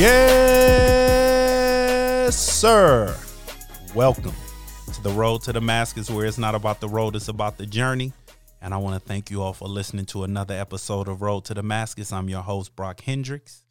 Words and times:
Yes, 0.00 1.04
sir. 2.34 3.14
Welcome 3.94 4.32
to 4.94 5.02
the 5.02 5.10
road 5.10 5.42
to 5.42 5.52
Damascus, 5.52 6.08
where 6.08 6.24
it's 6.24 6.38
not 6.38 6.54
about 6.54 6.80
the 6.80 6.88
road, 6.88 7.16
it's 7.16 7.28
about 7.28 7.58
the 7.58 7.66
journey. 7.66 8.14
And 8.62 8.72
I 8.72 8.78
want 8.78 8.94
to 8.94 9.06
thank 9.06 9.30
you 9.30 9.42
all 9.42 9.52
for 9.52 9.68
listening 9.68 10.06
to 10.06 10.24
another 10.24 10.54
episode 10.54 11.06
of 11.06 11.20
Road 11.20 11.44
to 11.44 11.54
Damascus. 11.54 12.14
I'm 12.14 12.30
your 12.30 12.40
host, 12.40 12.74
Brock 12.74 13.02
Hendricks. 13.02 13.62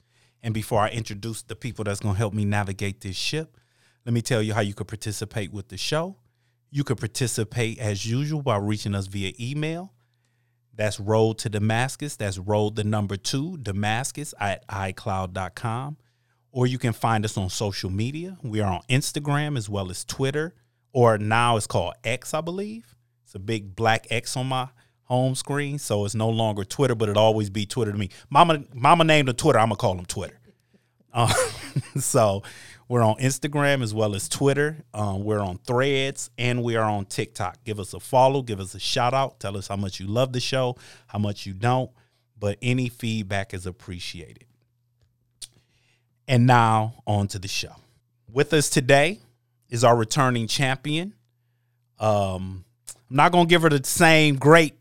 And 0.44 0.54
before 0.54 0.82
I 0.82 0.90
introduce 0.90 1.42
the 1.42 1.56
people 1.56 1.84
that's 1.84 2.00
going 2.00 2.14
to 2.14 2.20
help 2.20 2.36
me 2.36 2.46
navigate 2.46 3.02
this 3.02 3.16
ship, 3.16 3.58
let 4.06 4.14
me 4.14 4.22
tell 4.22 4.44
you 4.44 4.54
how 4.54 4.62
you 4.62 4.76
could 4.76 4.88
participate 4.88 5.52
with 5.52 5.70
the 5.70 5.78
show. 5.78 6.18
You 6.70 6.84
could 6.84 7.00
participate 7.00 7.80
as 7.80 8.06
usual 8.06 8.44
by 8.44 8.58
reaching 8.58 8.94
us 8.94 9.08
via 9.08 9.34
email. 9.40 9.94
That's 10.76 11.00
road 11.00 11.40
to 11.40 11.50
Damascus. 11.50 12.18
That's 12.18 12.38
road 12.38 12.76
the 12.76 12.84
number 12.84 13.18
two, 13.18 13.58
Damascus 13.58 14.36
at 14.40 14.68
iCloud.com. 14.68 15.98
Or 16.52 16.66
you 16.66 16.78
can 16.78 16.94
find 16.94 17.24
us 17.26 17.38
on 17.38 17.50
social 17.50 17.90
media. 17.90 18.38
We 18.42 18.60
are 18.60 18.72
on 18.72 18.82
Instagram 18.90 19.58
as 19.58 19.70
well 19.70 19.92
as 19.92 20.04
Twitter, 20.04 20.56
or 20.94 21.18
now 21.18 21.58
it's 21.58 21.68
called 21.68 21.94
X, 22.04 22.34
I 22.34 22.42
believe. 22.42 22.96
It's 23.24 23.36
a 23.36 23.40
big 23.40 23.76
black 23.76 24.08
X 24.10 24.36
on 24.36 24.48
my 24.48 24.70
home 25.04 25.36
screen. 25.36 25.78
So 25.78 26.06
it's 26.06 26.16
no 26.16 26.30
longer 26.30 26.64
Twitter, 26.64 26.96
but 26.96 27.10
it'll 27.10 27.22
always 27.22 27.50
be 27.50 27.66
Twitter 27.66 27.92
to 27.92 27.98
me. 27.98 28.10
Mama, 28.30 28.64
mama 28.74 29.04
named 29.04 29.30
it 29.30 29.38
Twitter. 29.38 29.60
I'm 29.60 29.68
gonna 29.68 29.76
call 29.76 29.98
him 29.98 30.06
Twitter. 30.06 30.36
Uh, 31.12 31.34
so 32.00 32.44
we're 32.88 33.02
on 33.02 33.16
Instagram 33.16 33.82
as 33.82 33.96
well 33.96 34.14
as 34.14 34.30
Twitter. 34.30 34.78
Um, 34.94 35.24
we're 35.24 35.40
on 35.40 35.58
Threads 35.58 36.30
and 36.38 36.62
we 36.62 36.76
are 36.76 36.84
on 36.88 37.06
TikTok. 37.06 37.64
Give 37.64 37.80
us 37.80 37.96
a 37.96 38.00
follow, 38.00 38.44
give 38.44 38.60
us 38.60 38.76
a 38.76 38.80
shout 38.80 39.16
out. 39.16 39.40
Tell 39.40 39.58
us 39.58 39.68
how 39.68 39.76
much 39.76 40.00
you 40.00 40.06
love 40.06 40.34
the 40.34 40.40
show, 40.40 40.76
how 41.08 41.18
much 41.18 41.48
you 41.48 41.54
don't. 41.54 41.90
But 42.38 42.60
any 42.62 42.90
feedback 42.90 43.56
is 43.56 43.66
appreciated. 43.66 44.46
And 46.30 46.46
now 46.46 46.94
on 47.08 47.28
to 47.30 47.40
the 47.40 47.48
show. 47.48 47.76
With 48.32 48.54
us 48.54 48.70
today 48.70 49.20
is 49.68 49.84
our 49.84 49.98
returning 49.98 50.46
champion. 50.46 51.16
Um, 52.00 52.66
I'm 53.10 53.16
not 53.16 53.32
gonna 53.32 53.48
give 53.48 53.64
her 53.64 53.70
the 53.70 53.84
same 53.84 54.36
great 54.36 54.76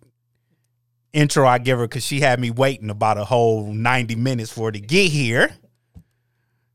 intro 1.15 1.49
I 1.49 1.57
give 1.57 1.79
her 1.79 1.87
because 1.87 2.05
she 2.05 2.21
had 2.21 2.39
me 2.39 2.51
waiting 2.51 2.91
about 2.91 3.17
a 3.17 3.25
whole 3.25 3.73
90 3.73 4.15
minutes 4.17 4.53
for 4.53 4.67
her 4.67 4.73
to 4.73 4.79
get 4.79 5.11
here. 5.11 5.51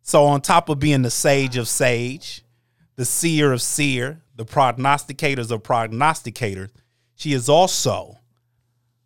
So, 0.02 0.26
on 0.26 0.42
top 0.42 0.70
of 0.70 0.80
being 0.80 1.04
the 1.04 1.12
sage 1.12 1.56
of 1.56 1.68
sage, 1.68 2.44
the 2.96 3.06
seer 3.06 3.54
of 3.54 3.62
seer, 3.62 4.24
the 4.36 4.44
prognosticators 4.44 5.52
of 5.52 5.62
prognosticators, 5.62 6.72
she 7.14 7.34
is 7.34 7.48
also 7.48 8.18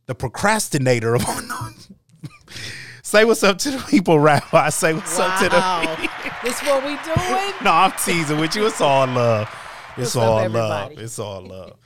the 0.06 0.16
procrastinator 0.16 1.14
of. 1.14 1.26
Say 3.08 3.24
what's 3.24 3.42
up 3.42 3.58
to 3.60 3.72
the 3.72 3.78
people, 3.78 4.20
Rabbi. 4.20 4.68
Say 4.68 4.94
what's 4.94 5.18
up 5.18 5.40
to 5.40 5.48
the. 5.48 5.56
Wow. 5.56 5.96
this 6.44 6.62
what 6.64 6.84
we 6.84 6.98
doing? 7.06 7.54
No, 7.64 7.72
I'm 7.72 7.94
teasing 7.94 8.38
with 8.38 8.54
you. 8.54 8.68
It's 8.68 8.82
all 8.82 9.08
love. 9.08 9.48
It's 9.96 10.14
What's 10.14 10.16
up, 10.18 10.24
all 10.24 10.50
love. 10.50 10.92
It's 10.92 11.18
all 11.18 11.42
love. 11.42 11.78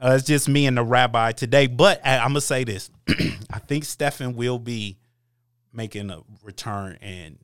Uh, 0.00 0.14
it's 0.16 0.26
just 0.26 0.48
me 0.48 0.64
and 0.64 0.78
the 0.78 0.82
rabbi 0.82 1.32
today. 1.32 1.66
But 1.66 2.00
I, 2.02 2.16
I'm 2.16 2.30
gonna 2.30 2.40
say 2.40 2.64
this: 2.64 2.88
I 3.50 3.58
think 3.58 3.84
Stefan 3.84 4.36
will 4.36 4.58
be 4.58 4.96
making 5.70 6.08
a 6.08 6.22
return 6.42 6.96
and 7.02 7.36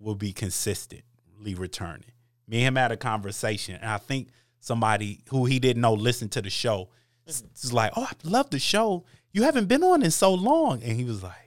will 0.00 0.16
be 0.16 0.32
consistently 0.32 1.54
returning. 1.54 2.10
Me 2.48 2.56
and 2.64 2.66
him 2.66 2.76
had 2.76 2.90
a 2.90 2.96
conversation, 2.96 3.76
and 3.76 3.88
I 3.88 3.98
think 3.98 4.30
somebody 4.58 5.22
who 5.28 5.44
he 5.44 5.60
didn't 5.60 5.80
know 5.80 5.94
listened 5.94 6.32
to 6.32 6.42
the 6.42 6.50
show. 6.50 6.88
It's 7.24 7.72
like, 7.72 7.92
"Oh, 7.94 8.08
I 8.10 8.28
love 8.28 8.50
the 8.50 8.58
show. 8.58 9.04
You 9.30 9.44
haven't 9.44 9.66
been 9.66 9.84
on 9.84 10.02
in 10.02 10.10
so 10.10 10.34
long," 10.34 10.82
and 10.82 10.98
he 10.98 11.04
was 11.04 11.22
like. 11.22 11.43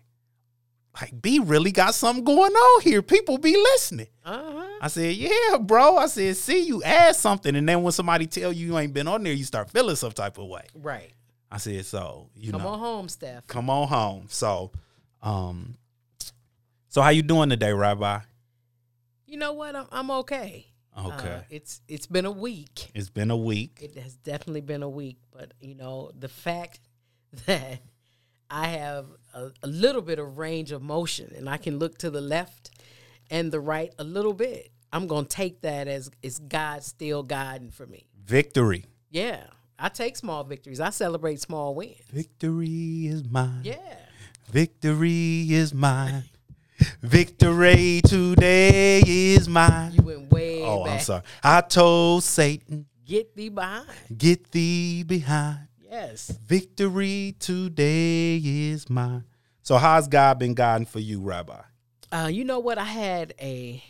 Like 1.00 1.22
B 1.22 1.40
really 1.40 1.72
got 1.72 1.94
something 1.94 2.24
going 2.24 2.52
on 2.52 2.82
here. 2.82 3.02
People 3.02 3.38
be 3.38 3.56
listening. 3.56 4.08
Uh-huh. 4.26 4.64
I 4.82 4.88
said, 4.88 5.16
yeah, 5.16 5.58
bro. 5.60 5.98
I 5.98 6.08
said, 6.08 6.36
see, 6.38 6.62
you 6.66 6.82
add 6.84 7.16
something, 7.16 7.56
and 7.56 7.68
then 7.70 7.84
when 7.84 7.92
somebody 7.92 8.26
tell 8.28 8.52
you 8.52 8.68
you 8.68 8.78
ain't 8.80 8.94
been 8.94 9.08
on 9.08 9.24
there, 9.24 9.34
you 9.34 9.44
start 9.44 9.70
feeling 9.70 9.96
some 9.96 10.12
type 10.12 10.38
of 10.38 10.48
way. 10.48 10.66
Right. 10.74 11.12
I 11.52 11.58
said, 11.58 11.86
so 11.86 12.30
you 12.36 12.52
know 12.52 12.58
Come 12.58 12.66
know, 12.68 12.74
on 12.74 12.80
home, 12.80 13.10
Steph. 13.10 13.48
come 13.48 13.70
on 13.70 13.88
home. 13.88 14.26
So, 14.30 14.72
um, 15.22 15.78
so 16.90 17.02
how 17.02 17.10
you 17.10 17.22
doing 17.22 17.50
today, 17.50 17.74
Rabbi? 17.74 18.20
You 19.26 19.38
know 19.38 19.54
what? 19.54 19.76
I'm, 19.76 19.86
I'm 19.92 20.12
okay. 20.12 20.66
Okay, 21.00 21.34
Uh, 21.34 21.42
it's 21.52 21.82
it's 21.88 22.08
been 22.08 22.26
a 22.26 22.32
week. 22.32 22.90
it's 22.96 23.12
been 23.12 23.30
a 23.30 23.38
week. 23.38 23.80
It 23.84 23.98
has 24.02 24.16
definitely 24.16 24.62
been 24.62 24.82
a 24.82 24.90
week, 24.90 25.18
but 25.32 25.54
you 25.62 25.76
know 25.76 26.10
the 26.18 26.28
fact 26.28 26.80
that 27.46 27.82
I 28.50 28.68
have 28.68 29.06
a, 29.38 29.52
a 29.64 29.68
little 29.68 30.02
bit 30.02 30.20
of 30.20 30.38
range 30.38 30.72
of 30.72 30.82
motion 30.82 31.34
and 31.38 31.50
I 31.50 31.58
can 31.58 31.80
look 31.80 31.98
to 32.00 32.10
the 32.10 32.22
left 32.22 32.72
and 33.30 33.52
the 33.52 33.60
right 33.60 33.94
a 34.00 34.04
little 34.04 34.34
bit. 34.34 34.72
I'm 34.92 35.08
gonna 35.08 35.28
take 35.28 35.62
that 35.62 35.88
as 35.88 36.10
is 36.22 36.40
God 36.40 36.84
still 36.84 37.24
guiding 37.24 37.72
for 37.72 37.86
me. 37.86 38.08
Victory, 38.26 38.86
Yeah, 39.10 39.44
I 39.80 39.90
take 39.90 40.16
small 40.18 40.44
victories. 40.44 40.80
I 40.80 40.90
celebrate 40.92 41.40
small 41.42 41.76
wins. 41.76 41.98
victory 42.12 43.08
is 43.08 43.24
mine. 43.30 43.62
Yeah. 43.64 43.78
Victory 44.52 45.48
is 45.52 45.74
mine. 45.74 46.24
Victory 47.02 48.02
today 48.06 49.02
is 49.06 49.48
mine. 49.50 49.94
You 49.94 50.04
went 50.04 50.32
way 50.32 50.64
Oh, 50.64 50.84
back. 50.86 50.94
I'm 50.94 51.00
sorry. 51.00 51.24
I 51.44 51.62
told 51.62 52.24
Satan, 52.24 52.86
Get 53.06 53.36
thee 53.36 53.50
behind. 53.50 53.88
get 54.18 54.52
thee 54.52 55.04
behind. 55.04 55.67
Yes. 55.90 56.38
Victory 56.46 57.36
today 57.40 58.42
is 58.44 58.90
mine. 58.90 59.24
So 59.62 59.78
how's 59.78 60.08
God 60.08 60.40
been 60.40 60.54
guiding 60.54 60.86
for 60.86 61.00
you, 61.00 61.22
Rabbi? 61.22 61.62
Uh, 62.12 62.30
you 62.32 62.44
know 62.44 62.60
what? 62.60 62.78
I 62.78 62.86
had 62.86 63.34
a 63.40 63.84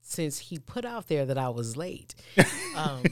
since 0.00 0.38
he 0.38 0.58
put 0.58 0.84
out 0.84 1.08
there 1.08 1.24
that 1.26 1.38
I 1.38 1.48
was 1.48 1.76
late. 1.76 2.14
Um, 2.74 3.02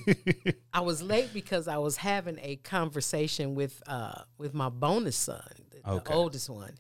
I 0.72 0.80
was 0.80 1.02
late 1.02 1.34
because 1.34 1.68
I 1.68 1.76
was 1.76 1.98
having 1.98 2.38
a 2.40 2.56
conversation 2.56 3.54
with 3.54 3.82
uh, 3.86 4.22
with 4.38 4.54
my 4.54 4.70
bonus 4.70 5.16
son, 5.16 5.42
the, 5.70 6.00
the 6.00 6.12
oldest 6.14 6.48
one, 6.48 6.78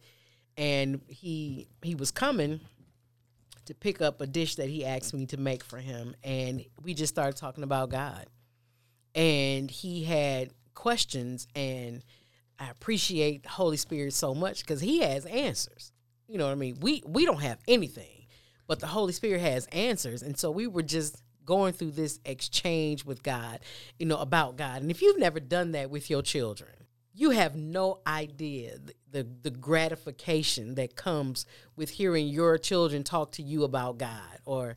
and 0.56 1.02
he 1.08 1.68
he 1.82 1.94
was 1.94 2.10
coming 2.10 2.60
to 3.66 3.74
pick 3.74 4.00
up 4.00 4.22
a 4.22 4.26
dish 4.26 4.54
that 4.54 4.70
he 4.70 4.82
asked 4.86 5.12
me 5.12 5.26
to 5.26 5.36
make 5.36 5.62
for 5.62 5.76
him, 5.76 6.16
and 6.24 6.64
we 6.82 6.94
just 6.94 7.12
started 7.12 7.36
talking 7.36 7.64
about 7.64 7.90
God, 7.90 8.24
and 9.14 9.70
he 9.70 10.02
had 10.04 10.54
questions, 10.74 11.46
and 11.54 12.02
I 12.58 12.70
appreciate 12.70 13.42
the 13.42 13.48
Holy 13.48 13.76
Spirit 13.76 14.12
so 14.12 14.34
much 14.34 14.60
because 14.60 14.80
he 14.80 15.00
has 15.00 15.26
answers. 15.26 15.92
You 16.28 16.38
know 16.38 16.46
what 16.46 16.52
I 16.52 16.56
mean? 16.56 16.78
We 16.80 17.02
we 17.06 17.24
don't 17.24 17.40
have 17.40 17.58
anything, 17.66 18.26
but 18.66 18.80
the 18.80 18.86
Holy 18.86 19.12
Spirit 19.12 19.40
has 19.40 19.66
answers, 19.66 20.22
and 20.22 20.38
so 20.38 20.50
we 20.50 20.66
were 20.66 20.82
just 20.82 21.22
going 21.44 21.72
through 21.72 21.90
this 21.90 22.20
exchange 22.24 23.04
with 23.04 23.22
God, 23.22 23.58
you 23.98 24.06
know, 24.06 24.18
about 24.18 24.56
God. 24.56 24.82
And 24.82 24.90
if 24.90 25.02
you've 25.02 25.18
never 25.18 25.40
done 25.40 25.72
that 25.72 25.90
with 25.90 26.08
your 26.08 26.22
children, 26.22 26.70
you 27.12 27.30
have 27.30 27.56
no 27.56 27.98
idea 28.06 28.78
the, 28.78 28.94
the, 29.10 29.28
the 29.42 29.50
gratification 29.50 30.76
that 30.76 30.94
comes 30.94 31.46
with 31.76 31.90
hearing 31.90 32.28
your 32.28 32.56
children 32.56 33.02
talk 33.02 33.32
to 33.32 33.42
you 33.42 33.64
about 33.64 33.98
God 33.98 34.38
or 34.44 34.76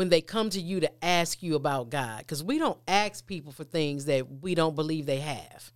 when 0.00 0.08
they 0.08 0.22
come 0.22 0.48
to 0.48 0.62
you 0.62 0.80
to 0.80 1.04
ask 1.04 1.42
you 1.42 1.56
about 1.56 1.90
God. 1.90 2.20
Because 2.20 2.42
we 2.42 2.58
don't 2.58 2.78
ask 2.88 3.26
people 3.26 3.52
for 3.52 3.64
things 3.64 4.06
that 4.06 4.40
we 4.40 4.54
don't 4.54 4.74
believe 4.74 5.04
they 5.04 5.20
have. 5.20 5.72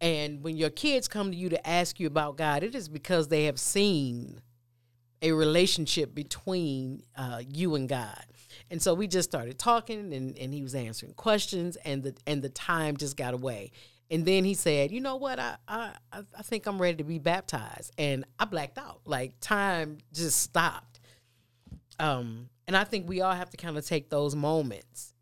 And 0.00 0.42
when 0.42 0.56
your 0.56 0.70
kids 0.70 1.06
come 1.06 1.30
to 1.30 1.36
you 1.36 1.48
to 1.50 1.64
ask 1.64 2.00
you 2.00 2.08
about 2.08 2.36
God, 2.36 2.64
it 2.64 2.74
is 2.74 2.88
because 2.88 3.28
they 3.28 3.44
have 3.44 3.60
seen 3.60 4.40
a 5.22 5.30
relationship 5.30 6.16
between 6.16 7.04
uh, 7.14 7.40
you 7.48 7.76
and 7.76 7.88
God. 7.88 8.24
And 8.72 8.82
so 8.82 8.92
we 8.92 9.06
just 9.06 9.30
started 9.30 9.56
talking 9.56 10.12
and, 10.12 10.36
and 10.36 10.52
he 10.52 10.64
was 10.64 10.74
answering 10.74 11.14
questions 11.14 11.76
and 11.84 12.02
the 12.02 12.16
and 12.26 12.42
the 12.42 12.48
time 12.48 12.96
just 12.96 13.16
got 13.16 13.34
away. 13.34 13.70
And 14.10 14.24
then 14.24 14.42
he 14.42 14.54
said, 14.54 14.90
you 14.90 15.00
know 15.00 15.14
what, 15.14 15.38
I 15.38 15.58
I, 15.68 15.92
I 16.12 16.42
think 16.42 16.66
I'm 16.66 16.82
ready 16.82 16.96
to 16.96 17.04
be 17.04 17.20
baptized. 17.20 17.92
And 17.98 18.24
I 18.36 18.46
blacked 18.46 18.78
out. 18.78 19.02
Like 19.04 19.34
time 19.38 19.98
just 20.12 20.40
stopped. 20.40 20.98
Um, 22.00 22.48
and 22.68 22.76
I 22.76 22.84
think 22.84 23.08
we 23.08 23.22
all 23.22 23.34
have 23.34 23.50
to 23.50 23.56
kind 23.56 23.76
of 23.76 23.84
take 23.84 24.10
those 24.10 24.36
moments 24.36 25.14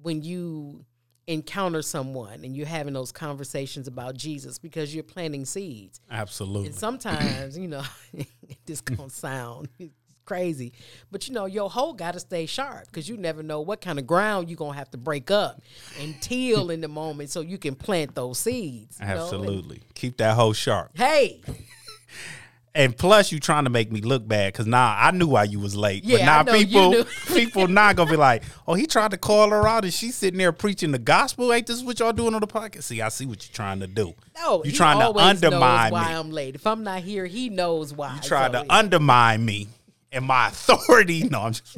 when 0.00 0.22
you 0.22 0.86
encounter 1.26 1.82
someone 1.82 2.44
and 2.44 2.56
you're 2.56 2.66
having 2.66 2.94
those 2.94 3.12
conversations 3.12 3.86
about 3.86 4.16
Jesus 4.16 4.58
because 4.58 4.94
you're 4.94 5.04
planting 5.04 5.44
seeds. 5.44 6.00
Absolutely. 6.10 6.68
And 6.68 6.74
sometimes, 6.74 7.58
you 7.58 7.68
know, 7.68 7.82
this 8.66 8.80
gonna 8.80 9.10
sound 9.10 9.68
crazy, 10.24 10.72
but 11.10 11.28
you 11.28 11.34
know, 11.34 11.46
your 11.46 11.68
hoe 11.68 11.92
got 11.92 12.14
to 12.14 12.20
stay 12.20 12.46
sharp 12.46 12.86
because 12.86 13.08
you 13.08 13.16
never 13.16 13.42
know 13.42 13.60
what 13.60 13.80
kind 13.80 13.98
of 13.98 14.06
ground 14.06 14.48
you're 14.48 14.56
gonna 14.56 14.78
have 14.78 14.90
to 14.90 14.98
break 14.98 15.30
up 15.30 15.60
and 16.00 16.20
till 16.22 16.70
in 16.70 16.80
the 16.80 16.88
moment 16.88 17.30
so 17.30 17.40
you 17.40 17.58
can 17.58 17.74
plant 17.74 18.14
those 18.14 18.38
seeds. 18.38 18.96
you 19.00 19.06
know? 19.06 19.12
Absolutely. 19.22 19.82
Keep 19.94 20.18
that 20.18 20.34
hoe 20.36 20.52
sharp. 20.52 20.96
hey, 20.96 21.40
And 22.72 22.96
plus, 22.96 23.32
you 23.32 23.40
trying 23.40 23.64
to 23.64 23.70
make 23.70 23.90
me 23.90 24.00
look 24.00 24.26
bad 24.28 24.52
because 24.52 24.66
now 24.68 24.94
I 24.96 25.10
knew 25.10 25.26
why 25.26 25.42
you 25.42 25.58
was 25.58 25.74
late. 25.74 26.04
but 26.04 26.10
Yeah, 26.20 26.24
now 26.24 26.38
I 26.38 26.42
know 26.44 26.54
you 26.54 26.66
people, 26.66 27.04
people 27.34 27.66
not 27.68 27.96
gonna 27.96 28.08
be 28.10 28.16
like, 28.16 28.44
"Oh, 28.68 28.74
he 28.74 28.86
tried 28.86 29.10
to 29.10 29.16
call 29.18 29.50
her 29.50 29.66
out, 29.66 29.82
and 29.84 29.92
she's 29.92 30.14
sitting 30.14 30.38
there 30.38 30.52
preaching 30.52 30.92
the 30.92 30.98
gospel. 31.00 31.52
Ain't 31.52 31.66
this 31.66 31.82
what 31.82 31.98
y'all 31.98 32.12
doing 32.12 32.32
on 32.32 32.40
the 32.40 32.46
podcast?" 32.46 32.84
See, 32.84 33.02
I 33.02 33.08
see 33.08 33.26
what 33.26 33.44
you're 33.44 33.52
trying 33.54 33.80
to 33.80 33.88
do. 33.88 34.14
no, 34.36 34.62
you 34.64 34.70
trying 34.70 35.00
to 35.00 35.18
undermine 35.18 35.90
why 35.90 36.08
me. 36.08 36.14
I'm 36.14 36.30
late. 36.30 36.54
If 36.54 36.64
I'm 36.64 36.84
not 36.84 37.02
here, 37.02 37.26
he 37.26 37.48
knows 37.48 37.92
why. 37.92 38.14
You 38.14 38.20
tried 38.20 38.52
So, 38.52 38.62
to 38.62 38.72
undermine 38.72 39.44
me. 39.44 39.66
and 40.12 40.24
my 40.24 40.48
authority. 40.48 41.22
No, 41.30 41.40
I'm 41.42 41.52
just 41.52 41.76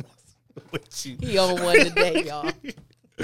with 0.70 1.06
you. 1.06 1.16
He 1.20 1.38
on 1.38 1.62
one 1.62 1.78
today, 1.78 2.24
y'all. 2.24 2.50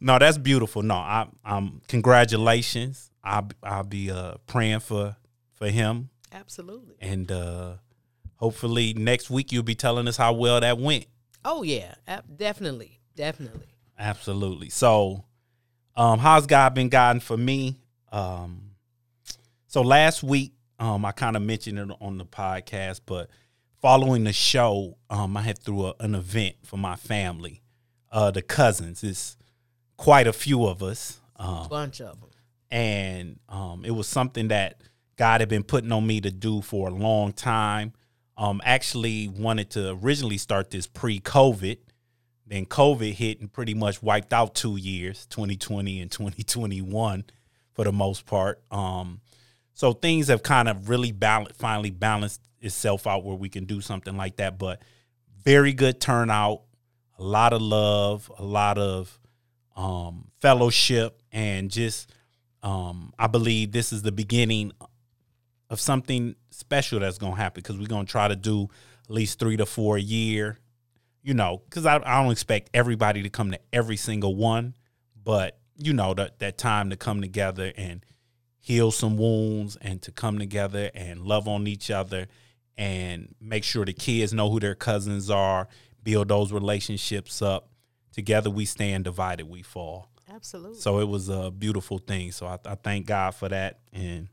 no, 0.00 0.18
that's 0.18 0.38
beautiful. 0.38 0.82
No, 0.82 0.94
I, 0.94 1.26
I'm 1.44 1.80
congratulations. 1.88 3.10
I'll 3.24 3.48
I'll 3.62 3.84
be 3.84 4.10
uh, 4.10 4.34
praying 4.46 4.80
for 4.80 5.16
for 5.54 5.68
him, 5.68 6.10
Absolutely. 6.32 6.96
and 7.00 7.30
uh, 7.30 7.74
hopefully 8.36 8.94
next 8.94 9.30
week 9.30 9.52
you'll 9.52 9.62
be 9.62 9.74
telling 9.74 10.08
us 10.08 10.16
how 10.16 10.32
well 10.32 10.60
that 10.60 10.78
went. 10.78 11.06
Oh 11.44 11.62
yeah, 11.62 11.94
definitely, 12.36 13.00
definitely. 13.16 13.66
Absolutely. 13.98 14.68
So, 14.70 15.24
um, 15.96 16.18
how's 16.18 16.46
God 16.46 16.74
been 16.74 16.88
guiding 16.88 17.20
for 17.20 17.36
me? 17.36 17.78
Um, 18.10 18.70
so 19.66 19.82
last 19.82 20.22
week, 20.22 20.52
um, 20.78 21.04
I 21.04 21.12
kind 21.12 21.36
of 21.36 21.42
mentioned 21.42 21.78
it 21.78 21.96
on 22.00 22.18
the 22.18 22.24
podcast, 22.24 23.00
but 23.06 23.28
following 23.80 24.24
the 24.24 24.32
show, 24.32 24.96
um, 25.10 25.36
I 25.36 25.42
had 25.42 25.58
through 25.58 25.86
a, 25.86 25.94
an 26.00 26.14
event 26.14 26.56
for 26.64 26.76
my 26.76 26.96
family, 26.96 27.62
uh, 28.10 28.30
the 28.30 28.42
cousins. 28.42 29.02
It's 29.04 29.36
quite 29.96 30.26
a 30.26 30.32
few 30.32 30.66
of 30.66 30.82
us, 30.82 31.20
um, 31.36 31.68
Bunch 31.68 32.00
of 32.00 32.20
them. 32.20 32.30
and 32.70 33.38
um, 33.48 33.84
it 33.84 33.92
was 33.92 34.06
something 34.08 34.48
that 34.48 34.80
God 35.16 35.40
had 35.40 35.48
been 35.48 35.62
putting 35.62 35.92
on 35.92 36.06
me 36.06 36.20
to 36.20 36.30
do 36.30 36.62
for 36.62 36.88
a 36.88 36.92
long 36.92 37.32
time. 37.32 37.92
Um, 38.36 38.60
actually, 38.64 39.28
wanted 39.28 39.70
to 39.70 39.90
originally 40.02 40.38
start 40.38 40.70
this 40.70 40.86
pre-COVID. 40.86 41.78
Then 42.46 42.66
COVID 42.66 43.12
hit 43.12 43.40
and 43.40 43.52
pretty 43.52 43.74
much 43.74 44.02
wiped 44.02 44.32
out 44.32 44.54
two 44.54 44.76
years, 44.76 45.26
2020 45.26 46.00
and 46.00 46.10
2021, 46.10 47.24
for 47.74 47.84
the 47.84 47.92
most 47.92 48.26
part. 48.26 48.62
Um, 48.70 49.20
so 49.74 49.92
things 49.92 50.28
have 50.28 50.42
kind 50.42 50.68
of 50.68 50.88
really 50.88 51.12
balanced, 51.12 51.56
finally 51.56 51.90
balanced 51.90 52.42
itself 52.60 53.06
out 53.06 53.24
where 53.24 53.36
we 53.36 53.48
can 53.48 53.64
do 53.64 53.80
something 53.80 54.16
like 54.16 54.36
that. 54.36 54.58
But 54.58 54.82
very 55.44 55.72
good 55.72 56.00
turnout, 56.00 56.62
a 57.18 57.22
lot 57.22 57.52
of 57.52 57.62
love, 57.62 58.30
a 58.38 58.44
lot 58.44 58.78
of 58.78 59.18
um, 59.76 60.28
fellowship, 60.40 61.22
and 61.32 61.70
just 61.70 62.12
um, 62.62 63.12
I 63.18 63.26
believe 63.26 63.72
this 63.72 63.92
is 63.92 64.02
the 64.02 64.12
beginning 64.12 64.72
of 65.72 65.80
something 65.80 66.36
special 66.50 67.00
that's 67.00 67.16
going 67.16 67.32
to 67.32 67.38
happen 67.38 67.62
because 67.62 67.78
we're 67.78 67.88
going 67.88 68.04
to 68.04 68.12
try 68.12 68.28
to 68.28 68.36
do 68.36 68.68
at 69.04 69.10
least 69.10 69.38
three 69.38 69.56
to 69.56 69.64
four 69.64 69.96
a 69.96 70.00
year. 70.00 70.58
You 71.22 71.34
know, 71.34 71.62
because 71.64 71.86
I, 71.86 71.96
I 72.04 72.22
don't 72.22 72.32
expect 72.32 72.70
everybody 72.74 73.22
to 73.22 73.30
come 73.30 73.52
to 73.52 73.60
every 73.72 73.96
single 73.96 74.34
one, 74.36 74.74
but 75.22 75.58
you 75.76 75.92
know 75.92 76.14
that 76.14 76.40
that 76.40 76.58
time 76.58 76.90
to 76.90 76.96
come 76.96 77.20
together 77.20 77.72
and 77.76 78.04
heal 78.58 78.90
some 78.90 79.16
wounds 79.16 79.76
and 79.80 80.02
to 80.02 80.12
come 80.12 80.38
together 80.38 80.90
and 80.94 81.20
love 81.20 81.48
on 81.48 81.66
each 81.66 81.90
other 81.90 82.26
and 82.76 83.34
make 83.40 83.62
sure 83.64 83.84
the 83.84 83.92
kids 83.92 84.32
know 84.32 84.50
who 84.50 84.58
their 84.60 84.74
cousins 84.74 85.30
are, 85.30 85.68
build 86.02 86.28
those 86.28 86.52
relationships 86.52 87.40
up. 87.40 87.68
Together 88.12 88.50
we 88.50 88.64
stand, 88.64 89.04
divided 89.04 89.48
we 89.48 89.62
fall. 89.62 90.10
Absolutely. 90.28 90.80
So 90.80 90.98
it 90.98 91.08
was 91.08 91.28
a 91.28 91.50
beautiful 91.50 91.98
thing. 91.98 92.32
So 92.32 92.46
I, 92.46 92.58
I 92.66 92.74
thank 92.74 93.06
God 93.06 93.34
for 93.34 93.48
that. 93.48 93.78
And 93.92 94.28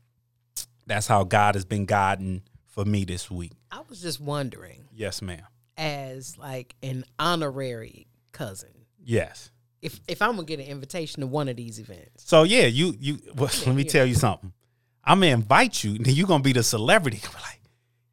that's 0.90 1.06
how 1.06 1.24
God 1.24 1.54
has 1.54 1.64
been 1.64 1.86
guiding 1.86 2.42
for 2.66 2.84
me 2.84 3.04
this 3.04 3.30
week. 3.30 3.52
I 3.70 3.80
was 3.88 4.00
just 4.02 4.20
wondering, 4.20 4.84
Yes, 4.94 5.22
ma'am. 5.22 5.42
as 5.76 6.36
like 6.38 6.74
an 6.82 7.04
honorary 7.18 8.06
cousin, 8.32 8.70
Yes. 9.02 9.50
if 9.82 10.00
if 10.08 10.20
I'm 10.22 10.32
gonna 10.36 10.44
get 10.44 10.60
an 10.60 10.66
invitation 10.66 11.20
to 11.20 11.26
one 11.26 11.48
of 11.48 11.56
these 11.56 11.78
events, 11.78 12.24
So 12.24 12.42
yeah, 12.42 12.66
you 12.66 12.94
you 12.98 13.18
well, 13.34 13.50
let 13.66 13.74
me 13.74 13.84
tell 13.84 14.06
you 14.06 14.14
something. 14.14 14.52
I'm 15.04 15.20
gonna 15.20 15.32
invite 15.32 15.82
you, 15.82 15.94
and 15.94 16.04
then 16.04 16.14
you're 16.14 16.26
gonna 16.26 16.42
be 16.42 16.52
the 16.52 16.62
celebrity. 16.62 17.18
You're 17.22 17.32
like, 17.40 17.60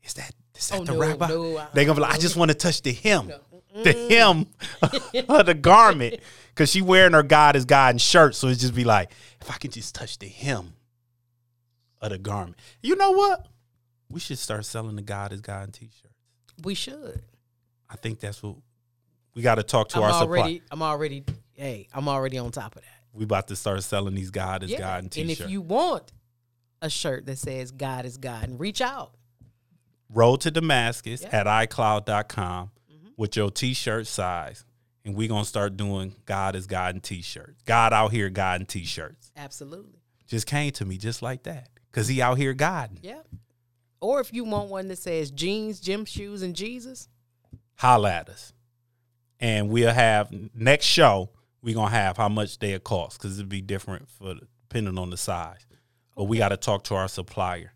is 0.04 0.14
that 0.14 0.32
is 0.58 0.70
that 0.70 0.80
Oh, 0.80 0.84
the 0.86 0.94
no, 0.94 1.00
rabbi? 1.00 1.28
no, 1.28 1.68
They're 1.74 1.86
gonna 1.86 1.96
be 1.96 2.02
like, 2.02 2.16
I 2.16 2.18
just 2.18 2.36
want 2.36 2.50
to 2.50 2.56
touch 2.56 2.82
the 2.82 2.94
hem, 2.94 3.32
the 3.84 3.94
hem 4.10 4.48
of 5.30 5.46
the 5.46 5.54
garment, 5.54 6.20
because 6.50 6.72
she 6.72 6.82
wearing 6.82 7.14
her 7.14 7.24
God 7.24 7.56
is 7.56 7.66
God 7.66 7.96
in 7.96 7.98
shirt. 8.00 8.34
So 8.36 8.48
it's 8.48 8.62
just 8.62 8.74
be 8.74 8.84
like, 8.86 9.12
if 9.42 9.52
I 9.52 9.58
can 9.58 9.70
just 9.70 9.94
touch 9.94 10.18
the 10.18 10.28
hem 10.28 10.74
of 12.02 12.12
the 12.12 12.18
garment, 12.18 12.58
you 12.82 12.96
know 12.96 13.12
what? 13.12 13.48
We 14.10 14.20
should 14.20 14.38
start 14.40 14.66
selling 14.66 14.96
the 14.96 15.02
God 15.02 15.34
is 15.34 15.42
God 15.42 15.66
in 15.66 15.72
t-shirts. 15.72 16.14
we 16.64 16.74
should. 16.76 17.24
I 17.90 17.96
think 17.96 18.20
that's 18.20 18.42
what 18.44 18.56
we 19.36 19.42
got 19.42 19.56
to 19.56 19.64
talk 19.64 19.90
to 19.90 19.98
I'm 19.98 20.04
our 20.04 20.12
already. 20.12 20.56
supply. 20.56 20.68
I'm 20.72 20.82
already. 20.82 21.24
Hey, 21.54 21.88
I'm 21.94 22.08
already 22.08 22.38
on 22.38 22.52
top 22.52 22.76
of 22.76 22.82
that. 22.82 22.92
We 23.14 23.24
about 23.24 23.48
to 23.48 23.56
start 23.56 23.82
selling 23.84 24.14
these 24.16 24.30
God 24.32 24.64
is 24.64 24.72
God 24.74 25.00
in 25.00 25.06
and 25.06 25.12
t-shirts. 25.12 25.40
And 25.40 25.48
if 25.48 25.52
you 25.52 25.62
want 25.62 26.12
a 26.82 26.90
shirt 26.90 27.26
that 27.26 27.38
says 27.38 27.72
God 27.72 28.06
is 28.06 28.18
God, 28.18 28.44
and 28.50 28.60
reach 28.60 28.82
out. 28.82 29.12
road 30.10 30.42
to 30.42 30.52
Damascus 30.52 31.22
Yeah. 31.24 31.30
at 31.32 31.48
iCloud.com 31.48 32.72
mm-hmm. 32.92 33.08
with 33.18 33.36
your 33.36 33.50
t-shirt 33.52 34.08
size. 34.08 34.64
And 35.04 35.16
we're 35.16 35.30
gonna 35.30 35.46
start 35.46 35.78
doing 35.78 36.16
God 36.26 36.56
is 36.56 36.68
God 36.68 36.96
in 36.96 37.02
t-shirts. 37.02 37.62
God 37.66 37.94
out 37.94 38.12
here 38.12 38.30
God 38.30 38.62
in 38.62 38.68
t-shirts. 38.68 39.32
Absolutely. 39.36 40.02
Just 40.28 40.46
came 40.48 40.72
to 40.74 40.86
me 40.86 40.98
just 40.98 41.22
like 41.22 41.44
that. 41.44 41.70
Cause 41.98 42.08
he 42.08 42.22
out 42.22 42.38
here 42.38 42.54
God. 42.54 42.92
Yeah. 43.02 43.22
Or 44.00 44.20
if 44.20 44.32
you 44.32 44.44
want 44.44 44.70
one 44.70 44.88
that 44.90 45.00
says 45.00 45.32
jeans, 45.32 45.80
gym 45.80 46.06
shoes, 46.06 46.44
and 46.44 46.56
Jesus, 46.56 47.10
Holla 47.74 48.12
at 48.12 48.30
us. 48.30 48.54
And 49.40 49.70
we'll 49.70 49.92
have 49.92 50.32
next 50.54 50.86
show, 50.86 51.32
we're 51.64 51.74
gonna 51.74 51.90
have 51.90 52.16
how 52.16 52.30
much 52.30 52.60
they'll 52.60 52.78
cost, 52.78 53.20
because 53.20 53.40
it'll 53.40 53.50
be 53.50 53.62
different 53.62 54.08
for 54.12 54.36
depending 54.70 55.00
on 55.00 55.10
the 55.10 55.18
size. 55.18 55.66
But 56.16 56.26
we 56.26 56.38
gotta 56.38 56.56
talk 56.56 56.84
to 56.84 56.96
our 56.96 57.08
supplier 57.08 57.74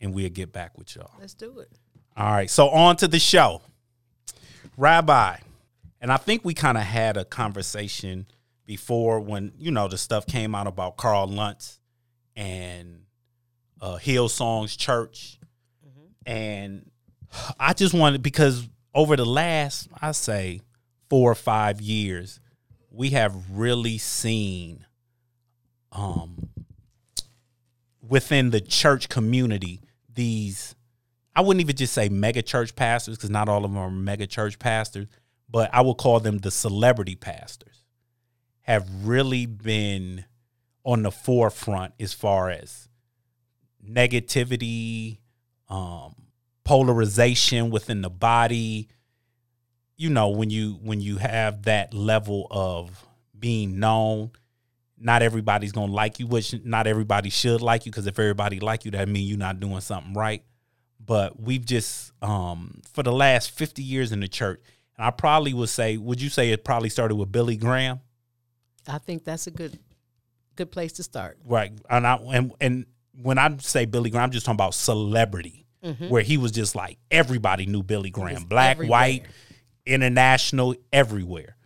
and 0.00 0.14
we'll 0.14 0.30
get 0.30 0.52
back 0.52 0.78
with 0.78 0.94
y'all. 0.94 1.10
let's 1.18 1.34
do 1.34 1.58
it. 1.58 1.72
All 2.16 2.30
right, 2.30 2.48
so 2.48 2.68
on 2.68 2.94
to 2.98 3.08
the 3.08 3.18
show. 3.18 3.62
Rabbi, 4.76 5.38
and 6.00 6.12
I 6.12 6.18
think 6.18 6.44
we 6.44 6.54
kind 6.54 6.78
of 6.78 6.84
had 6.84 7.16
a 7.16 7.24
conversation 7.24 8.26
before 8.64 9.18
when, 9.18 9.50
you 9.58 9.72
know, 9.72 9.88
the 9.88 9.98
stuff 9.98 10.24
came 10.24 10.54
out 10.54 10.68
about 10.68 10.96
Carl 10.96 11.26
Lentz 11.26 11.80
and 12.36 12.99
uh 13.80 13.96
Hillsong's 13.96 14.76
church. 14.76 15.38
And 16.26 16.90
I 17.58 17.72
just 17.72 17.94
wanted 17.94 18.22
because 18.22 18.68
over 18.94 19.16
the 19.16 19.24
last, 19.24 19.88
I 20.00 20.12
say, 20.12 20.60
four 21.08 21.30
or 21.30 21.36
five 21.36 21.80
years, 21.80 22.40
we 22.90 23.10
have 23.10 23.34
really 23.50 23.98
seen 23.98 24.86
um 25.92 26.48
within 28.06 28.50
the 28.50 28.60
church 28.60 29.08
community 29.08 29.80
these 30.12 30.74
I 31.34 31.42
wouldn't 31.42 31.60
even 31.62 31.76
just 31.76 31.94
say 31.94 32.08
mega 32.08 32.42
church 32.42 32.74
pastors 32.74 33.16
because 33.16 33.30
not 33.30 33.48
all 33.48 33.64
of 33.64 33.70
them 33.70 33.78
are 33.78 33.90
mega 33.90 34.26
church 34.26 34.58
pastors, 34.58 35.06
but 35.48 35.70
I 35.72 35.80
would 35.80 35.96
call 35.96 36.20
them 36.20 36.38
the 36.38 36.50
celebrity 36.50 37.14
pastors 37.14 37.84
have 38.62 38.86
really 39.04 39.46
been 39.46 40.24
on 40.84 41.02
the 41.02 41.10
forefront 41.10 41.94
as 41.98 42.12
far 42.12 42.50
as 42.50 42.89
negativity, 43.88 45.18
um, 45.68 46.14
polarization 46.64 47.70
within 47.70 48.02
the 48.02 48.10
body. 48.10 48.88
You 49.96 50.10
know, 50.10 50.30
when 50.30 50.50
you 50.50 50.78
when 50.82 51.00
you 51.00 51.16
have 51.18 51.62
that 51.64 51.92
level 51.92 52.46
of 52.50 53.06
being 53.38 53.78
known, 53.78 54.30
not 54.98 55.22
everybody's 55.22 55.72
gonna 55.72 55.92
like 55.92 56.18
you, 56.18 56.26
which 56.26 56.54
not 56.64 56.86
everybody 56.86 57.30
should 57.30 57.60
like 57.60 57.86
you, 57.86 57.92
because 57.92 58.06
if 58.06 58.18
everybody 58.18 58.60
like 58.60 58.84
you, 58.84 58.90
that 58.92 59.08
means 59.08 59.28
you're 59.28 59.38
not 59.38 59.60
doing 59.60 59.80
something 59.80 60.14
right. 60.14 60.44
But 61.04 61.40
we've 61.40 61.64
just 61.64 62.12
um 62.22 62.80
for 62.92 63.02
the 63.02 63.12
last 63.12 63.50
50 63.50 63.82
years 63.82 64.12
in 64.12 64.20
the 64.20 64.28
church, 64.28 64.60
and 64.96 65.06
I 65.06 65.10
probably 65.10 65.54
would 65.54 65.68
say, 65.68 65.96
would 65.96 66.20
you 66.20 66.28
say 66.28 66.50
it 66.50 66.64
probably 66.64 66.88
started 66.88 67.14
with 67.14 67.32
Billy 67.32 67.56
Graham? 67.56 68.00
I 68.86 68.98
think 68.98 69.24
that's 69.24 69.46
a 69.46 69.50
good 69.50 69.78
good 70.56 70.70
place 70.70 70.92
to 70.92 71.02
start. 71.02 71.38
Right. 71.44 71.72
And 71.88 72.06
I 72.06 72.16
and 72.32 72.52
and 72.60 72.86
when 73.22 73.38
I 73.38 73.56
say 73.58 73.84
Billy 73.86 74.10
Graham, 74.10 74.24
I'm 74.24 74.30
just 74.30 74.46
talking 74.46 74.56
about 74.56 74.74
celebrity, 74.74 75.66
where 76.08 76.22
he 76.22 76.36
was 76.36 76.52
just 76.52 76.74
like 76.74 76.98
everybody 77.10 77.66
knew 77.66 77.82
Billy 77.82 78.10
Graham, 78.10 78.44
black, 78.44 78.72
everywhere. 78.72 78.90
white, 78.90 79.26
international, 79.86 80.74
everywhere. 80.92 81.56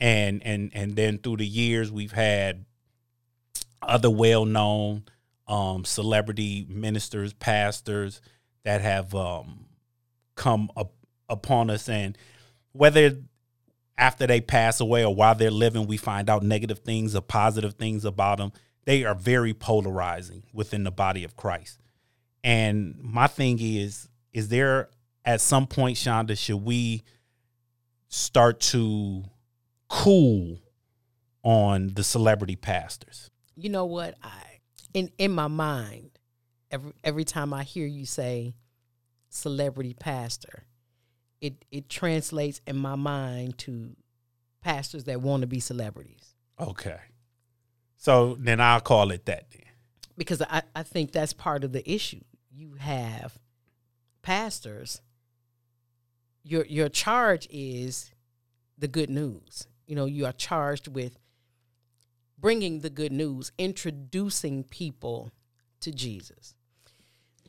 And 0.00 0.42
and 0.44 0.70
and 0.74 0.96
then 0.96 1.18
through 1.18 1.36
the 1.38 1.46
years 1.46 1.92
we've 1.92 2.12
had 2.12 2.64
other 3.82 4.10
well 4.10 4.44
known 4.44 5.04
um 5.46 5.84
celebrity 5.84 6.66
ministers, 6.68 7.32
pastors 7.32 8.20
that 8.64 8.80
have 8.80 9.14
um 9.14 9.66
come 10.34 10.70
up 10.76 10.92
upon 11.28 11.70
us 11.70 11.88
and 11.88 12.16
whether 12.72 13.18
after 13.98 14.26
they 14.26 14.40
pass 14.40 14.80
away 14.80 15.04
or 15.04 15.14
while 15.14 15.34
they're 15.34 15.50
living, 15.50 15.86
we 15.86 15.98
find 15.98 16.30
out 16.30 16.42
negative 16.42 16.78
things 16.78 17.14
or 17.14 17.20
positive 17.20 17.74
things 17.74 18.04
about 18.06 18.38
them. 18.38 18.52
They 18.84 19.04
are 19.04 19.14
very 19.14 19.54
polarizing 19.54 20.44
within 20.52 20.84
the 20.84 20.90
body 20.90 21.24
of 21.24 21.36
Christ. 21.36 21.80
And 22.42 22.96
my 23.00 23.26
thing 23.26 23.58
is, 23.60 24.08
is 24.32 24.48
there 24.48 24.88
at 25.24 25.40
some 25.40 25.66
point, 25.66 25.96
Shonda, 25.96 26.36
should 26.36 26.64
we 26.64 27.02
start 28.08 28.60
to 28.60 29.24
cool 29.88 30.58
on 31.42 31.88
the 31.94 32.04
celebrity 32.04 32.56
pastors? 32.56 33.30
You 33.56 33.68
know 33.68 33.84
what? 33.84 34.14
I 34.22 34.60
in 34.94 35.10
in 35.18 35.32
my 35.32 35.48
mind, 35.48 36.10
every 36.70 36.92
every 37.04 37.24
time 37.24 37.52
I 37.52 37.62
hear 37.62 37.86
you 37.86 38.06
say 38.06 38.54
celebrity 39.28 39.94
pastor, 39.94 40.64
it 41.40 41.64
it 41.70 41.88
translates 41.88 42.60
in 42.66 42.76
my 42.76 42.96
mind 42.96 43.58
to 43.58 43.96
pastors 44.62 45.04
that 45.04 45.20
want 45.20 45.42
to 45.42 45.46
be 45.46 45.60
celebrities. 45.60 46.34
Okay. 46.58 46.98
So 48.00 48.34
then 48.40 48.62
I'll 48.62 48.80
call 48.80 49.10
it 49.10 49.26
that 49.26 49.50
then. 49.50 49.66
Because 50.16 50.40
I, 50.40 50.62
I 50.74 50.82
think 50.82 51.12
that's 51.12 51.34
part 51.34 51.64
of 51.64 51.72
the 51.72 51.88
issue. 51.88 52.22
You 52.50 52.72
have 52.78 53.38
pastors, 54.22 55.02
your 56.42 56.64
your 56.64 56.88
charge 56.88 57.46
is 57.50 58.10
the 58.78 58.88
good 58.88 59.10
news. 59.10 59.68
You 59.86 59.96
know, 59.96 60.06
you 60.06 60.24
are 60.24 60.32
charged 60.32 60.88
with 60.88 61.18
bringing 62.38 62.80
the 62.80 62.88
good 62.88 63.12
news, 63.12 63.52
introducing 63.58 64.64
people 64.64 65.30
to 65.80 65.92
Jesus. 65.92 66.54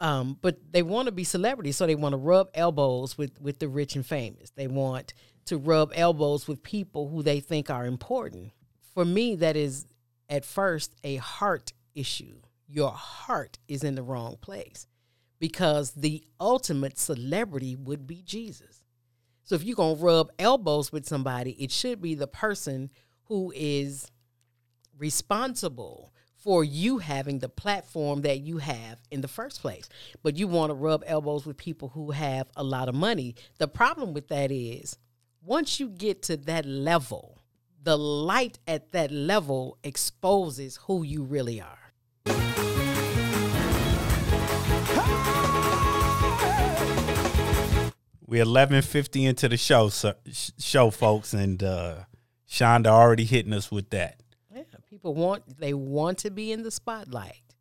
Um, 0.02 0.38
but 0.42 0.58
they 0.74 0.84
want 0.84 1.06
to 1.06 1.14
be 1.14 1.24
celebrities, 1.24 1.78
so 1.78 1.88
they 1.88 1.96
want 1.96 2.12
to 2.12 2.18
rub 2.18 2.50
elbows 2.54 3.18
with 3.18 3.40
with 3.40 3.60
the 3.60 3.70
rich 3.70 3.96
and 3.96 4.06
famous. 4.06 4.50
They 4.50 4.68
want 4.68 5.14
to 5.46 5.58
rub 5.58 5.94
elbows 5.96 6.46
with 6.46 6.62
people 6.62 7.08
who 7.08 7.24
they 7.24 7.40
think 7.40 7.70
are 7.70 7.86
important. 7.86 8.52
For 8.94 9.06
me, 9.06 9.38
that 9.38 9.56
is 9.56 9.86
at 10.32 10.46
first 10.46 10.96
a 11.04 11.18
heart 11.18 11.74
issue. 11.94 12.42
Your 12.68 12.92
heart 12.92 13.60
is 13.68 13.84
in 13.84 13.96
the 13.96 14.02
wrong 14.02 14.38
place 14.40 14.88
because 15.40 15.92
the 15.92 16.24
ultimate 16.40 16.98
celebrity 16.98 17.76
would 17.76 18.08
be 18.08 18.24
Jesus. 18.24 18.84
So 19.44 19.56
if 19.56 19.64
you're 19.64 19.76
going 19.76 19.98
to 19.98 20.04
rub 20.04 20.32
elbows 20.40 20.92
with 20.92 21.06
somebody, 21.06 21.52
it 21.62 21.72
should 21.72 22.02
be 22.02 22.16
the 22.16 22.28
person 22.28 22.90
who 23.26 23.52
is 23.56 24.10
responsible 24.98 26.14
for 26.38 26.64
you 26.64 27.00
having 27.00 27.40
the 27.40 27.50
platform 27.50 28.22
that 28.22 28.40
you 28.40 28.58
have 28.58 29.00
in 29.12 29.22
the 29.22 29.28
first 29.28 29.62
place. 29.62 29.90
But 30.24 30.38
you 30.38 30.48
want 30.48 30.70
to 30.70 30.76
rub 30.76 31.04
elbows 31.06 31.46
with 31.46 31.58
people 31.58 31.90
who 31.90 32.12
have 32.12 32.48
a 32.56 32.64
lot 32.64 32.88
of 32.88 32.96
money. 32.96 33.36
The 33.58 33.68
problem 33.68 34.14
with 34.14 34.30
that 34.30 34.52
is 34.52 34.98
once 35.44 35.80
you 35.80 35.90
get 35.90 36.22
to 36.24 36.38
that 36.38 36.66
level, 36.66 37.41
the 37.84 37.98
light 37.98 38.60
at 38.68 38.92
that 38.92 39.12
level 39.12 39.78
exposes 39.84 40.78
who 40.84 41.04
you 41.04 41.24
really 41.24 41.60
are. 41.62 41.78
We're 48.26 48.44
eleven 48.44 48.82
fifty 48.82 49.26
into 49.26 49.50
the 49.50 49.58
show, 49.58 49.90
so, 49.90 50.14
show 50.58 50.90
folks, 50.90 51.34
and 51.34 51.62
uh, 51.62 51.96
Shonda 52.48 52.88
already 52.88 53.26
hitting 53.26 53.52
us 53.52 53.70
with 53.72 53.90
that. 53.90 54.22
Yeah, 54.54 54.64
people 54.90 55.14
want 55.16 55.60
they 55.60 55.74
want 55.74 56.20
to 56.20 56.30
be 56.30 56.52
in 56.52 56.64
the 56.64 56.72
spotlight 56.72 57.56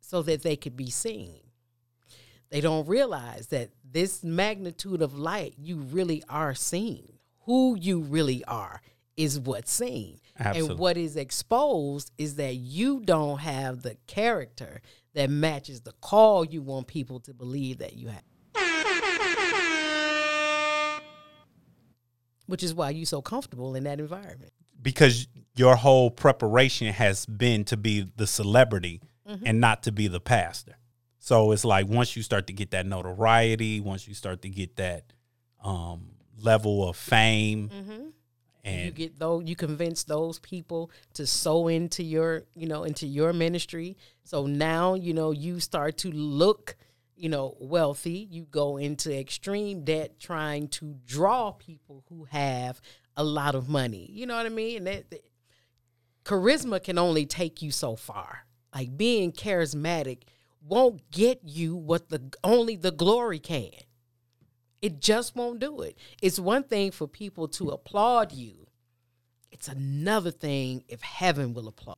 so 0.00 0.22
that 0.22 0.42
they 0.42 0.56
could 0.56 0.76
be 0.76 0.90
seen. 0.90 1.40
They 2.50 2.60
don't 2.60 2.88
realize 2.88 3.48
that 3.48 3.70
this 3.84 4.24
magnitude 4.24 5.02
of 5.02 5.18
light, 5.18 5.54
you 5.58 5.76
really 5.78 6.22
are 6.28 6.54
seen. 6.54 7.12
Who 7.44 7.76
you 7.78 8.00
really 8.00 8.44
are 8.46 8.80
is 9.16 9.40
what's 9.40 9.72
seen. 9.72 10.20
Absolutely. 10.38 10.70
And 10.72 10.78
what 10.78 10.96
is 10.96 11.16
exposed 11.16 12.10
is 12.18 12.34
that 12.36 12.54
you 12.56 13.00
don't 13.00 13.38
have 13.38 13.82
the 13.82 13.96
character 14.06 14.82
that 15.14 15.30
matches 15.30 15.80
the 15.80 15.92
call 16.02 16.44
you 16.44 16.60
want 16.60 16.86
people 16.86 17.20
to 17.20 17.32
believe 17.32 17.78
that 17.78 17.94
you 17.94 18.08
have. 18.08 18.22
Which 22.46 22.62
is 22.62 22.74
why 22.74 22.90
you're 22.90 23.06
so 23.06 23.22
comfortable 23.22 23.74
in 23.74 23.84
that 23.84 23.98
environment. 23.98 24.52
because 24.80 25.26
your 25.56 25.74
whole 25.74 26.10
preparation 26.10 26.92
has 26.92 27.26
been 27.26 27.64
to 27.64 27.76
be 27.76 28.06
the 28.16 28.26
celebrity 28.26 29.00
and 29.44 29.58
not 29.60 29.82
to 29.82 29.90
be 29.90 30.06
the 30.06 30.20
pastor. 30.20 30.76
So 31.18 31.50
it's 31.50 31.64
like 31.64 31.88
once 31.88 32.14
you 32.14 32.22
start 32.22 32.46
to 32.48 32.52
get 32.52 32.70
that 32.70 32.86
notoriety, 32.86 33.80
once 33.80 34.06
you 34.06 34.14
start 34.14 34.42
to 34.42 34.48
get 34.48 34.76
that 34.76 35.12
um, 35.64 36.10
level 36.40 36.88
of 36.88 36.96
fame, 36.96 37.70
you 37.72 38.12
and 38.66 38.94
get 38.94 39.18
those 39.18 39.44
you 39.46 39.56
convince 39.56 40.04
those 40.04 40.38
people 40.40 40.90
to 41.14 41.26
sow 41.26 41.68
into 41.68 42.02
your 42.02 42.42
you 42.54 42.66
know 42.66 42.84
into 42.84 43.06
your 43.06 43.32
ministry. 43.32 43.96
So 44.24 44.46
now 44.46 44.94
you 44.94 45.14
know 45.14 45.30
you 45.30 45.60
start 45.60 45.98
to 45.98 46.10
look 46.10 46.76
you 47.16 47.28
know 47.28 47.56
wealthy. 47.60 48.28
You 48.30 48.46
go 48.50 48.76
into 48.76 49.16
extreme 49.16 49.84
debt 49.84 50.18
trying 50.18 50.68
to 50.68 50.96
draw 51.06 51.52
people 51.52 52.04
who 52.08 52.24
have 52.24 52.80
a 53.16 53.24
lot 53.24 53.54
of 53.54 53.68
money. 53.68 54.10
You 54.12 54.26
know 54.26 54.36
what 54.36 54.46
i 54.46 54.50
mean? 54.50 54.78
And 54.78 54.86
that, 54.88 55.10
that- 55.10 55.24
charisma 56.24 56.82
can 56.82 56.98
only 56.98 57.24
take 57.24 57.62
you 57.62 57.70
so 57.70 57.96
far. 57.96 58.46
Like 58.74 58.96
being 58.96 59.32
charismatic 59.32 60.24
won't 60.60 61.08
get 61.10 61.40
you 61.44 61.76
what 61.76 62.08
the 62.08 62.20
only 62.42 62.76
the 62.76 62.90
glory 62.90 63.38
can 63.38 63.70
it 64.82 65.00
just 65.00 65.34
won't 65.36 65.58
do 65.60 65.80
it. 65.80 65.96
It's 66.22 66.38
one 66.38 66.62
thing 66.64 66.90
for 66.90 67.06
people 67.08 67.48
to 67.48 67.70
applaud 67.70 68.32
you. 68.32 68.66
It's 69.50 69.68
another 69.68 70.30
thing 70.30 70.84
if 70.88 71.00
heaven 71.02 71.54
will 71.54 71.68
applaud. 71.68 71.96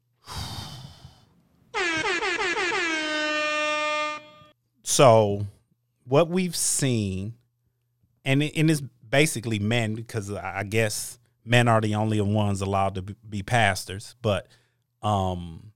so 4.82 5.46
what 6.04 6.28
we've 6.28 6.56
seen, 6.56 7.34
and 8.24 8.42
and 8.42 8.70
it's 8.70 8.82
basically 9.08 9.58
men 9.58 9.94
because 9.94 10.30
I 10.30 10.62
guess 10.64 11.18
men 11.44 11.68
are 11.68 11.80
the 11.80 11.94
only 11.94 12.20
ones 12.20 12.60
allowed 12.60 12.94
to 12.94 13.02
be 13.02 13.42
pastors. 13.42 14.14
But 14.22 14.46
um, 15.02 15.72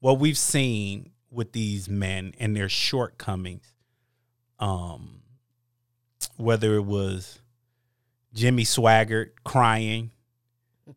what 0.00 0.18
we've 0.18 0.38
seen 0.38 1.10
with 1.30 1.52
these 1.52 1.88
men 1.88 2.34
and 2.38 2.54
their 2.56 2.68
shortcomings, 2.68 3.72
um, 4.58 5.21
whether 6.36 6.74
it 6.76 6.84
was 6.84 7.40
Jimmy 8.34 8.64
Swaggart 8.64 9.30
crying 9.44 10.10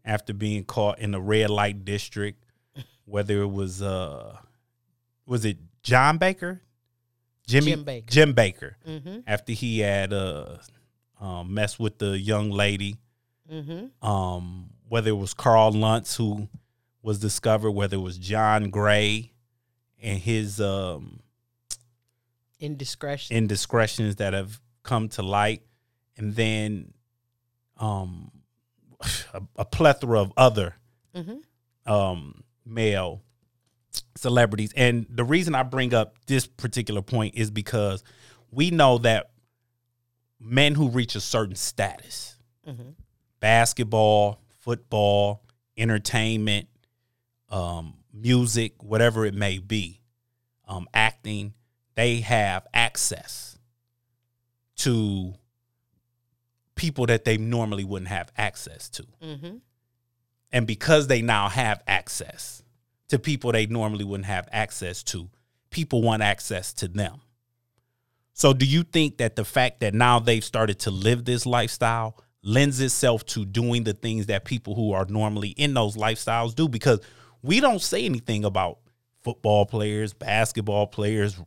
after 0.03 0.33
being 0.33 0.63
caught 0.63 0.99
in 0.99 1.11
the 1.11 1.21
red 1.21 1.49
light 1.49 1.85
district, 1.85 2.43
whether 3.05 3.41
it 3.41 3.51
was 3.51 3.81
uh, 3.81 4.37
was 5.25 5.45
it 5.45 5.57
John 5.83 6.17
Bakker, 6.19 6.59
Jimmy 7.47 7.71
Jim 7.71 7.85
Bakker. 7.85 8.09
Jim 8.09 8.33
Bakker, 8.33 8.71
Mm-hmm. 8.87 9.19
after 9.27 9.51
he 9.53 9.79
had 9.79 10.11
uh, 10.13 10.57
um, 11.19 11.53
messed 11.53 11.79
with 11.79 11.97
the 11.99 12.17
young 12.17 12.49
lady, 12.51 12.97
Mm-hmm. 13.51 14.07
um, 14.07 14.71
whether 14.89 15.09
it 15.09 15.17
was 15.17 15.33
Carl 15.35 15.71
Lentz 15.71 16.15
who 16.15 16.47
was 17.03 17.19
discovered, 17.19 17.71
whether 17.71 17.97
it 17.97 18.01
was 18.01 18.17
John 18.17 18.71
Gray 18.71 19.31
and 20.01 20.17
his 20.19 20.59
um, 20.59 21.19
Indiscretion. 22.59 23.35
indiscretions 23.35 24.15
that 24.15 24.33
have 24.33 24.59
come 24.85 25.09
to 25.09 25.21
light, 25.21 25.63
and 26.15 26.33
then 26.35 26.93
um, 27.77 28.31
a, 29.33 29.41
a 29.57 29.65
plethora 29.65 30.21
of 30.21 30.31
other 30.37 30.75
mm-hmm. 31.13 31.91
um, 31.91 32.43
male 32.65 33.21
celebrities. 34.15 34.71
And 34.75 35.05
the 35.09 35.25
reason 35.25 35.55
I 35.55 35.63
bring 35.63 35.93
up 35.93 36.15
this 36.27 36.47
particular 36.47 37.01
point 37.01 37.35
is 37.35 37.51
because 37.51 38.03
we 38.51 38.71
know 38.71 38.97
that 38.99 39.31
men 40.39 40.75
who 40.75 40.89
reach 40.89 41.15
a 41.15 41.21
certain 41.21 41.55
status, 41.55 42.31
Mm-hmm. 42.67 42.93
basketball, 43.39 44.41
football, 44.59 45.43
entertainment, 45.77 46.67
um, 47.51 47.93
music, 48.11 48.81
whatever 48.81 49.23
it 49.23 49.35
may 49.35 49.59
be, 49.59 50.01
um, 50.67 50.87
acting, 50.95 51.53
they 51.93 52.21
have 52.21 52.65
access 52.73 53.54
to 54.77 55.33
people 56.75 57.05
that 57.07 57.25
they 57.25 57.37
normally 57.37 57.83
wouldn't 57.83 58.09
have 58.09 58.31
access 58.37 58.89
to. 58.89 59.05
Mm-hmm. 59.23 59.55
And 60.51 60.67
because 60.67 61.07
they 61.07 61.21
now 61.21 61.49
have 61.49 61.81
access 61.87 62.63
to 63.09 63.19
people 63.19 63.51
they 63.51 63.65
normally 63.65 64.03
wouldn't 64.03 64.27
have 64.27 64.47
access 64.51 65.03
to, 65.03 65.29
people 65.69 66.01
want 66.01 66.21
access 66.21 66.73
to 66.73 66.87
them. 66.87 67.21
So, 68.33 68.51
do 68.51 68.65
you 68.65 68.83
think 68.83 69.17
that 69.17 69.35
the 69.35 69.45
fact 69.45 69.79
that 69.79 69.93
now 69.93 70.19
they've 70.19 70.43
started 70.43 70.79
to 70.79 70.91
live 70.91 71.23
this 71.23 71.45
lifestyle 71.45 72.17
lends 72.43 72.81
itself 72.81 73.25
to 73.27 73.45
doing 73.45 73.85
the 73.85 73.93
things 73.93 74.25
that 74.25 74.43
people 74.43 74.75
who 74.75 74.91
are 74.91 75.05
normally 75.05 75.49
in 75.49 75.73
those 75.73 75.95
lifestyles 75.95 76.53
do? 76.53 76.67
Because 76.67 76.99
we 77.41 77.61
don't 77.61 77.81
say 77.81 78.03
anything 78.03 78.43
about 78.43 78.79
football 79.23 79.65
players, 79.65 80.13
basketball 80.13 80.87
players, 80.87 81.39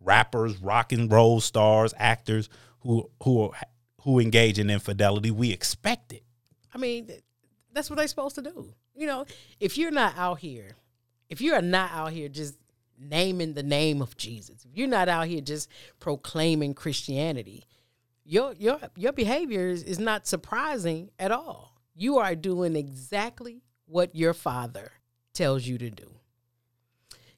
rappers, 0.00 0.58
rock 0.58 0.92
and 0.92 1.10
roll 1.10 1.40
stars, 1.40 1.94
actors 1.96 2.50
who 2.86 3.10
who 3.22 3.52
who 4.02 4.18
engage 4.20 4.58
in 4.58 4.70
infidelity. 4.70 5.30
We 5.30 5.52
expect 5.52 6.12
it. 6.12 6.22
I 6.72 6.78
mean, 6.78 7.10
that's 7.72 7.90
what 7.90 7.96
they're 7.96 8.08
supposed 8.08 8.36
to 8.36 8.42
do. 8.42 8.72
You 8.94 9.06
know, 9.06 9.26
if 9.60 9.76
you're 9.76 9.90
not 9.90 10.16
out 10.16 10.38
here, 10.38 10.76
if 11.28 11.40
you 11.40 11.54
are 11.54 11.62
not 11.62 11.90
out 11.92 12.12
here 12.12 12.28
just 12.28 12.56
naming 12.98 13.54
the 13.54 13.62
name 13.62 14.00
of 14.00 14.16
Jesus, 14.16 14.64
if 14.64 14.76
you're 14.76 14.88
not 14.88 15.08
out 15.08 15.26
here 15.26 15.40
just 15.40 15.68
proclaiming 16.00 16.74
Christianity, 16.74 17.64
your 18.24 18.54
your 18.58 18.78
your 18.96 19.12
behavior 19.12 19.66
is, 19.68 19.82
is 19.82 19.98
not 19.98 20.26
surprising 20.26 21.10
at 21.18 21.32
all. 21.32 21.74
You 21.94 22.18
are 22.18 22.34
doing 22.34 22.76
exactly 22.76 23.62
what 23.86 24.14
your 24.14 24.34
father 24.34 24.92
tells 25.32 25.66
you 25.66 25.78
to 25.78 25.90
do. 25.90 26.10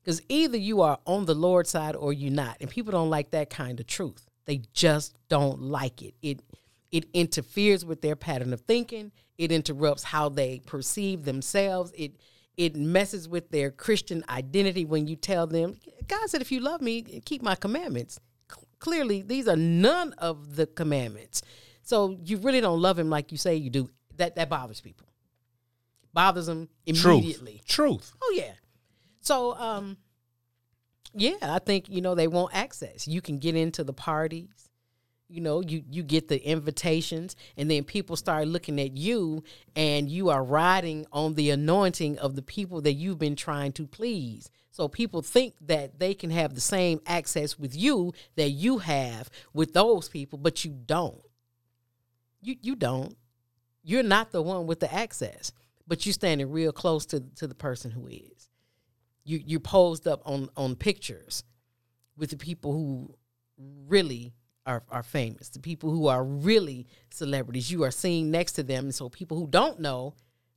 Because 0.03 0.23
either 0.29 0.57
you 0.57 0.81
are 0.81 0.99
on 1.07 1.27
the 1.27 1.35
Lord's 1.35 1.71
side 1.71 1.95
or 1.95 2.13
you're 2.13 2.33
not. 2.33 2.57
And 2.61 2.71
people 2.71 2.93
don't 2.93 3.11
like 3.11 3.31
that 3.31 3.51
kind 3.51 3.79
of 3.79 3.87
truth. 3.87 4.28
They 4.49 4.63
just 4.73 5.15
don't 5.29 5.61
like 5.61 6.03
it. 6.03 6.15
It 6.23 6.41
It 6.91 7.05
interferes 7.13 7.85
with 7.85 8.01
their 8.01 8.17
pattern 8.17 8.55
of 8.55 8.63
thinking. 8.63 9.13
It 9.37 9.53
interrupts 9.53 10.03
how 10.05 10.31
they 10.31 10.61
perceive 10.67 11.25
themselves. 11.25 11.93
It 11.95 12.13
it 12.57 12.75
messes 12.75 13.29
with 13.29 13.51
their 13.51 13.71
Christian 13.71 14.25
identity 14.29 14.85
when 14.85 15.07
you 15.07 15.15
tell 15.15 15.47
them, 15.47 15.77
God 16.09 16.29
said, 16.29 16.41
if 16.41 16.51
you 16.51 16.59
love 16.59 16.81
me, 16.81 17.03
keep 17.25 17.41
my 17.41 17.55
commandments. 17.55 18.19
C- 18.53 18.61
clearly, 18.81 19.23
these 19.23 19.47
are 19.47 19.55
none 19.55 20.13
of 20.15 20.57
the 20.57 20.67
commandments. 20.67 21.43
So 21.83 22.19
you 22.25 22.39
really 22.39 22.61
don't 22.61 22.81
love 22.81 22.99
him 22.99 23.11
like 23.11 23.31
you 23.31 23.39
say 23.39 23.55
you 23.55 23.71
do. 23.71 23.91
That 24.17 24.35
that 24.37 24.49
bothers 24.49 24.81
people. 24.81 25.07
Bothers 26.15 26.47
them 26.47 26.71
immediately. 26.87 27.61
Truth. 27.67 28.01
Truth. 28.01 28.13
Oh 28.23 28.35
yeah. 28.35 28.55
So 29.21 29.55
um 29.55 29.99
yeah, 31.19 31.37
I 31.43 31.59
think 31.59 31.89
you 31.89 32.01
know 32.01 32.15
they 32.15 32.29
want 32.29 32.55
access. 32.55 33.07
You 33.07 33.21
can 33.21 33.39
get 33.39 33.55
into 33.55 33.85
the 33.85 33.93
parties 33.93 34.69
you 35.29 35.43
know 35.43 35.61
you 35.61 35.83
you 35.91 36.03
get 36.03 36.29
the 36.29 36.43
invitations 36.43 37.37
and 37.57 37.71
then 37.71 37.85
people 37.85 38.17
start 38.17 38.49
looking 38.49 38.81
at 38.81 38.97
you 38.97 39.45
and 39.77 40.09
you 40.09 40.31
are 40.31 40.43
riding 40.43 41.07
on 41.13 41.35
the 41.35 41.51
anointing 41.51 42.19
of 42.19 42.35
the 42.35 42.43
people 42.43 42.81
that 42.81 42.95
you've 42.95 43.19
been 43.19 43.37
trying 43.37 43.73
to 43.73 43.87
please. 43.87 44.51
So 44.71 44.89
people 44.89 45.23
think 45.23 45.55
that 45.63 45.99
they 45.99 46.15
can 46.15 46.31
have 46.31 46.55
the 46.55 46.61
same 46.61 47.01
access 47.07 47.59
with 47.59 47.77
you 47.77 48.13
that 48.37 48.51
you 48.51 48.79
have 48.79 49.29
with 49.53 49.75
those 49.75 50.09
people 50.09 50.39
but 50.39 50.65
you 50.65 50.71
don't. 50.87 51.21
You 52.41 52.57
you 52.63 52.75
don't. 52.75 53.17
You're 53.83 54.03
not 54.03 54.33
the 54.33 54.43
one 54.43 54.67
with 54.67 54.81
the 54.81 54.93
access 54.93 55.53
but 55.87 56.07
you're 56.07 56.13
standing 56.15 56.51
real 56.51 56.73
close 56.73 57.05
to 57.07 57.21
to 57.37 57.47
the 57.47 57.55
person 57.55 57.91
who 57.91 58.07
is 58.07 58.48
you 59.29 59.43
you're 59.45 59.61
posed 59.61 60.09
up 60.09 60.23
on 60.25 60.49
on 60.57 60.75
pictures 60.75 61.45
with 62.17 62.31
the 62.31 62.37
people 62.37 62.73
who 62.73 63.15
really 63.87 64.35
are, 64.69 64.83
are 64.91 65.03
famous, 65.03 65.49
the 65.49 65.61
people 65.61 65.91
who 65.91 66.09
are 66.09 66.23
really 66.23 66.87
celebrities. 67.11 67.71
You 67.71 67.85
are 67.85 67.91
seen 67.91 68.31
next 68.31 68.53
to 68.53 68.63
them. 68.63 68.85
And 68.85 68.95
so 68.95 69.09
people 69.09 69.39
who 69.39 69.47
don't 69.47 69.81
know, 69.81 70.15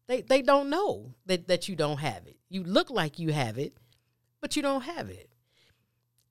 they, 0.07 0.21
they 0.21 0.41
don't 0.41 0.69
know 0.69 1.15
that, 1.27 1.47
that 1.47 1.69
you 1.69 1.75
don't 1.77 1.99
have 1.99 2.27
it. 2.27 2.35
You 2.49 2.63
look 2.63 2.89
like 2.89 3.19
you 3.19 3.31
have 3.31 3.57
it, 3.57 3.77
but 4.41 4.55
you 4.55 4.61
don't 4.61 4.81
have 4.81 5.09
it. 5.09 5.29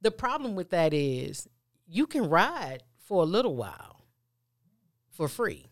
The 0.02 0.10
problem 0.10 0.54
with 0.54 0.70
that 0.70 0.92
is 0.92 1.48
you 1.86 2.06
can 2.06 2.28
ride 2.28 2.82
for 2.98 3.22
a 3.22 3.26
little 3.26 3.56
while 3.56 4.04
for 5.10 5.26
free. 5.26 5.70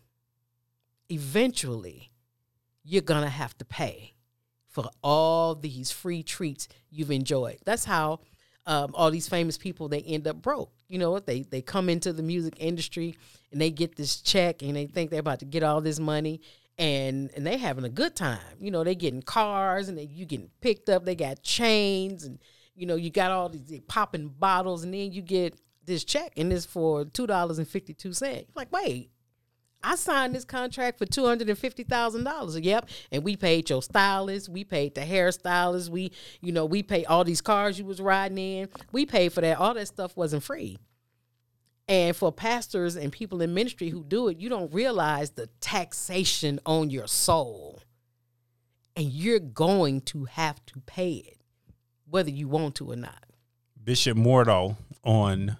Eventually, 1.09 2.11
you're 2.83 3.01
going 3.03 3.23
to 3.23 3.29
have 3.29 3.55
to 3.59 3.65
pay 3.65 4.15
for 4.69 4.89
all 5.03 5.55
these 5.55 5.91
free 5.91 6.23
treats 6.23 6.67
you've 6.89 7.11
enjoyed. 7.11 7.57
That's 7.65 7.85
how 7.85 8.19
um, 8.65 8.91
all 8.93 9.09
these 9.11 9.27
famous 9.27 9.57
people 9.57 9.89
they 9.89 10.01
end 10.01 10.27
up 10.27 10.41
broke. 10.41 10.71
You 10.87 10.99
know? 10.99 11.19
They 11.19 11.41
they 11.41 11.61
come 11.61 11.89
into 11.89 12.13
the 12.13 12.23
music 12.23 12.55
industry 12.59 13.15
and 13.51 13.59
they 13.59 13.71
get 13.71 13.95
this 13.95 14.21
check 14.21 14.61
and 14.61 14.75
they 14.75 14.85
think 14.85 15.09
they're 15.09 15.19
about 15.19 15.39
to 15.39 15.45
get 15.45 15.63
all 15.63 15.81
this 15.81 15.99
money 15.99 16.41
and 16.77 17.29
and 17.35 17.45
they 17.45 17.57
having 17.57 17.83
a 17.83 17.89
good 17.89 18.15
time. 18.15 18.39
You 18.59 18.71
know, 18.71 18.83
they 18.83 18.95
getting 18.95 19.21
cars 19.21 19.89
and 19.89 19.97
they, 19.97 20.03
you 20.03 20.25
getting 20.25 20.49
picked 20.61 20.89
up. 20.89 21.03
They 21.03 21.15
got 21.15 21.41
chains 21.41 22.23
and 22.23 22.39
you 22.75 22.85
know 22.85 22.95
you 22.95 23.09
got 23.09 23.31
all 23.31 23.49
these 23.49 23.81
popping 23.87 24.29
bottles 24.29 24.83
and 24.83 24.93
then 24.93 25.11
you 25.11 25.21
get 25.21 25.59
this 25.85 26.03
check 26.03 26.31
and 26.37 26.53
it's 26.53 26.65
for 26.65 27.05
two 27.05 27.25
dollars 27.27 27.57
and 27.57 27.67
fifty 27.67 27.93
two 27.93 28.13
cents. 28.13 28.51
Like 28.55 28.71
wait, 28.71 29.09
I 29.81 29.95
signed 29.95 30.35
this 30.35 30.45
contract 30.45 30.97
for 30.97 31.05
two 31.05 31.25
hundred 31.25 31.49
and 31.49 31.57
fifty 31.57 31.83
thousand 31.83 32.25
dollars. 32.25 32.59
Yep, 32.59 32.89
and 33.11 33.23
we 33.23 33.35
paid 33.35 33.69
your 33.69 33.81
stylist, 33.81 34.49
we 34.49 34.63
paid 34.63 34.95
the 34.95 35.01
hairstylist, 35.01 35.89
we, 35.89 36.11
you 36.41 36.51
know, 36.51 36.65
we 36.65 36.83
paid 36.83 37.05
all 37.05 37.23
these 37.23 37.41
cars 37.41 37.79
you 37.79 37.85
was 37.85 38.01
riding 38.01 38.37
in. 38.37 38.69
We 38.91 39.05
paid 39.05 39.31
for 39.31 39.41
that. 39.41 39.57
All 39.57 39.73
that 39.73 39.87
stuff 39.87 40.17
wasn't 40.17 40.43
free. 40.43 40.77
And 41.87 42.15
for 42.15 42.31
pastors 42.31 42.95
and 42.95 43.11
people 43.11 43.41
in 43.41 43.53
ministry 43.53 43.89
who 43.89 44.03
do 44.03 44.27
it, 44.27 44.39
you 44.39 44.47
don't 44.47 44.71
realize 44.71 45.31
the 45.31 45.47
taxation 45.59 46.59
on 46.65 46.91
your 46.91 47.07
soul, 47.07 47.81
and 48.95 49.07
you're 49.07 49.39
going 49.39 50.01
to 50.01 50.25
have 50.25 50.63
to 50.67 50.81
pay 50.81 51.13
it, 51.13 51.39
whether 52.07 52.29
you 52.29 52.47
want 52.47 52.75
to 52.75 52.91
or 52.91 52.95
not. 52.95 53.25
Bishop 53.81 54.17
Mordo 54.17 54.75
on 55.03 55.57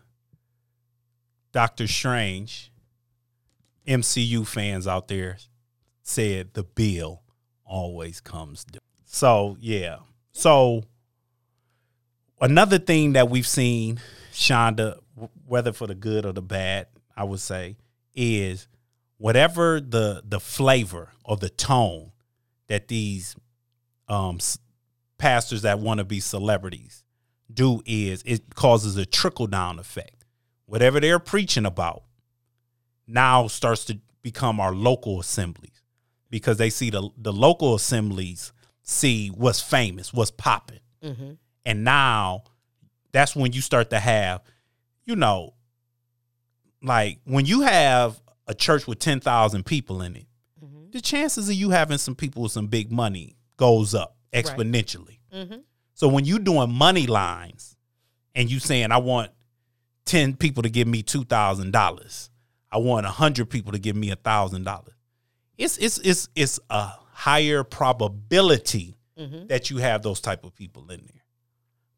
Doctor 1.51 1.87
Strange 1.87 2.68
MCU 3.89 4.45
fans 4.45 4.87
out 4.87 5.07
there 5.07 5.37
said 6.03 6.53
the 6.53 6.63
bill 6.63 7.23
always 7.65 8.21
comes 8.21 8.63
due. 8.63 8.79
So, 9.05 9.57
yeah. 9.59 9.97
So, 10.31 10.83
another 12.39 12.77
thing 12.77 13.13
that 13.13 13.29
we've 13.29 13.47
seen, 13.47 13.99
Shonda, 14.31 14.99
whether 15.45 15.73
for 15.73 15.87
the 15.87 15.95
good 15.95 16.25
or 16.25 16.31
the 16.31 16.41
bad, 16.41 16.87
I 17.17 17.23
would 17.23 17.39
say, 17.39 17.77
is 18.13 18.67
whatever 19.17 19.81
the 19.81 20.21
the 20.23 20.39
flavor 20.39 21.11
or 21.25 21.37
the 21.37 21.49
tone 21.49 22.11
that 22.67 22.87
these 22.87 23.35
um, 24.07 24.39
pastors 25.17 25.63
that 25.63 25.79
want 25.79 25.97
to 25.97 26.03
be 26.03 26.19
celebrities 26.19 27.03
do 27.51 27.81
is 27.85 28.21
it 28.25 28.55
causes 28.55 28.95
a 28.97 29.05
trickle 29.05 29.47
down 29.47 29.79
effect. 29.79 30.25
Whatever 30.65 30.99
they're 30.99 31.19
preaching 31.19 31.65
about, 31.65 32.03
now 33.09 33.47
starts 33.47 33.85
to 33.85 33.99
become 34.21 34.59
our 34.59 34.73
local 34.73 35.19
assemblies 35.19 35.83
because 36.29 36.57
they 36.57 36.69
see 36.69 36.89
the 36.89 37.09
the 37.17 37.33
local 37.33 37.75
assemblies 37.75 38.53
see 38.81 39.29
what's 39.29 39.61
famous, 39.61 40.13
what's 40.13 40.31
popping, 40.31 40.79
mm-hmm. 41.03 41.31
and 41.65 41.83
now 41.83 42.43
that's 43.11 43.35
when 43.35 43.51
you 43.51 43.61
start 43.61 43.89
to 43.89 43.99
have, 43.99 44.41
you 45.05 45.15
know, 45.15 45.53
like 46.81 47.19
when 47.25 47.45
you 47.45 47.61
have 47.61 48.21
a 48.47 48.53
church 48.53 48.87
with 48.87 48.99
ten 48.99 49.19
thousand 49.19 49.65
people 49.65 50.01
in 50.01 50.15
it, 50.15 50.27
mm-hmm. 50.63 50.91
the 50.91 51.01
chances 51.01 51.49
of 51.49 51.55
you 51.55 51.71
having 51.71 51.97
some 51.97 52.15
people 52.15 52.43
with 52.43 52.51
some 52.51 52.67
big 52.67 52.91
money 52.91 53.35
goes 53.57 53.93
up 53.93 54.15
exponentially. 54.33 55.19
Right. 55.31 55.41
Mm-hmm. 55.41 55.59
So 55.93 56.07
when 56.07 56.25
you 56.25 56.39
doing 56.39 56.71
money 56.71 57.07
lines 57.07 57.75
and 58.35 58.49
you 58.49 58.59
saying 58.59 58.91
I 58.91 58.97
want 58.97 59.31
ten 60.05 60.35
people 60.35 60.63
to 60.63 60.69
give 60.69 60.87
me 60.87 61.03
two 61.03 61.23
thousand 61.23 61.71
dollars 61.71 62.29
I 62.71 62.77
want 62.77 63.05
a 63.05 63.09
hundred 63.09 63.49
people 63.49 63.71
to 63.71 63.79
give 63.79 63.95
me 63.95 64.11
a 64.11 64.15
thousand 64.15 64.63
dollars. 64.63 64.93
It's 65.57 65.77
it's 65.77 65.97
it's 65.99 66.29
it's 66.35 66.59
a 66.69 66.91
higher 67.11 67.63
probability 67.63 68.95
mm-hmm. 69.17 69.47
that 69.47 69.69
you 69.69 69.77
have 69.77 70.01
those 70.01 70.21
type 70.21 70.45
of 70.45 70.55
people 70.55 70.83
in 70.83 71.01
there. 71.01 71.23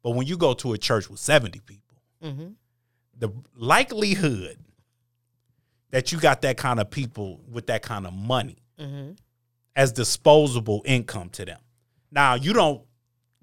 But 0.02 0.12
when 0.12 0.26
you 0.26 0.36
go 0.36 0.54
to 0.54 0.72
a 0.72 0.78
church 0.78 1.08
with 1.08 1.20
70 1.20 1.60
people, 1.60 1.96
mm-hmm. 2.22 2.48
the 3.16 3.32
likelihood 3.54 4.58
that 5.90 6.10
you 6.10 6.18
got 6.18 6.42
that 6.42 6.56
kind 6.56 6.80
of 6.80 6.90
people 6.90 7.40
with 7.48 7.68
that 7.68 7.82
kind 7.82 8.06
of 8.06 8.12
money 8.12 8.56
mm-hmm. 8.80 9.12
as 9.76 9.92
disposable 9.92 10.82
income 10.84 11.28
to 11.30 11.44
them. 11.44 11.60
Now, 12.10 12.34
you 12.34 12.52
don't 12.52 12.82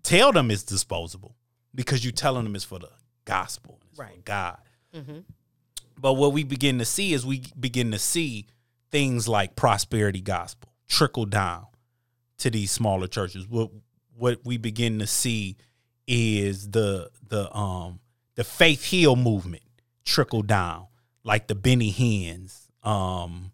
tell 0.03 0.31
them 0.33 0.51
it's 0.51 0.63
disposable 0.63 1.35
because 1.73 2.03
you're 2.03 2.11
telling 2.11 2.43
them 2.43 2.55
it's 2.55 2.65
for 2.65 2.79
the 2.79 2.89
gospel, 3.23 3.79
right? 3.97 4.23
God. 4.25 4.57
Mm-hmm. 4.93 5.19
But 5.99 6.13
what 6.13 6.33
we 6.33 6.43
begin 6.43 6.79
to 6.79 6.85
see 6.85 7.13
is 7.13 7.25
we 7.25 7.43
begin 7.59 7.91
to 7.91 7.99
see 7.99 8.47
things 8.91 9.27
like 9.27 9.55
prosperity 9.55 10.21
gospel 10.21 10.69
trickle 10.87 11.25
down 11.25 11.67
to 12.39 12.49
these 12.49 12.71
smaller 12.71 13.07
churches. 13.07 13.47
What 13.47 13.69
what 14.15 14.39
we 14.43 14.57
begin 14.57 14.99
to 14.99 15.07
see 15.07 15.57
is 16.07 16.71
the 16.71 17.09
the 17.27 17.55
um 17.55 17.99
the 18.35 18.43
faith 18.43 18.83
heal 18.83 19.15
movement 19.15 19.63
trickle 20.05 20.41
down, 20.41 20.87
like 21.23 21.47
the 21.47 21.55
Benny 21.55 21.91
Hinns. 21.91 22.67
Um 22.83 23.51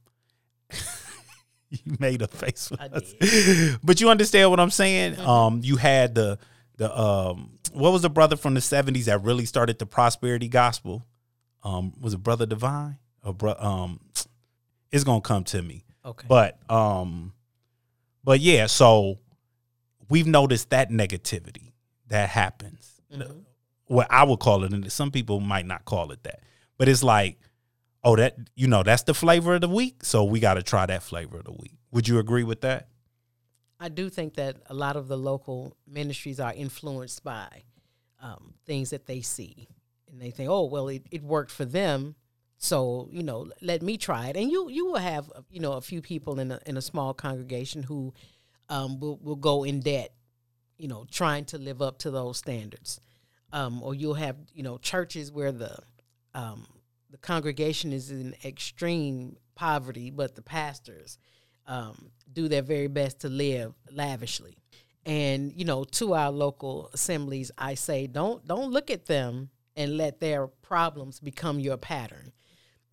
you 1.70 1.98
made 2.00 2.22
a 2.22 2.28
face 2.28 2.72
with 2.72 2.80
us. 2.82 3.78
but 3.84 4.00
you 4.00 4.10
understand 4.10 4.50
what 4.50 4.60
I'm 4.60 4.72
saying? 4.72 5.16
Mm-hmm. 5.16 5.30
Um 5.30 5.60
you 5.64 5.78
had 5.78 6.16
the 6.16 6.40
the 6.78 6.98
um 6.98 7.52
what 7.74 7.92
was 7.92 8.04
the 8.04 8.10
brother 8.10 8.38
from 8.38 8.54
the 8.54 8.62
70s 8.62 9.06
that 9.06 9.22
really 9.24 9.46
started 9.46 9.80
the 9.80 9.86
prosperity 9.86 10.48
gospel? 10.48 11.06
Um 11.66 11.92
was 12.00 12.14
it 12.14 12.24
brother 12.24 12.46
divine? 12.46 12.98
Or 13.24 13.34
bro 13.34 13.56
um 13.58 14.00
it's 14.92 15.04
gonna 15.04 15.20
come 15.20 15.44
to 15.46 15.62
me. 15.62 15.84
Okay. 16.06 16.26
But 16.30 16.60
um 16.72 17.34
but 18.24 18.40
yeah 18.40 18.68
so 18.68 19.20
we've 20.10 20.28
noticed 20.28 20.70
that 20.70 20.90
negativity 20.90 21.74
that 22.08 22.30
happens. 22.30 22.92
Mm-hmm. 23.14 23.40
what 23.86 24.08
i 24.10 24.24
would 24.24 24.40
call 24.40 24.64
it 24.66 24.74
and 24.74 24.92
some 24.92 25.12
people 25.12 25.40
might 25.40 25.66
not 25.66 25.86
call 25.86 26.12
it 26.12 26.22
that 26.24 26.42
but 26.78 26.90
it's 26.90 27.04
like 27.04 27.38
oh 28.04 28.16
that 28.16 28.36
you 28.56 28.68
know 28.68 28.84
that's 28.84 29.04
the 29.04 29.14
flavor 29.14 29.56
of 29.56 29.62
the 29.62 29.70
week 29.70 30.04
so 30.04 30.24
we 30.24 30.40
got 30.40 30.56
to 30.56 30.64
try 30.64 30.86
that 30.86 31.04
flavor 31.04 31.38
of 31.38 31.46
the 31.46 31.52
week. 31.52 31.78
Would 31.92 32.08
you 32.08 32.20
agree 32.20 32.44
with 32.44 32.62
that? 32.62 32.90
I 33.80 33.90
do 33.90 34.10
think 34.10 34.36
that 34.36 34.58
a 34.68 34.74
lot 34.74 34.96
of 34.96 35.08
the 35.08 35.18
local 35.18 35.78
ministries 35.88 36.40
are 36.40 36.54
influenced 36.54 37.24
by 37.24 37.48
um, 38.22 38.54
things 38.66 38.90
that 38.90 39.06
they 39.06 39.22
see 39.22 39.68
and 40.16 40.22
they 40.22 40.32
think, 40.32 40.50
oh 40.50 40.64
well, 40.64 40.88
it, 40.88 41.06
it 41.12 41.24
worked 41.24 41.52
for 41.52 41.66
them, 41.66 42.16
so 42.58 43.10
you 43.12 43.22
know, 43.22 43.52
let 43.62 43.82
me 43.82 43.98
try 43.98 44.30
it. 44.30 44.38
And 44.38 44.50
you 44.50 44.70
you 44.70 44.86
will 44.86 44.96
have 44.96 45.30
you 45.50 45.60
know 45.60 45.74
a 45.74 45.82
few 45.82 46.02
people 46.02 46.40
in 46.40 46.52
a 46.52 46.60
in 46.66 46.78
a 46.78 46.82
small 46.82 47.14
congregation 47.14 47.84
who 47.84 48.14
um, 48.70 49.00
will 49.02 49.18
will 49.18 49.36
go 49.36 49.66
in 49.66 49.82
debt, 49.82 50.14
you 50.78 50.88
know, 50.88 51.06
trying 51.12 51.44
to 51.46 51.58
live 51.58 51.82
up 51.82 51.98
to 52.00 52.12
those 52.12 52.38
standards. 52.38 53.02
Um, 53.52 53.84
or 53.84 53.94
you'll 53.94 54.14
have 54.14 54.38
you 54.54 54.64
know 54.64 54.78
churches 54.78 55.34
where 55.34 55.52
the 55.52 55.78
um, 56.34 56.66
the 57.12 57.18
congregation 57.18 57.92
is 57.92 58.10
in 58.10 58.36
extreme 58.46 59.36
poverty, 59.54 60.12
but 60.12 60.36
the 60.36 60.42
pastors 60.42 61.18
um, 61.68 62.10
do 62.32 62.48
their 62.48 62.62
very 62.62 62.88
best 62.88 63.20
to 63.22 63.30
live 63.30 63.74
lavishly. 63.92 64.58
And 65.06 65.52
you 65.54 65.66
know, 65.66 65.84
to 65.84 66.14
our 66.14 66.32
local 66.32 66.90
assemblies, 66.94 67.52
I 67.58 67.74
say, 67.74 68.08
don't 68.08 68.48
don't 68.48 68.72
look 68.72 68.90
at 68.90 69.08
them 69.08 69.50
and 69.76 69.98
let 69.98 70.20
their 70.20 70.48
problems 70.48 71.20
become 71.20 71.60
your 71.60 71.78
pattern. 71.78 72.32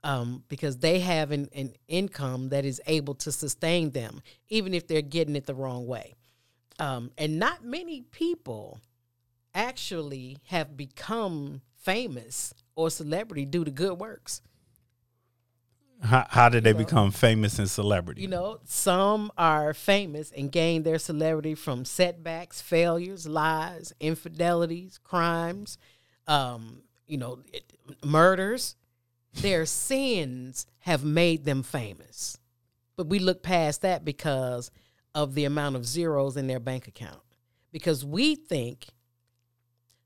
Um, 0.04 0.42
because 0.48 0.78
they 0.78 0.98
have 0.98 1.30
an, 1.30 1.48
an 1.54 1.74
income 1.86 2.48
that 2.48 2.64
is 2.64 2.80
able 2.88 3.14
to 3.14 3.30
sustain 3.30 3.90
them, 3.90 4.20
even 4.48 4.74
if 4.74 4.88
they're 4.88 5.00
getting 5.00 5.36
it 5.36 5.46
the 5.46 5.54
wrong 5.54 5.86
way. 5.86 6.14
Um, 6.80 7.12
and 7.16 7.38
not 7.38 7.64
many 7.64 8.00
people 8.00 8.80
actually 9.54 10.38
have 10.46 10.76
become 10.76 11.60
famous 11.76 12.52
or 12.74 12.90
celebrity 12.90 13.44
due 13.44 13.64
to 13.64 13.70
good 13.70 14.00
works. 14.00 14.42
How, 16.02 16.26
how 16.28 16.48
did 16.48 16.64
they 16.64 16.72
become 16.72 17.12
famous 17.12 17.60
and 17.60 17.70
celebrity? 17.70 18.22
You 18.22 18.28
know, 18.28 18.58
some 18.64 19.30
are 19.38 19.72
famous 19.72 20.32
and 20.32 20.50
gain 20.50 20.82
their 20.82 20.98
celebrity 20.98 21.54
from 21.54 21.84
setbacks, 21.84 22.60
failures, 22.60 23.28
lies, 23.28 23.92
infidelities, 24.00 24.98
crimes, 24.98 25.78
um, 26.26 26.82
you 27.06 27.18
know, 27.18 27.40
it, 27.52 27.64
murders. 28.04 28.76
Their 29.34 29.64
sins 29.64 30.66
have 30.80 31.04
made 31.04 31.44
them 31.44 31.62
famous. 31.62 32.38
But 32.96 33.06
we 33.06 33.18
look 33.18 33.42
past 33.42 33.82
that 33.82 34.04
because 34.04 34.70
of 35.14 35.34
the 35.34 35.44
amount 35.44 35.76
of 35.76 35.86
zeros 35.86 36.36
in 36.36 36.46
their 36.46 36.60
bank 36.60 36.86
account. 36.86 37.20
Because 37.72 38.04
we 38.04 38.34
think 38.34 38.88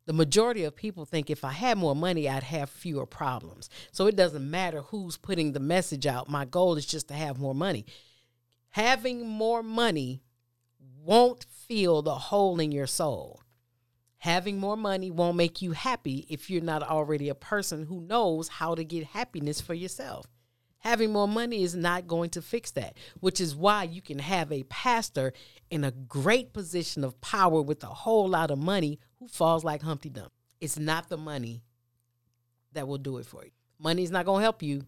the 0.07 0.13
majority 0.13 0.63
of 0.63 0.77
people 0.77 1.05
think 1.05 1.29
if 1.29 1.45
I 1.45 1.51
had 1.51 1.79
more 1.79 1.97
money, 1.97 2.29
I'd 2.29 2.45
have 2.45 2.71
fewer 2.71 3.07
problems. 3.07 3.69
So 3.91 4.07
it 4.07 4.15
doesn't 4.15 4.49
matter 4.49 4.83
who's 4.83 5.17
putting 5.17 5.53
the 5.53 5.61
message 5.61 6.07
out. 6.07 6.29
My 6.29 6.45
goal 6.45 6.77
is 6.77 6.87
just 6.87 7.09
to 7.09 7.15
have 7.15 7.39
more 7.39 7.55
money. 7.55 7.85
Having 8.71 9.27
more 9.27 9.65
money 9.65 10.23
won't 11.03 11.45
fill 11.45 12.03
the 12.03 12.15
hole 12.15 12.61
in 12.61 12.71
your 12.71 12.87
soul. 12.87 13.41
Having 14.27 14.59
more 14.59 14.77
money 14.77 15.13
won't 15.13 15.37
make 15.37 15.63
you 15.63 15.71
happy 15.71 16.27
if 16.29 16.51
you're 16.51 16.61
not 16.61 16.83
already 16.83 17.29
a 17.29 17.35
person 17.37 17.87
who 17.87 18.01
knows 18.01 18.49
how 18.49 18.75
to 18.75 18.83
get 18.83 19.05
happiness 19.05 19.61
for 19.61 19.73
yourself. 19.73 20.27
Having 20.79 21.13
more 21.13 21.29
money 21.29 21.63
is 21.63 21.77
not 21.77 22.09
going 22.09 22.31
to 22.31 22.43
fix 22.43 22.73
that, 22.73 22.97
which 23.21 23.41
is 23.41 23.55
why 23.55 23.85
you 23.85 24.03
can 24.03 24.19
have 24.19 24.51
a 24.51 24.65
pastor 24.65 25.33
in 25.71 25.85
a 25.85 25.93
great 25.93 26.53
position 26.53 27.05
of 27.05 27.21
power 27.21 27.63
with 27.63 27.85
a 27.85 27.87
whole 27.87 28.29
lot 28.29 28.51
of 28.51 28.59
money 28.59 28.99
who 29.21 29.29
falls 29.29 29.63
like 29.63 29.83
Humpty 29.83 30.09
Dump. 30.09 30.33
It's 30.61 30.77
not 30.77 31.09
the 31.09 31.17
money 31.17 31.63
that 32.73 32.89
will 32.89 32.99
do 32.99 33.19
it 33.19 33.27
for 33.27 33.45
you. 33.45 33.53
Money 33.79 34.03
is 34.03 34.11
not 34.11 34.25
going 34.25 34.41
to 34.41 34.43
help 34.43 34.61
you 34.61 34.87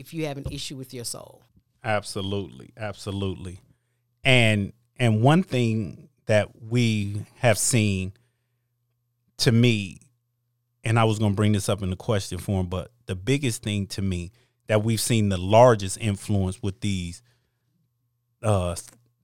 if 0.00 0.12
you 0.12 0.26
have 0.26 0.36
an 0.36 0.46
issue 0.50 0.76
with 0.76 0.92
your 0.92 1.04
soul. 1.04 1.44
Absolutely, 1.84 2.72
absolutely. 2.76 3.60
And 4.24 4.72
and 4.98 5.22
one 5.22 5.44
thing 5.44 6.08
that 6.26 6.60
we 6.60 7.24
have 7.36 7.56
seen 7.56 8.14
to 9.38 9.52
me 9.52 10.00
and 10.84 10.98
I 10.98 11.04
was 11.04 11.18
going 11.18 11.32
to 11.32 11.36
bring 11.36 11.52
this 11.52 11.68
up 11.68 11.82
in 11.82 11.90
the 11.90 11.96
question 11.96 12.38
form, 12.38 12.66
but 12.66 12.92
the 13.06 13.16
biggest 13.16 13.62
thing 13.62 13.86
to 13.88 14.02
me 14.02 14.32
that 14.68 14.82
we've 14.84 15.00
seen 15.00 15.28
the 15.28 15.38
largest 15.38 15.98
influence 16.00 16.62
with 16.62 16.80
these 16.80 17.22
uh, 18.42 18.76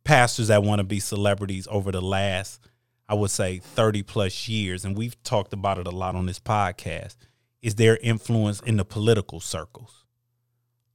pastors 0.05 0.49
that 0.49 0.63
want 0.63 0.81
to 0.81 0.85
be 0.85 1.01
celebrities 1.01 1.69
over 1.71 1.93
the 1.93 2.03
last, 2.03 2.61
I 3.09 3.15
would 3.15 3.31
say, 3.31 3.61
30 3.61 4.03
plus 4.03 4.49
years, 4.49 4.85
and 4.85 4.97
we've 4.97 5.21
talked 5.23 5.53
about 5.53 5.79
it 5.79 5.87
a 5.87 5.91
lot 5.91 6.15
on 6.15 6.27
this 6.27 6.39
podcast, 6.39 7.17
is 7.63 7.77
their 7.77 7.97
influence 7.99 8.61
in 8.61 8.77
the 8.77 8.85
political 8.85 9.41
circles. 9.41 10.05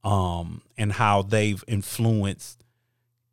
Um, 0.02 0.62
and 0.78 0.92
how 0.92 1.22
they've 1.22 1.62
influenced 1.68 2.64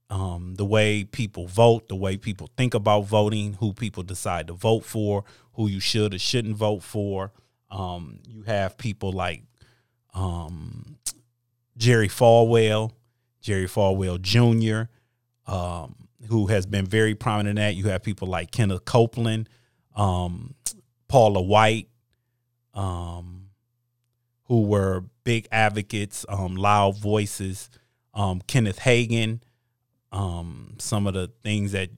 um, 0.09 0.55
the 0.55 0.65
way 0.65 1.03
people 1.03 1.47
vote, 1.47 1.89
the 1.89 1.95
way 1.95 2.17
people 2.17 2.49
think 2.55 2.73
about 2.73 3.01
voting, 3.01 3.53
who 3.53 3.73
people 3.73 4.03
decide 4.03 4.47
to 4.47 4.53
vote 4.53 4.85
for, 4.85 5.23
who 5.53 5.67
you 5.67 5.79
should 5.79 6.13
or 6.13 6.19
shouldn't 6.19 6.55
vote 6.55 6.83
for. 6.83 7.31
Um, 7.69 8.19
you 8.27 8.43
have 8.43 8.77
people 8.77 9.11
like 9.11 9.43
um, 10.13 10.97
Jerry 11.75 12.07
Falwell, 12.07 12.91
Jerry 13.41 13.67
Falwell 13.67 14.21
Jr., 14.21 14.89
um, 15.51 16.07
who 16.29 16.47
has 16.47 16.65
been 16.65 16.85
very 16.85 17.15
prominent 17.15 17.59
in 17.59 17.65
that. 17.65 17.75
You 17.75 17.89
have 17.89 18.03
people 18.03 18.27
like 18.27 18.51
Kenneth 18.51 18.85
Copeland, 18.85 19.49
um, 19.95 20.55
Paula 21.07 21.41
White, 21.41 21.89
um, 22.73 23.49
who 24.45 24.63
were 24.63 25.03
big 25.25 25.47
advocates, 25.51 26.25
loud 26.29 26.97
voices. 26.97 27.69
Kenneth 28.47 28.79
Hagin, 28.79 29.41
um, 30.11 30.75
some 30.79 31.07
of 31.07 31.13
the 31.13 31.31
things 31.43 31.71
that, 31.73 31.89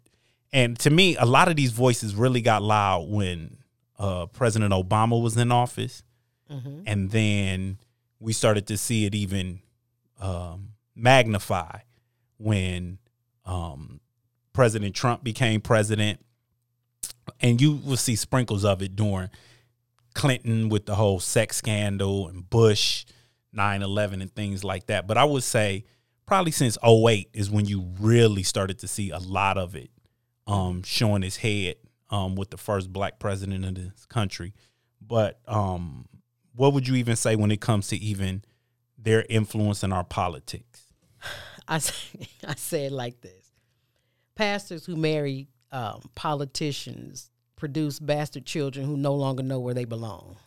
and 0.52 0.78
to 0.80 0.90
me, 0.90 1.16
a 1.18 1.26
lot 1.26 1.48
of 1.48 1.56
these 1.56 1.72
voices 1.72 2.16
really 2.16 2.42
got 2.42 2.62
loud 2.62 3.10
when 3.10 3.58
uh, 3.98 4.26
President 4.28 4.74
Obama 4.74 5.22
was 5.22 5.38
in 5.38 5.52
office, 5.52 6.04
mm-hmm. 6.52 6.82
and 6.86 7.12
then 7.12 7.78
we 8.20 8.34
started 8.34 8.68
to 8.68 8.78
see 8.78 9.06
it 9.06 9.14
even 9.14 9.60
um, 10.20 10.70
magnify 10.96 11.80
when 12.38 12.98
um, 13.46 14.00
President 14.54 14.96
Trump 14.96 15.24
became 15.24 15.62
president, 15.62 16.20
and 17.40 17.62
you 17.62 17.74
will 17.76 17.98
see 17.98 18.16
sprinkles 18.16 18.66
of 18.66 18.82
it 18.82 18.96
during 18.96 19.30
Clinton 20.14 20.70
with 20.70 20.86
the 20.86 20.96
whole 20.96 21.20
sex 21.20 21.58
scandal 21.58 22.28
and 22.28 22.50
Bush, 22.50 23.06
9-11 23.56 24.22
and 24.22 24.34
things 24.34 24.64
like 24.64 24.88
that. 24.88 25.08
But 25.08 25.18
I 25.18 25.24
would 25.24 25.44
say 25.44 25.86
probably 26.30 26.52
since 26.52 26.78
08 26.84 27.28
is 27.34 27.50
when 27.50 27.66
you 27.66 27.88
really 28.00 28.44
started 28.44 28.78
to 28.78 28.88
see 28.88 29.10
a 29.10 29.18
lot 29.18 29.58
of 29.58 29.76
it 29.76 29.90
um, 30.46 30.84
showing 30.84 31.24
its 31.24 31.38
head 31.38 31.76
um, 32.12 32.36
with 32.36 32.52
the 32.52 32.58
first 32.58 32.94
black 32.94 33.18
president 33.18 33.66
of 33.66 33.74
this 33.74 34.06
country. 34.06 34.54
But 35.02 35.40
um, 35.48 36.08
what 36.56 36.76
would 36.76 36.88
you 36.88 36.94
even 36.98 37.16
say 37.16 37.36
when 37.36 37.50
it 37.50 37.62
comes 37.62 37.88
to 37.88 37.98
even 37.98 38.44
their 38.96 39.26
influence 39.28 39.84
in 39.84 39.92
our 39.92 40.04
politics? 40.04 40.84
I 41.68 41.80
say, 41.80 42.30
I 42.48 42.54
say 42.54 42.86
it 42.86 42.92
like 42.92 43.22
this: 43.22 43.52
pastors 44.36 44.86
who 44.86 44.96
marry 44.96 45.48
um, 45.72 46.12
politicians 46.14 47.32
produce 47.56 47.98
bastard 47.98 48.46
children 48.46 48.86
who 48.86 48.98
no 48.98 49.16
longer 49.16 49.42
know 49.42 49.60
where 49.60 49.74
they 49.74 49.86
belong. 49.86 50.38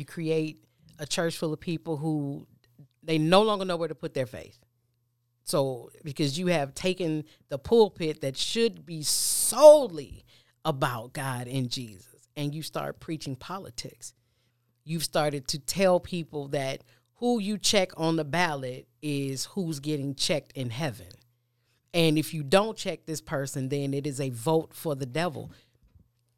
You 0.00 0.06
create 0.06 0.64
a 0.98 1.04
church 1.04 1.36
full 1.36 1.52
of 1.52 1.60
people 1.60 1.98
who 1.98 2.46
they 3.02 3.18
no 3.18 3.42
longer 3.42 3.66
know 3.66 3.76
where 3.76 3.86
to 3.86 3.94
put 3.94 4.14
their 4.14 4.24
faith. 4.24 4.58
So, 5.44 5.90
because 6.02 6.38
you 6.38 6.46
have 6.46 6.72
taken 6.72 7.24
the 7.50 7.58
pulpit 7.58 8.22
that 8.22 8.34
should 8.34 8.86
be 8.86 9.02
solely 9.02 10.24
about 10.64 11.12
God 11.12 11.48
and 11.48 11.68
Jesus, 11.68 12.06
and 12.34 12.54
you 12.54 12.62
start 12.62 12.98
preaching 12.98 13.36
politics, 13.36 14.14
you've 14.84 15.04
started 15.04 15.46
to 15.48 15.58
tell 15.58 16.00
people 16.00 16.48
that 16.48 16.82
who 17.16 17.38
you 17.38 17.58
check 17.58 17.90
on 17.98 18.16
the 18.16 18.24
ballot 18.24 18.88
is 19.02 19.44
who's 19.44 19.80
getting 19.80 20.14
checked 20.14 20.52
in 20.52 20.70
heaven. 20.70 21.08
And 21.92 22.16
if 22.16 22.32
you 22.32 22.42
don't 22.42 22.74
check 22.74 23.04
this 23.04 23.20
person, 23.20 23.68
then 23.68 23.92
it 23.92 24.06
is 24.06 24.18
a 24.18 24.30
vote 24.30 24.72
for 24.72 24.94
the 24.94 25.04
devil. 25.04 25.52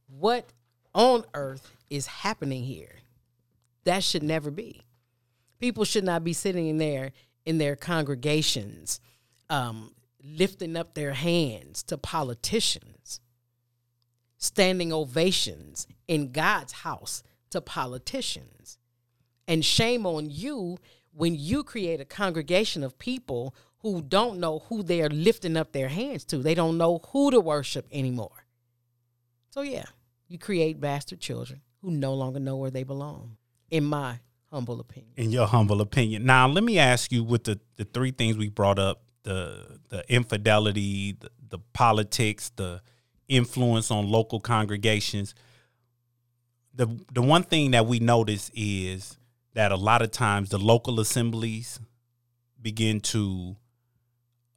What 0.09 0.53
on 0.96 1.25
earth 1.33 1.70
is 1.90 2.09
happening 2.09 2.64
here? 2.64 3.02
That 3.85 4.05
should 4.05 4.23
never 4.23 4.51
be. 4.51 4.83
People 5.59 5.85
should 5.85 6.05
not 6.05 6.25
be 6.25 6.33
sitting 6.33 6.66
in 6.66 6.79
there 6.79 7.12
in 7.45 7.59
their 7.59 7.77
congregations 7.77 9.01
um, 9.51 9.92
lifting 10.23 10.77
up 10.77 10.95
their 10.95 11.12
hands 11.12 11.83
to 11.85 11.99
politicians, 11.99 13.21
standing 14.38 14.92
ovations 14.92 15.87
in 16.09 16.33
God's 16.33 16.73
house 16.73 17.23
to 17.51 17.61
politicians. 17.61 18.79
And 19.47 19.64
shame 19.64 20.07
on 20.07 20.31
you 20.31 20.79
when 21.12 21.35
you 21.35 21.62
create 21.64 22.01
a 22.01 22.05
congregation 22.05 22.83
of 22.83 22.99
people 22.99 23.55
who 23.79 24.01
don't 24.01 24.38
know 24.38 24.61
who 24.61 24.83
they 24.83 25.03
are 25.03 25.09
lifting 25.09 25.57
up 25.57 25.73
their 25.73 25.88
hands 25.88 26.25
to. 26.25 26.38
They 26.38 26.55
don't 26.55 26.79
know 26.79 27.01
who 27.09 27.31
to 27.31 27.40
worship 27.40 27.87
anymore. 27.92 28.47
So, 29.51 29.62
yeah, 29.62 29.85
you 30.29 30.38
create 30.38 30.81
bastard 30.81 31.21
children 31.21 31.61
who 31.83 31.90
no 31.90 32.14
longer 32.14 32.40
know 32.40 32.57
where 32.57 32.71
they 32.71 32.85
belong, 32.85 33.37
in 33.72 33.85
my 33.85 34.20
humble 34.50 34.78
opinion. 34.78 35.11
In 35.16 35.30
your 35.32 35.46
humble 35.46 35.80
opinion. 35.80 36.24
Now, 36.24 36.46
let 36.46 36.62
me 36.62 36.78
ask 36.78 37.11
you 37.11 37.24
with 37.24 37.44
the, 37.44 37.58
the 37.76 37.85
three 37.85 38.12
things 38.12 38.37
we 38.37 38.48
brought 38.48 38.78
up 38.78 39.02
the 39.24 39.80
the 39.88 40.04
infidelity, 40.12 41.12
the, 41.12 41.30
the 41.48 41.58
politics, 41.72 42.50
the 42.56 42.80
influence 43.28 43.90
on 43.90 44.11
local 44.11 44.40
congregations. 44.40 45.35
The 46.74 46.87
the 47.12 47.22
one 47.22 47.44
thing 47.44 47.70
that 47.72 47.87
we 47.87 47.98
notice 47.98 48.50
is 48.54 49.16
that 49.54 49.72
a 49.72 49.76
lot 49.76 50.02
of 50.02 50.11
times 50.11 50.50
the 50.50 50.58
local 50.58 51.00
assemblies 51.00 51.80
begin 52.61 53.00
to 53.00 53.56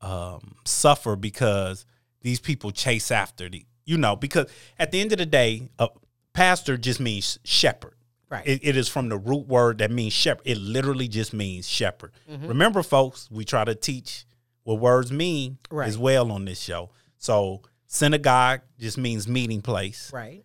um, 0.02 0.56
suffer 0.66 1.16
because 1.16 1.86
these 2.22 2.40
people 2.40 2.72
chase 2.72 3.12
after 3.12 3.50
the 3.50 3.66
you 3.86 3.98
know 3.98 4.16
because 4.16 4.48
at 4.80 4.92
the 4.92 5.00
end 5.00 5.12
of 5.12 5.20
the 5.20 5.26
day, 5.26 5.70
a 5.80 5.88
pastor 6.34 6.76
just 6.76 7.00
means 7.00 7.40
shepherd. 7.44 7.96
Right. 8.30 8.46
It, 8.48 8.60
it 8.64 8.78
is 8.78 8.88
from 8.90 9.10
the 9.10 9.18
root 9.18 9.48
word 9.48 9.78
that 9.78 9.92
means 9.92 10.14
shepherd. 10.14 10.42
It 10.46 10.58
literally 10.58 11.08
just 11.08 11.34
means 11.34 11.68
shepherd. 11.70 12.12
Mm-hmm. 12.30 12.48
Remember, 12.48 12.82
folks, 12.84 13.30
we 13.32 13.46
try 13.46 13.64
to 13.66 13.76
teach 13.76 14.26
what 14.64 14.80
words 14.80 15.12
mean 15.12 15.60
Right. 15.70 15.88
as 15.88 15.98
well 15.98 16.32
on 16.32 16.46
this 16.46 16.60
show. 16.60 16.90
So 17.20 17.62
synagogue 17.88 18.62
just 18.80 18.98
means 18.98 19.28
meeting 19.28 19.62
place. 19.62 20.12
right. 20.14 20.44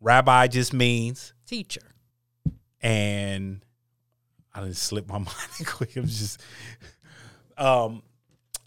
Rabbi 0.00 0.46
just 0.46 0.72
means 0.72 1.32
Teacher. 1.46 1.82
and 2.80 3.60
I 4.54 4.60
didn't 4.60 4.76
slip 4.76 5.08
my 5.08 5.18
mind 5.18 5.66
quick. 5.66 5.96
I'm 5.96 6.06
just 6.06 6.40
um 7.56 8.02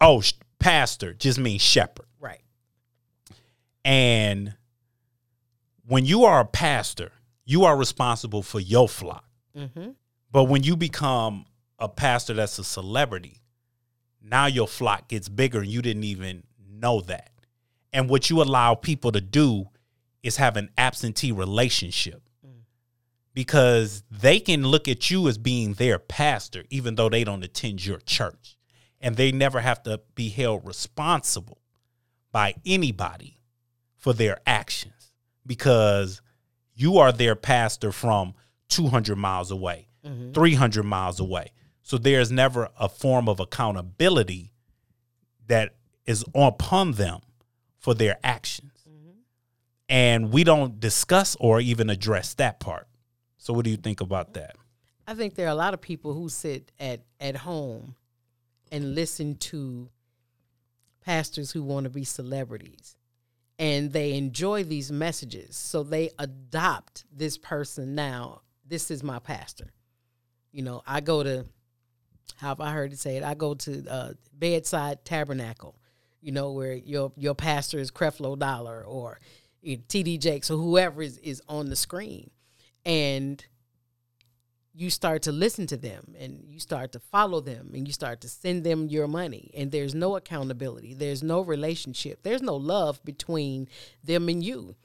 oh 0.02 0.19
sh- 0.19 0.34
pastor 0.60 1.13
just 1.13 1.39
means 1.39 1.62
shepherd. 1.62 2.06
Right. 2.19 2.41
And 3.86 4.56
when 5.88 6.06
you 6.06 6.26
are 6.26 6.41
a 6.41 6.45
pastor, 6.45 7.12
you 7.51 7.65
are 7.65 7.75
responsible 7.75 8.41
for 8.41 8.61
your 8.61 8.87
flock. 8.87 9.25
Mm-hmm. 9.57 9.89
But 10.31 10.45
when 10.45 10.63
you 10.63 10.77
become 10.77 11.45
a 11.77 11.89
pastor 11.89 12.33
that's 12.33 12.57
a 12.57 12.63
celebrity, 12.63 13.41
now 14.23 14.45
your 14.45 14.67
flock 14.67 15.09
gets 15.09 15.27
bigger 15.27 15.59
and 15.59 15.67
you 15.67 15.81
didn't 15.81 16.05
even 16.05 16.43
know 16.69 17.01
that. 17.01 17.31
And 17.91 18.09
what 18.09 18.29
you 18.29 18.41
allow 18.41 18.75
people 18.75 19.11
to 19.11 19.19
do 19.19 19.65
is 20.23 20.37
have 20.37 20.55
an 20.55 20.69
absentee 20.77 21.33
relationship 21.33 22.23
because 23.33 24.03
they 24.09 24.39
can 24.39 24.65
look 24.65 24.87
at 24.87 25.09
you 25.09 25.27
as 25.27 25.37
being 25.37 25.73
their 25.73 25.99
pastor, 25.99 26.63
even 26.69 26.95
though 26.95 27.09
they 27.09 27.23
don't 27.23 27.43
attend 27.43 27.85
your 27.85 27.99
church. 27.99 28.57
And 29.01 29.15
they 29.17 29.31
never 29.31 29.59
have 29.59 29.83
to 29.83 29.99
be 30.15 30.29
held 30.29 30.65
responsible 30.65 31.59
by 32.31 32.55
anybody 32.65 33.39
for 33.97 34.13
their 34.13 34.39
actions 34.45 35.13
because 35.45 36.21
you 36.82 36.98
are 36.98 37.12
their 37.12 37.36
pastor 37.36 37.91
from 37.91 38.34
200 38.70 39.15
miles 39.15 39.52
away, 39.52 39.88
mm-hmm. 40.06 40.32
300 40.32 40.84
miles 40.84 41.20
away. 41.20 41.52
So 41.84 41.98
there's 41.98 42.32
never 42.32 42.70
a 42.80 42.89
form 42.89 43.30
of 43.30 43.39
accountability 43.39 44.52
that 45.48 45.76
is 46.06 46.26
upon 46.34 46.94
them 46.94 47.20
for 47.78 47.94
their 47.94 48.17
actions. 48.24 48.72
Mm-hmm. 48.89 49.12
And 49.89 50.32
we 50.32 50.44
don't 50.44 50.80
discuss 50.80 51.38
or 51.39 51.62
even 51.62 51.89
address 51.89 52.34
that 52.36 52.60
part. 52.60 52.88
So 53.38 53.54
what 53.54 53.65
do 53.65 53.72
you 53.72 53.78
think 53.78 54.02
about 54.02 54.34
mm-hmm. 54.34 54.41
that? 54.41 54.56
I 55.08 55.13
think 55.13 55.36
there 55.36 55.48
are 55.48 55.52
a 55.52 55.56
lot 55.56 55.74
of 55.74 55.82
people 55.82 56.13
who 56.13 56.30
sit 56.30 56.72
at 56.80 57.02
at 57.20 57.36
home 57.36 57.96
and 58.72 58.96
listen 58.96 59.36
to 59.36 59.89
pastors 61.02 61.52
who 61.52 61.63
want 61.63 61.84
to 61.84 61.89
be 61.89 62.04
celebrities 62.04 62.96
and 63.62 63.93
they 63.93 64.13
enjoy 64.13 64.63
these 64.63 64.91
messages. 64.91 65.56
So 65.56 65.84
they 65.84 66.10
adopt 66.17 67.06
this 67.15 67.38
person 67.38 67.93
now. 67.93 68.41
This 68.67 68.89
is 68.89 69.04
my 69.04 69.19
pastor. 69.19 69.71
You 70.52 70.63
know 70.63 70.84
i 70.86 71.00
go 71.00 71.24
to 71.24 71.45
how 72.38 72.50
have 72.50 72.60
i 72.60 72.71
heard 72.71 72.91
it 72.91 73.00
say 73.00 73.15
it? 73.15 73.24
I 73.24 73.36
go 73.36 73.54
to 73.54 73.88
uh, 73.88 74.13
bedside 74.34 75.06
tabernacle 75.06 75.78
you 76.21 76.32
know 76.32 76.52
where 76.52 76.74
your 76.74 77.12
your 77.17 77.36
pastor 77.36 77.80
is 77.80 77.91
creflo 77.91 78.38
dollar 78.38 78.84
or 78.84 79.19
you 79.62 79.78
know, 79.78 79.84
td 79.88 80.19
jakes 80.19 80.52
or 80.52 80.58
whoever 80.58 81.02
is, 81.02 81.17
is 81.19 81.41
on 81.47 81.69
the 81.69 81.76
screen. 81.76 82.30
And 82.86 83.43
you 84.73 84.89
start 84.89 85.23
to 85.23 85.31
listen 85.31 85.67
to 85.67 85.77
them 85.77 86.15
and 86.17 86.45
you 86.47 86.60
start 86.60 86.93
to 86.93 86.99
follow 86.99 87.41
them 87.41 87.71
and 87.73 87.88
you 87.88 87.93
start 87.93 88.21
to 88.21 88.29
send 88.29 88.63
them 88.63 88.88
your 88.88 89.07
money. 89.07 89.51
And 89.53 89.71
there's 89.71 89.93
no 89.93 90.15
accountability. 90.15 90.93
There's 90.93 91.21
no 91.21 91.41
relationship. 91.41 92.23
There's 92.23 92.41
no 92.41 92.55
love 92.55 93.03
between 93.03 93.67
them 94.03 94.29
and 94.29 94.43
you. 94.43 94.75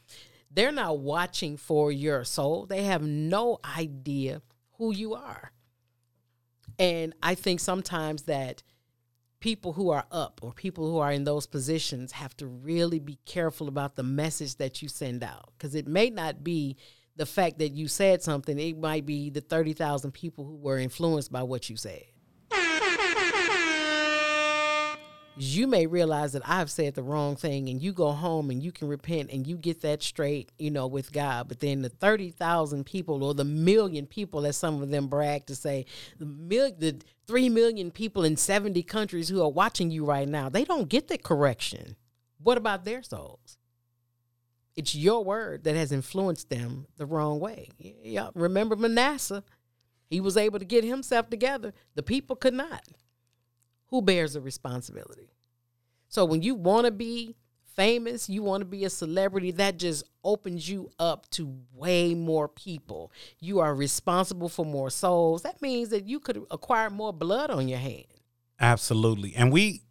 They're 0.50 0.72
not 0.72 0.98
watching 0.98 1.56
for 1.56 1.92
your 1.92 2.24
soul. 2.24 2.66
They 2.66 2.84
have 2.84 3.02
no 3.02 3.58
idea 3.76 4.42
who 4.78 4.92
you 4.92 5.14
are. 5.14 5.52
And 6.78 7.14
i 7.22 7.34
think 7.34 7.60
sometimes 7.60 8.24
that 8.24 8.62
people 9.40 9.74
who 9.74 9.90
are 9.90 10.04
up 10.10 10.40
or 10.42 10.52
people 10.52 10.90
who 10.90 10.98
are 10.98 11.12
in 11.12 11.24
those 11.24 11.46
positions 11.46 12.12
have 12.12 12.36
to 12.36 12.46
really 12.46 12.98
be 12.98 13.18
careful 13.26 13.68
about 13.68 13.94
the 13.94 14.02
message 14.02 14.56
that 14.56 14.82
you 14.82 14.88
send 14.88 15.22
out 15.22 15.50
because 15.56 15.74
it 15.74 15.86
may 15.86 16.10
not 16.10 16.42
be 16.42 16.76
the 17.16 17.26
fact 17.26 17.58
that 17.58 17.70
you 17.70 17.88
said 17.88 18.22
something, 18.22 18.58
it 18.58 18.78
might 18.78 19.06
be 19.06 19.30
the 19.30 19.40
30,000 19.40 20.12
people 20.12 20.44
who 20.44 20.56
were 20.56 20.78
influenced 20.78 21.32
by 21.32 21.42
what 21.42 21.68
you 21.70 21.76
said. 21.76 22.04
You 25.38 25.66
may 25.66 25.86
realize 25.86 26.32
that 26.32 26.48
I've 26.48 26.70
said 26.70 26.94
the 26.94 27.02
wrong 27.02 27.36
thing 27.36 27.68
and 27.68 27.82
you 27.82 27.92
go 27.92 28.12
home 28.12 28.48
and 28.48 28.62
you 28.62 28.72
can 28.72 28.88
repent 28.88 29.30
and 29.30 29.46
you 29.46 29.58
get 29.58 29.82
that 29.82 30.02
straight, 30.02 30.50
you 30.58 30.70
know, 30.70 30.86
with 30.86 31.12
God. 31.12 31.48
But 31.48 31.60
then 31.60 31.82
the 31.82 31.90
30,000 31.90 32.86
people 32.86 33.22
or 33.22 33.34
the 33.34 33.44
million 33.44 34.06
people, 34.06 34.46
as 34.46 34.56
some 34.56 34.82
of 34.82 34.88
them 34.88 35.08
brag 35.08 35.44
to 35.46 35.54
say, 35.54 35.84
the, 36.18 36.24
mil- 36.24 36.72
the 36.78 37.02
3 37.26 37.50
million 37.50 37.90
people 37.90 38.24
in 38.24 38.38
70 38.38 38.82
countries 38.84 39.28
who 39.28 39.42
are 39.42 39.50
watching 39.50 39.90
you 39.90 40.06
right 40.06 40.28
now, 40.28 40.48
they 40.48 40.64
don't 40.64 40.88
get 40.88 41.08
the 41.08 41.18
correction. 41.18 41.96
What 42.38 42.56
about 42.56 42.86
their 42.86 43.02
souls? 43.02 43.58
It's 44.76 44.94
your 44.94 45.24
word 45.24 45.64
that 45.64 45.74
has 45.74 45.90
influenced 45.90 46.50
them 46.50 46.86
the 46.96 47.06
wrong 47.06 47.40
way. 47.40 47.70
Yeah, 47.78 48.28
remember 48.34 48.76
Manasseh? 48.76 49.42
He 50.08 50.20
was 50.20 50.36
able 50.36 50.58
to 50.58 50.64
get 50.64 50.84
himself 50.84 51.30
together. 51.30 51.72
The 51.94 52.02
people 52.02 52.36
could 52.36 52.54
not. 52.54 52.86
Who 53.86 54.02
bears 54.02 54.34
the 54.34 54.40
responsibility? 54.40 55.30
So 56.08 56.24
when 56.24 56.42
you 56.42 56.54
want 56.54 56.84
to 56.84 56.90
be 56.90 57.36
famous, 57.74 58.28
you 58.28 58.42
want 58.42 58.62
to 58.62 58.64
be 58.64 58.84
a 58.84 58.90
celebrity, 58.90 59.50
that 59.52 59.78
just 59.78 60.04
opens 60.24 60.68
you 60.68 60.90
up 60.98 61.28
to 61.30 61.54
way 61.72 62.14
more 62.14 62.48
people. 62.48 63.12
You 63.40 63.60
are 63.60 63.74
responsible 63.74 64.48
for 64.48 64.64
more 64.64 64.90
souls. 64.90 65.42
That 65.42 65.60
means 65.60 65.90
that 65.90 66.06
you 66.06 66.20
could 66.20 66.44
acquire 66.50 66.90
more 66.90 67.12
blood 67.12 67.50
on 67.50 67.68
your 67.68 67.78
hand. 67.78 68.06
Absolutely. 68.58 69.34
And 69.36 69.52
we, 69.52 69.82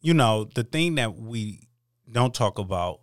you 0.00 0.14
know, 0.14 0.44
the 0.44 0.64
thing 0.64 0.94
that 0.94 1.16
we 1.16 1.68
don't 2.10 2.34
talk 2.34 2.58
about 2.58 3.00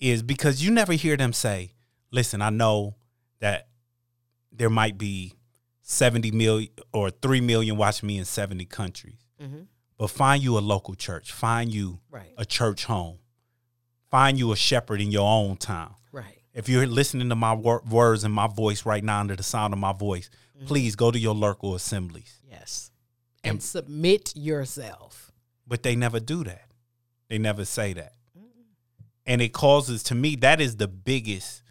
is 0.00 0.22
because 0.22 0.62
you 0.62 0.70
never 0.70 0.94
hear 0.94 1.16
them 1.16 1.32
say, 1.32 1.74
listen, 2.10 2.42
I 2.42 2.50
know 2.50 2.96
that 3.40 3.68
there 4.50 4.70
might 4.70 4.98
be 4.98 5.34
70 5.82 6.30
million 6.30 6.70
or 6.92 7.10
3 7.10 7.40
million 7.40 7.76
watching 7.76 8.06
me 8.06 8.18
in 8.18 8.24
70 8.24 8.64
countries. 8.66 9.18
Mm-hmm. 9.42 9.62
But 9.98 10.08
find 10.08 10.42
you 10.42 10.56
a 10.56 10.60
local 10.60 10.94
church, 10.94 11.32
find 11.32 11.72
you 11.72 12.00
Right. 12.10 12.32
a 12.38 12.44
church 12.44 12.86
home, 12.86 13.18
find 14.10 14.38
you 14.38 14.52
a 14.52 14.56
shepherd 14.56 15.00
in 15.00 15.10
your 15.10 15.28
own 15.28 15.56
town. 15.56 15.94
Right. 16.10 16.38
If 16.54 16.68
you're 16.68 16.86
listening 16.86 17.28
to 17.28 17.36
my 17.36 17.52
wor- 17.52 17.82
words 17.88 18.24
and 18.24 18.32
my 18.32 18.46
voice 18.46 18.86
right 18.86 19.04
now 19.04 19.20
under 19.20 19.36
the 19.36 19.42
sound 19.42 19.74
of 19.74 19.78
my 19.78 19.92
voice, 19.92 20.30
mm-hmm. 20.56 20.66
please 20.66 20.96
go 20.96 21.10
to 21.10 21.18
your 21.18 21.34
local 21.34 21.74
assemblies. 21.74 22.40
Yes. 22.48 22.90
And, 23.44 23.62
submit 23.62 24.32
yourself. 24.36 25.32
But 25.66 25.82
they 25.82 25.96
never 25.96 26.20
do 26.20 26.44
that. 26.44 26.66
They 27.28 27.38
never 27.38 27.64
say 27.64 27.92
that. 27.94 28.14
And 29.26 29.40
it 29.42 29.52
causes 29.52 30.02
to 30.04 30.14
me 30.14 30.36
that 30.36 30.60
is 30.60 30.76
the 30.76 30.88
biggest 30.88 31.62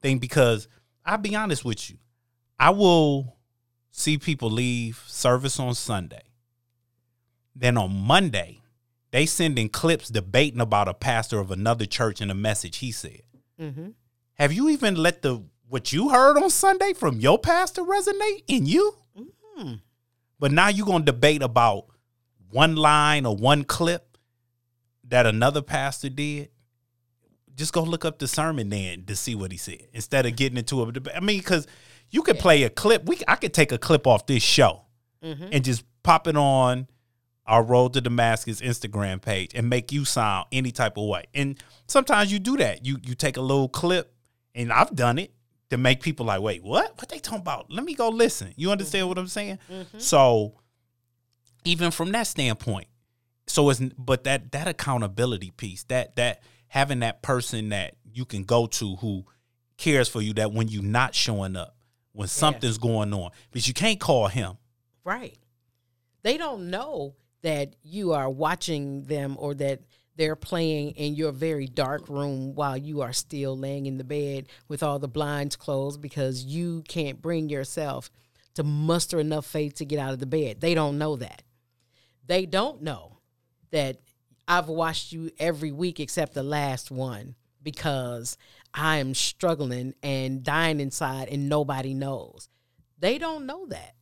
thing 0.00 0.18
because 0.18 0.68
I'll 1.04 1.18
be 1.18 1.36
honest 1.36 1.64
with 1.64 1.90
you. 1.90 1.98
I 2.58 2.70
will 2.70 3.36
see 3.90 4.18
people 4.18 4.50
leave 4.50 5.02
service 5.06 5.58
on 5.58 5.74
Sunday. 5.74 6.22
Then 7.54 7.78
on 7.78 7.92
Monday, 7.92 8.60
they 9.12 9.24
send 9.24 9.58
in 9.58 9.68
clips 9.70 10.08
debating 10.08 10.60
about 10.60 10.88
a 10.88 10.94
pastor 10.94 11.38
of 11.38 11.50
another 11.50 11.86
church 11.86 12.20
and 12.20 12.30
a 12.30 12.34
message 12.34 12.78
he 12.78 12.92
said. 12.92 13.22
Mm-hmm. 13.60 13.90
Have 14.34 14.52
you 14.52 14.68
even 14.68 14.96
let 14.96 15.22
the 15.22 15.42
what 15.68 15.92
you 15.92 16.10
heard 16.10 16.36
on 16.36 16.50
Sunday 16.50 16.92
from 16.92 17.18
your 17.20 17.38
pastor 17.38 17.82
resonate 17.82 18.44
in 18.46 18.66
you? 18.66 18.94
But 20.38 20.52
now 20.52 20.68
you're 20.68 20.86
gonna 20.86 21.04
debate 21.04 21.42
about 21.42 21.86
one 22.50 22.76
line 22.76 23.24
or 23.24 23.34
one 23.34 23.64
clip 23.64 24.18
that 25.04 25.24
another 25.24 25.62
pastor 25.62 26.10
did. 26.10 26.50
Just 27.56 27.72
go 27.72 27.82
look 27.82 28.04
up 28.04 28.18
the 28.18 28.28
sermon 28.28 28.68
then 28.68 29.04
to 29.06 29.16
see 29.16 29.34
what 29.34 29.50
he 29.50 29.58
said 29.58 29.88
instead 29.92 30.26
of 30.26 30.36
getting 30.36 30.58
into 30.58 30.82
a 30.82 30.92
debate. 30.92 31.14
I 31.16 31.20
mean, 31.20 31.38
because 31.38 31.66
you 32.10 32.22
could 32.22 32.38
play 32.38 32.62
a 32.62 32.70
clip. 32.70 33.06
We 33.06 33.20
I 33.26 33.36
could 33.36 33.54
take 33.54 33.72
a 33.72 33.78
clip 33.78 34.06
off 34.06 34.26
this 34.26 34.42
show 34.42 34.82
mm-hmm. 35.22 35.48
and 35.52 35.64
just 35.64 35.84
pop 36.02 36.28
it 36.28 36.36
on 36.36 36.86
our 37.46 37.62
Road 37.62 37.92
to 37.94 38.00
Damascus 38.00 38.60
Instagram 38.60 39.22
page 39.22 39.52
and 39.54 39.68
make 39.70 39.92
you 39.92 40.04
sound 40.04 40.46
any 40.52 40.70
type 40.70 40.96
of 40.96 41.08
way. 41.08 41.24
And 41.34 41.62
sometimes 41.86 42.32
you 42.32 42.38
do 42.38 42.56
that. 42.58 42.84
You 42.84 42.98
you 43.02 43.14
take 43.14 43.36
a 43.36 43.40
little 43.40 43.68
clip, 43.68 44.12
and 44.54 44.72
I've 44.72 44.94
done 44.94 45.18
it 45.18 45.32
to 45.70 45.76
make 45.76 46.00
people 46.00 46.26
like, 46.26 46.40
wait, 46.40 46.62
what? 46.62 46.92
What 46.96 47.08
they 47.08 47.18
talking 47.18 47.40
about? 47.40 47.70
Let 47.70 47.84
me 47.84 47.94
go 47.94 48.08
listen. 48.08 48.52
You 48.56 48.70
understand 48.70 49.08
what 49.08 49.18
I'm 49.18 49.28
saying? 49.28 49.58
Mm-hmm. 49.70 49.98
So 49.98 50.54
even 51.64 51.90
from 51.90 52.12
that 52.12 52.26
standpoint, 52.26 52.88
so 53.46 53.70
it's 53.70 53.80
but 53.98 54.24
that 54.24 54.52
that 54.52 54.68
accountability 54.68 55.52
piece, 55.52 55.84
that 55.84 56.16
that 56.16 56.42
having 56.68 57.00
that 57.00 57.22
person 57.22 57.70
that 57.70 57.94
you 58.12 58.24
can 58.24 58.44
go 58.44 58.66
to 58.66 58.96
who 58.96 59.24
cares 59.76 60.08
for 60.08 60.20
you, 60.20 60.34
that 60.34 60.52
when 60.52 60.68
you're 60.68 60.82
not 60.82 61.14
showing 61.14 61.56
up, 61.56 61.76
when 62.12 62.28
something's 62.28 62.78
going 62.78 63.12
on, 63.12 63.30
because 63.50 63.68
you 63.68 63.74
can't 63.74 64.00
call 64.00 64.28
him. 64.28 64.56
Right. 65.04 65.38
They 66.22 66.38
don't 66.38 66.70
know 66.70 67.14
that 67.42 67.76
you 67.82 68.12
are 68.12 68.28
watching 68.28 69.04
them 69.04 69.36
or 69.38 69.54
that 69.54 69.80
they're 70.16 70.34
playing 70.34 70.92
in 70.92 71.14
your 71.14 71.30
very 71.30 71.66
dark 71.66 72.08
room 72.08 72.54
while 72.54 72.76
you 72.76 73.02
are 73.02 73.12
still 73.12 73.56
laying 73.56 73.86
in 73.86 73.98
the 73.98 74.04
bed 74.04 74.46
with 74.66 74.82
all 74.82 74.98
the 74.98 75.08
blinds 75.08 75.56
closed 75.56 76.00
because 76.00 76.44
you 76.44 76.82
can't 76.88 77.20
bring 77.20 77.48
yourself 77.48 78.10
to 78.54 78.64
muster 78.64 79.20
enough 79.20 79.44
faith 79.44 79.74
to 79.74 79.84
get 79.84 79.98
out 79.98 80.14
of 80.14 80.18
the 80.18 80.26
bed. 80.26 80.60
They 80.60 80.74
don't 80.74 80.96
know 80.96 81.16
that. 81.16 81.42
They 82.26 82.46
don't 82.46 82.82
know 82.82 83.18
that 83.70 83.98
I've 84.48 84.68
watched 84.68 85.12
you 85.12 85.30
every 85.38 85.72
week 85.72 86.00
except 86.00 86.34
the 86.34 86.42
last 86.42 86.90
one 86.90 87.34
because 87.62 88.38
I 88.72 88.98
am 88.98 89.14
struggling 89.14 89.94
and 90.02 90.42
dying 90.42 90.80
inside 90.80 91.28
and 91.28 91.48
nobody 91.48 91.94
knows. 91.94 92.48
They 92.98 93.18
don't 93.18 93.46
know 93.46 93.66
that. 93.66 93.94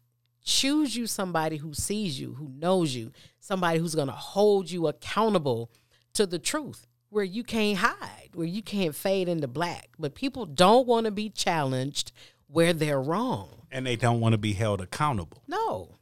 Choose 0.45 0.95
you 0.95 1.07
somebody 1.07 1.57
who 1.57 1.73
sees 1.73 2.21
you, 2.21 2.35
who 2.35 2.51
knows 2.51 2.95
you, 2.95 3.13
somebody 3.41 3.79
who's 3.79 3.95
going 3.95 4.09
to 4.09 4.13
hold 4.13 4.71
you 4.71 4.87
accountable 4.89 5.71
to 6.13 6.27
the 6.27 6.39
truth 6.39 6.87
where 7.09 7.25
you 7.25 7.43
can't 7.43 7.79
hide, 7.79 8.31
where 8.35 8.47
you 8.47 8.61
can't 8.61 8.95
fade 8.95 9.29
into 9.29 9.49
black. 9.49 9.91
But 9.99 10.15
people 10.15 10.45
don't 10.45 10.87
want 10.87 11.07
to 11.07 11.11
be 11.11 11.31
challenged 11.31 12.13
where 12.47 12.73
they're 12.73 13.01
wrong. 13.01 13.67
And 13.71 13.87
they 13.87 13.97
don't 13.97 14.21
want 14.21 14.33
to 14.33 14.39
be 14.39 14.53
held 14.53 14.81
accountable. 14.81 15.43
No. 15.47 15.97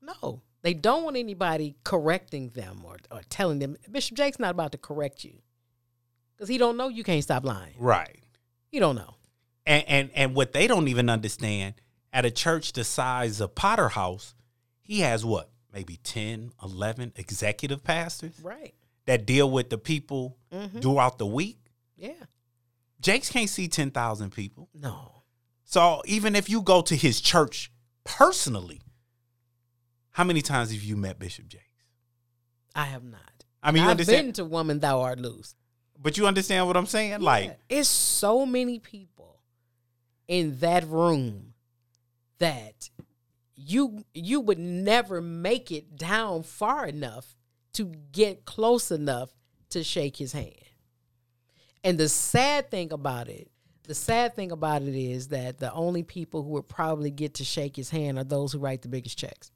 No. 0.00 0.40
They 0.64 0.74
don't 0.74 1.04
want 1.04 1.16
anybody 1.18 1.76
correcting 1.84 2.48
them 2.48 2.80
or, 2.84 2.96
or 3.12 3.20
telling 3.28 3.58
them. 3.60 3.76
Bishop 3.90 4.16
Jakes 4.16 4.38
not 4.40 4.50
about 4.52 4.72
to 4.72 4.78
correct 4.78 5.22
you. 5.22 5.34
Because 6.34 6.48
he 6.48 6.56
don't 6.58 6.76
know 6.78 6.88
you 6.88 7.04
can't 7.04 7.22
stop 7.22 7.44
lying. 7.44 7.74
Right. 7.78 8.24
You 8.72 8.80
don't 8.80 8.96
know. 8.96 9.14
And, 9.66 9.84
and 9.86 10.10
and 10.14 10.34
what 10.34 10.52
they 10.52 10.66
don't 10.66 10.88
even 10.88 11.08
understand 11.10 11.74
at 12.12 12.24
a 12.24 12.30
church 12.30 12.72
the 12.72 12.82
size 12.82 13.40
of 13.40 13.54
Potter 13.54 13.90
House, 13.90 14.34
he 14.80 15.00
has 15.00 15.24
what? 15.24 15.50
Maybe 15.72 15.98
10, 15.98 16.52
11 16.62 17.12
executive 17.16 17.84
pastors 17.84 18.40
Right. 18.42 18.74
that 19.06 19.26
deal 19.26 19.50
with 19.50 19.68
the 19.70 19.78
people 19.78 20.38
Mhm. 20.52 20.80
throughout 20.82 21.18
the 21.18 21.26
week. 21.26 21.58
Yeah. 21.96 22.12
Jakes 23.00 23.28
can't 23.30 23.50
see 23.50 23.68
10,000 23.68 24.30
people. 24.30 24.70
No. 24.74 25.22
So 25.64 26.00
even 26.06 26.34
if 26.34 26.48
you 26.48 26.62
go 26.62 26.80
to 26.82 26.96
his 26.96 27.20
church 27.20 27.70
personally, 28.04 28.80
how 30.14 30.22
many 30.22 30.42
times 30.42 30.70
have 30.72 30.82
you 30.82 30.96
met 30.96 31.18
Bishop 31.18 31.48
Jakes? 31.48 31.64
I 32.74 32.84
have 32.84 33.02
not. 33.02 33.20
I 33.62 33.72
mean, 33.72 33.82
you 33.82 33.88
I've 33.88 33.90
understand, 33.92 34.26
been 34.28 34.32
to 34.34 34.44
Woman 34.44 34.78
Thou 34.78 35.00
Art 35.00 35.18
Loose. 35.18 35.54
but 36.00 36.16
you 36.16 36.26
understand 36.28 36.66
what 36.68 36.76
I'm 36.76 36.86
saying? 36.86 37.20
Like, 37.20 37.58
it's 37.68 37.88
so 37.88 38.46
many 38.46 38.78
people 38.78 39.40
in 40.28 40.58
that 40.60 40.86
room 40.86 41.54
that 42.38 42.90
you 43.56 44.04
you 44.14 44.40
would 44.40 44.58
never 44.60 45.20
make 45.20 45.72
it 45.72 45.96
down 45.96 46.44
far 46.44 46.86
enough 46.86 47.36
to 47.72 47.92
get 48.12 48.44
close 48.44 48.92
enough 48.92 49.30
to 49.70 49.82
shake 49.82 50.16
his 50.16 50.32
hand. 50.32 50.54
And 51.82 51.98
the 51.98 52.08
sad 52.08 52.70
thing 52.70 52.92
about 52.92 53.28
it, 53.28 53.50
the 53.82 53.94
sad 53.96 54.36
thing 54.36 54.52
about 54.52 54.82
it 54.82 54.94
is 54.94 55.28
that 55.28 55.58
the 55.58 55.72
only 55.72 56.04
people 56.04 56.42
who 56.44 56.50
would 56.50 56.68
probably 56.68 57.10
get 57.10 57.34
to 57.34 57.44
shake 57.44 57.74
his 57.74 57.90
hand 57.90 58.16
are 58.18 58.24
those 58.24 58.52
who 58.52 58.60
write 58.60 58.82
the 58.82 58.88
biggest 58.88 59.18
checks. 59.18 59.50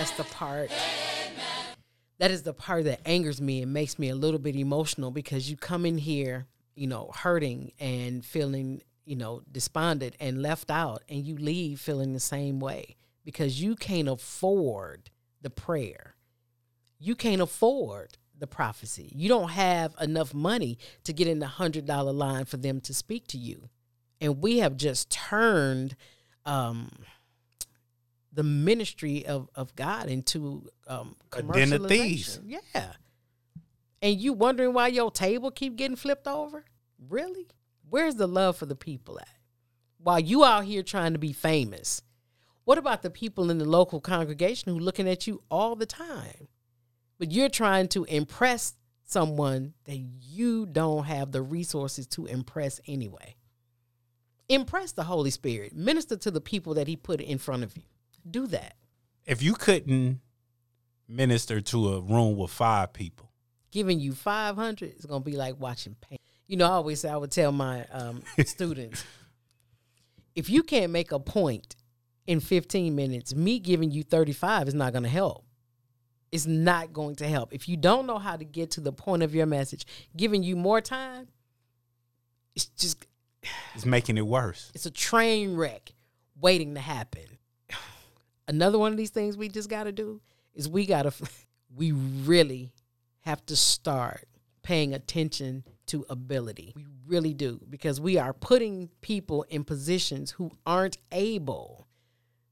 That's 0.00 0.12
the 0.12 0.24
part. 0.24 0.70
That 2.18 2.30
is 2.30 2.42
the 2.42 2.54
part 2.54 2.84
that 2.84 3.06
angers 3.06 3.38
me 3.38 3.60
and 3.60 3.74
makes 3.74 3.98
me 3.98 4.08
a 4.08 4.14
little 4.14 4.40
bit 4.40 4.56
emotional 4.56 5.10
because 5.10 5.50
you 5.50 5.58
come 5.58 5.84
in 5.84 5.98
here, 5.98 6.46
you 6.74 6.86
know, 6.86 7.10
hurting 7.14 7.72
and 7.78 8.24
feeling, 8.24 8.80
you 9.04 9.16
know, 9.16 9.42
despondent 9.52 10.14
and 10.18 10.40
left 10.40 10.70
out, 10.70 11.02
and 11.10 11.22
you 11.26 11.36
leave 11.36 11.80
feeling 11.80 12.14
the 12.14 12.20
same 12.20 12.60
way 12.60 12.96
because 13.26 13.60
you 13.60 13.76
can't 13.76 14.08
afford 14.08 15.10
the 15.42 15.50
prayer. 15.50 16.14
You 16.98 17.14
can't 17.14 17.42
afford 17.42 18.16
the 18.40 18.46
prophecy. 18.46 19.12
You 19.14 19.28
don't 19.28 19.50
have 19.50 19.94
enough 20.00 20.34
money 20.34 20.78
to 21.04 21.12
get 21.12 21.28
in 21.28 21.38
the 21.38 21.46
hundred 21.46 21.86
dollar 21.86 22.12
line 22.12 22.46
for 22.46 22.56
them 22.56 22.80
to 22.82 22.94
speak 22.94 23.26
to 23.28 23.38
you. 23.38 23.68
And 24.20 24.42
we 24.42 24.58
have 24.58 24.76
just 24.76 25.10
turned 25.10 25.96
um, 26.44 26.90
the 28.32 28.42
ministry 28.42 29.24
of, 29.26 29.48
of 29.54 29.74
God 29.76 30.08
into 30.08 30.66
um, 30.86 31.16
of 31.32 31.88
thieves. 31.88 32.38
commercialization. 32.38 32.60
Yeah. 32.74 32.92
And 34.02 34.18
you 34.18 34.32
wondering 34.32 34.72
why 34.72 34.88
your 34.88 35.10
table 35.10 35.50
keep 35.50 35.76
getting 35.76 35.96
flipped 35.96 36.26
over? 36.26 36.64
Really? 37.08 37.48
Where's 37.88 38.14
the 38.14 38.26
love 38.26 38.56
for 38.56 38.66
the 38.66 38.76
people 38.76 39.18
at? 39.18 39.28
While 39.98 40.20
you 40.20 40.44
out 40.44 40.64
here 40.64 40.82
trying 40.82 41.12
to 41.12 41.18
be 41.18 41.32
famous, 41.32 42.02
what 42.64 42.78
about 42.78 43.02
the 43.02 43.10
people 43.10 43.50
in 43.50 43.58
the 43.58 43.68
local 43.68 44.00
congregation 44.00 44.72
who 44.72 44.78
looking 44.78 45.08
at 45.08 45.26
you 45.26 45.42
all 45.50 45.76
the 45.76 45.86
time? 45.86 46.48
But 47.20 47.32
you're 47.32 47.50
trying 47.50 47.88
to 47.88 48.04
impress 48.04 48.72
someone 49.04 49.74
that 49.84 49.98
you 49.98 50.64
don't 50.64 51.04
have 51.04 51.32
the 51.32 51.42
resources 51.42 52.06
to 52.08 52.24
impress 52.24 52.80
anyway. 52.88 53.36
Impress 54.48 54.92
the 54.92 55.04
Holy 55.04 55.30
Spirit. 55.30 55.76
Minister 55.76 56.16
to 56.16 56.30
the 56.30 56.40
people 56.40 56.72
that 56.74 56.88
he 56.88 56.96
put 56.96 57.20
in 57.20 57.36
front 57.36 57.62
of 57.62 57.76
you. 57.76 57.82
Do 58.28 58.46
that. 58.48 58.74
if 59.26 59.42
you 59.42 59.52
couldn't 59.52 60.20
minister 61.06 61.60
to 61.60 61.88
a 61.90 62.00
room 62.00 62.38
with 62.38 62.50
five 62.50 62.94
people, 62.94 63.30
Giving 63.70 64.00
you 64.00 64.14
500 64.14 64.94
is 64.98 65.04
going 65.04 65.22
to 65.22 65.30
be 65.30 65.36
like 65.36 65.60
watching 65.60 65.94
paint. 66.00 66.20
You 66.46 66.56
know, 66.56 66.66
I 66.66 66.70
always 66.70 67.00
say, 67.00 67.10
I 67.10 67.16
would 67.16 67.30
tell 67.30 67.52
my 67.52 67.84
um, 67.92 68.22
students, 68.46 69.04
if 70.34 70.48
you 70.48 70.62
can't 70.62 70.90
make 70.90 71.12
a 71.12 71.20
point 71.20 71.76
in 72.26 72.40
15 72.40 72.96
minutes, 72.96 73.34
me 73.34 73.58
giving 73.58 73.90
you 73.90 74.02
35 74.02 74.68
is 74.68 74.74
not 74.74 74.92
going 74.92 75.04
to 75.04 75.08
help. 75.08 75.44
It's 76.32 76.46
not 76.46 76.92
going 76.92 77.16
to 77.16 77.28
help. 77.28 77.52
If 77.52 77.68
you 77.68 77.76
don't 77.76 78.06
know 78.06 78.18
how 78.18 78.36
to 78.36 78.44
get 78.44 78.72
to 78.72 78.80
the 78.80 78.92
point 78.92 79.22
of 79.22 79.34
your 79.34 79.46
message, 79.46 79.84
giving 80.16 80.42
you 80.42 80.54
more 80.56 80.80
time, 80.80 81.28
it's 82.54 82.66
just 82.66 83.04
it's 83.74 83.86
making 83.86 84.18
it 84.18 84.26
worse. 84.26 84.70
it's 84.74 84.86
a 84.86 84.90
train 84.90 85.56
wreck 85.56 85.92
waiting 86.40 86.74
to 86.74 86.80
happen. 86.80 87.24
Another 88.48 88.78
one 88.78 88.92
of 88.92 88.98
these 88.98 89.10
things 89.10 89.36
we 89.36 89.48
just 89.48 89.68
got 89.68 89.84
to 89.84 89.92
do 89.92 90.20
is 90.54 90.68
we 90.68 90.86
got 90.86 91.02
to 91.02 91.12
we 91.76 91.92
really 91.92 92.72
have 93.20 93.44
to 93.46 93.56
start 93.56 94.26
paying 94.62 94.94
attention 94.94 95.64
to 95.86 96.04
ability. 96.08 96.72
We 96.76 96.86
really 97.06 97.34
do 97.34 97.60
because 97.68 98.00
we 98.00 98.18
are 98.18 98.32
putting 98.32 98.88
people 99.00 99.44
in 99.48 99.64
positions 99.64 100.32
who 100.32 100.50
aren't 100.66 100.98
able 101.12 101.86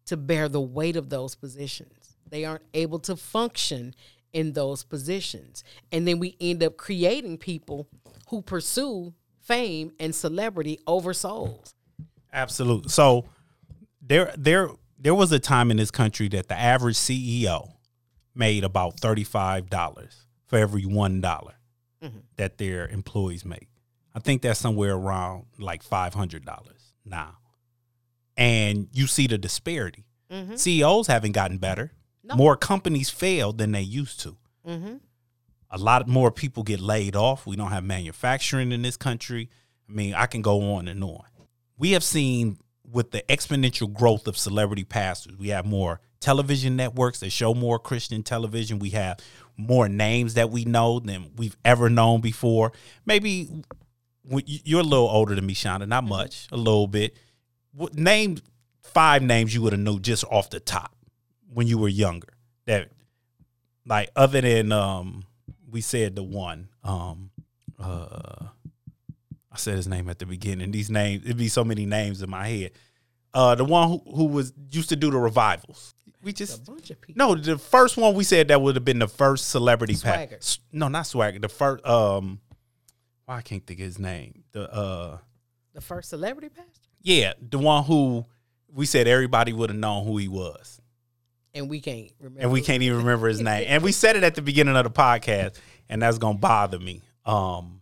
to 0.07 0.17
bear 0.17 0.49
the 0.49 0.61
weight 0.61 0.97
of 0.97 1.11
those 1.11 1.35
positions. 1.35 1.98
They 2.31 2.45
aren't 2.45 2.65
able 2.75 2.99
to 3.01 3.17
function 3.17 3.95
in 4.33 4.53
those 4.53 4.85
positions. 4.85 5.65
And 5.91 6.07
then 6.07 6.19
we 6.19 6.37
end 6.41 6.63
up 6.63 6.77
creating 6.77 7.39
people 7.39 7.89
who 8.29 8.43
pursue 8.43 9.15
fame 9.41 9.93
and 9.99 10.15
celebrity 10.15 10.79
over 10.87 11.15
souls. 11.15 11.75
Absolutely. 12.33 12.91
So 12.91 13.25
there 14.03 14.33
there 14.37 14.71
there 14.99 15.15
was 15.15 15.33
a 15.33 15.39
time 15.39 15.71
in 15.71 15.77
this 15.77 15.91
country 15.91 16.29
that 16.29 16.49
the 16.49 16.59
average 16.59 16.97
CEO 16.97 17.73
made 18.35 18.65
about 18.65 18.97
$35 18.97 20.25
for 20.47 20.59
every 20.59 20.85
$1 20.85 21.21
mm-hmm. 21.21 22.09
that 22.37 22.59
their 22.59 22.89
employees 22.89 23.45
make. 23.45 23.69
I 24.15 24.21
think 24.21 24.43
that's 24.43 24.61
somewhere 24.61 24.95
around 24.95 25.47
like 25.59 25.85
$500 25.85 26.43
now. 27.05 27.37
And 28.37 28.89
you 28.93 29.07
see 29.07 29.27
the 29.27 29.39
disparity. 29.39 30.05
Mm-hmm. 30.31 30.57
CEOs 30.57 31.07
haven't 31.07 31.33
gotten 31.33 31.59
better. 31.59 31.93
No. 32.29 32.37
More 32.37 32.57
companies 32.57 33.09
fail 33.11 33.53
than 33.53 33.73
they 33.73 33.81
used 33.81 34.21
to. 34.21 34.37
Mm-hmm. 34.67 34.97
a 35.71 35.79
lot 35.79 36.07
more 36.07 36.31
people 36.31 36.63
get 36.63 36.79
laid 36.79 37.17
off. 37.17 37.47
We 37.47 37.57
don't 37.57 37.71
have 37.71 37.85
manufacturing 37.85 38.71
in 38.71 38.83
this 38.83 38.99
country. 38.99 39.49
I 39.89 39.93
mean, 39.93 40.13
I 40.13 40.27
can 40.27 40.43
go 40.43 40.75
on 40.75 40.89
and 40.89 41.03
on. 41.03 41.25
We 41.79 41.93
have 41.93 42.05
seen 42.05 42.59
with 42.91 43.11
the 43.13 43.23
exponential 43.29 43.91
growth 43.93 44.27
of 44.27 44.37
celebrity 44.37 44.85
pastors, 44.85 45.37
we 45.39 45.49
have 45.49 45.65
more 45.65 46.01
television 46.21 46.77
networks 46.77 47.21
that 47.21 47.31
show 47.31 47.55
more 47.55 47.79
Christian 47.79 48.23
television. 48.23 48.79
We 48.79 48.91
have 48.91 49.21
more 49.57 49.89
names 49.89 50.35
that 50.35 50.51
we 50.51 50.65
know 50.65 51.01
than 51.01 51.31
we've 51.37 51.57
ever 51.65 51.89
known 51.89 52.21
before. 52.21 52.73
Maybe 53.07 53.49
you're 54.25 54.81
a 54.81 54.85
little 54.85 55.09
older 55.09 55.35
than 55.35 55.47
me, 55.47 55.55
Shonda, 55.55 55.87
not 55.89 56.05
much, 56.05 56.49
a 56.53 56.57
little 56.57 56.87
bit. 56.87 57.17
Name 57.95 58.39
five 58.83 59.23
names 59.23 59.55
you 59.55 59.63
would 59.63 59.73
have 59.73 59.81
knew 59.81 59.99
just 60.01 60.25
off 60.25 60.51
the 60.51 60.61
top 60.61 60.95
when 61.53 61.67
you 61.67 61.79
were 61.79 61.89
younger. 61.89 62.29
That 62.67 62.91
like 63.87 64.11
other 64.17 64.41
than 64.41 64.73
um 64.73 65.25
we 65.71 65.81
said 65.81 66.17
the 66.17 66.23
one 66.23 66.69
um 66.85 67.31
uh 67.79 68.47
I 69.51 69.57
said 69.57 69.77
his 69.77 69.89
name 69.89 70.09
at 70.09 70.19
the 70.19 70.27
beginning. 70.27 70.71
These 70.71 70.91
names 70.91 71.25
it'd 71.25 71.37
be 71.37 71.49
so 71.49 71.65
many 71.65 71.87
names 71.87 72.23
in 72.23 72.31
my 72.31 72.47
head. 72.49 72.73
Uh 73.35 73.55
the 73.55 73.65
one 73.65 73.89
who, 73.89 74.03
who 74.15 74.25
was 74.27 74.53
used 74.71 74.89
to 74.91 74.97
do 74.97 75.11
the 75.11 75.19
revivals. 75.19 75.95
We 76.23 76.33
just 76.33 76.69
A 76.69 76.71
bunch 76.73 76.91
of 76.91 77.01
people. 77.01 77.19
no. 77.29 77.35
The 77.37 77.57
first 77.59 77.97
one 77.97 78.15
we 78.15 78.25
said 78.25 78.49
that 78.49 78.61
would 78.61 78.75
have 78.77 78.85
been 78.85 78.99
the 78.99 79.09
first 79.09 79.49
celebrity 79.51 79.95
Swaggart. 79.95 80.31
pass. 80.31 80.59
No, 80.73 80.89
not 80.89 81.07
swagger. 81.07 81.39
The 81.39 81.49
first. 81.49 81.87
Um, 81.87 82.41
why 83.25 83.37
I 83.37 83.43
can't 83.43 83.65
think 83.65 83.79
of 83.79 83.87
his 83.87 83.99
name. 84.01 84.43
The 84.53 84.71
uh, 84.73 85.19
The 85.75 85.81
first 85.81 86.09
celebrity 86.11 86.49
pastor, 86.49 86.89
yeah, 87.03 87.35
the 87.41 87.59
one 87.59 87.85
who 87.85 88.25
we 88.73 88.85
said 88.85 89.07
everybody 89.07 89.53
would 89.53 89.71
have 89.71 89.79
known 89.79 90.05
who 90.07 90.17
he 90.19 90.27
was, 90.29 90.81
and 91.55 91.69
we 91.69 91.81
can't 91.81 92.11
remember. 92.21 92.41
and 92.43 92.53
we 92.53 92.61
can't 92.63 92.83
even 92.83 92.99
remember 92.99 93.29
his 93.29 93.41
name. 93.41 93.65
And 93.69 93.83
we 93.83 93.93
said 93.93 94.17
it 94.17 94.23
at 94.25 94.35
the 94.35 94.43
beginning 94.43 94.77
of 94.77 94.85
the 94.85 94.91
podcast, 94.91 95.57
and 95.89 96.03
that's 96.03 96.19
gonna 96.19 96.39
bother 96.39 96.79
me. 96.79 97.03
Um, 97.25 97.81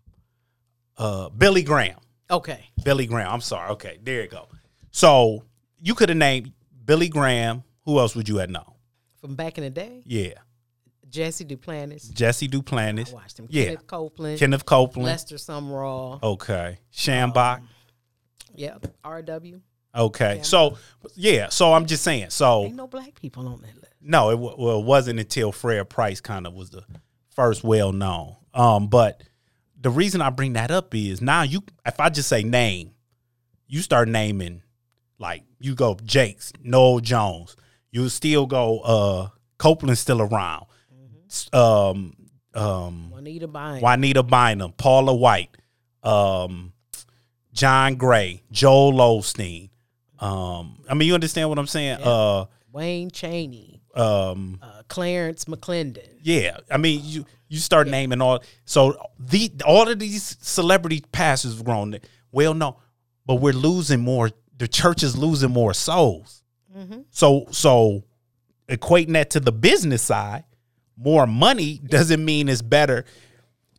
uh, 0.97 1.29
Billy 1.31 1.63
Graham. 1.63 1.99
Okay, 2.31 2.65
Billy 2.85 3.07
Graham. 3.07 3.31
I'm 3.33 3.41
sorry. 3.41 3.71
Okay, 3.73 3.99
there 4.03 4.23
you 4.23 4.29
go. 4.29 4.49
So 4.91 5.45
you 5.81 5.95
could 5.95 6.09
have 6.09 6.19
named 6.19 6.53
Billy 6.85 7.09
Graham. 7.09 7.63
Who 7.85 7.99
else 8.01 8.17
would 8.17 8.29
you 8.29 8.39
have 8.39 8.51
known? 8.51 8.73
from 9.21 9.35
back 9.35 9.59
in 9.59 9.65
the 9.65 9.71
day, 9.71 10.03
Yeah, 10.05 10.35
Jesse 11.09 11.45
Duplantis. 11.45 12.13
Jesse 12.13 12.47
I 12.47 12.49
Duplantis. 12.49 13.13
watched 13.13 13.39
him. 13.39 13.47
Yeah. 13.51 13.65
Kenneth 13.67 13.87
Copeland, 13.87 14.39
Kenneth 14.39 14.65
Copeland. 14.65 15.07
Lester 15.07 15.37
Sumrall. 15.37 16.23
Okay. 16.23 16.79
Schambach. 16.93 17.63
Yeah, 18.55 18.79
R.W. 19.05 19.61
Okay. 19.97 20.41
So 20.43 20.77
yeah. 21.15 21.49
So 21.49 21.73
I'm 21.73 21.87
just 21.87 22.03
saying. 22.03 22.31
So 22.31 22.65
Ain't 22.65 22.75
no 22.77 22.87
black 22.87 23.15
people 23.21 23.49
on 23.49 23.61
that 23.63 23.75
list. 23.77 23.95
no, 24.01 24.31
it, 24.31 24.39
well, 24.39 24.79
it 24.81 24.85
wasn't 24.85 25.19
until 25.21 25.53
Fred 25.53 25.89
Price 25.89 26.21
kind 26.21 26.47
of 26.47 26.55
was 26.55 26.71
the 26.71 26.83
first 27.35 27.65
well 27.65 27.93
known. 27.93 28.37
Um, 28.55 28.89
but 28.89 29.23
the 29.81 29.91
reason 29.91 30.21
I 30.23 30.31
bring 30.31 30.55
that 30.55 30.71
up 30.71 30.95
is 30.95 31.21
now 31.21 31.43
you, 31.43 31.63
if 31.85 32.01
I 32.01 32.09
just 32.09 32.29
say 32.29 32.43
name, 32.43 32.93
you 33.69 33.81
start 33.83 34.09
naming 34.09 34.63
like 35.19 35.43
you 35.61 35.75
go 35.75 35.97
Jakes, 36.05 36.53
Noel 36.63 37.01
Jones. 37.01 37.57
You 37.91 38.09
still 38.09 38.47
go 38.47 38.81
uh 38.81 39.29
Copeland's 39.59 40.01
still 40.01 40.21
around. 40.21 40.67
S- 41.31 41.49
Um, 41.53 42.15
um, 42.55 43.11
Juanita 43.11 43.49
Bynum. 43.49 43.81
Juanita 43.81 44.23
Bynum, 44.23 44.73
Paula 44.73 45.15
White, 45.15 45.51
um, 46.03 46.73
John 47.53 47.97
Gray, 47.97 48.43
Joel 48.51 48.93
Osteen. 48.95 49.71
Um, 50.21 50.79
I 50.89 50.95
mean, 50.95 51.09
you 51.09 51.15
understand 51.15 51.49
what 51.49 51.59
I'm 51.59 51.67
saying? 51.67 51.99
Wayne 52.73 53.11
Chaney. 53.11 53.81
Uh, 53.97 54.33
um, 54.33 54.59
Uh, 54.63 54.83
Clarence 54.89 55.47
McClendon. 55.47 56.07
yeah. 56.23 56.59
I 56.71 56.77
mean, 56.77 57.01
you 57.05 57.25
you 57.49 57.59
start 57.59 57.89
naming 57.89 58.21
all. 58.21 58.43
So 58.65 58.97
the 59.19 59.51
all 59.65 59.89
of 59.89 59.99
these 59.99 60.37
celebrity 60.41 61.03
pastors 61.13 61.55
have 61.55 61.65
grown. 61.65 61.97
Well, 62.33 62.53
no, 62.55 62.77
but 63.25 63.37
we're 63.37 63.53
losing 63.55 64.01
more. 64.01 64.31
The 64.59 64.69
church 64.69 65.03
is 65.03 65.17
losing 65.17 65.51
more 65.51 65.73
souls. 65.75 66.43
So 67.11 67.47
so 67.53 68.05
equating 68.69 69.15
that 69.15 69.31
to 69.31 69.41
the 69.41 69.53
business 69.53 70.03
side, 70.03 70.45
more 70.97 71.27
money 71.27 71.79
doesn't 71.85 72.23
mean 72.23 72.49
it's 72.51 72.61
better. 72.63 73.07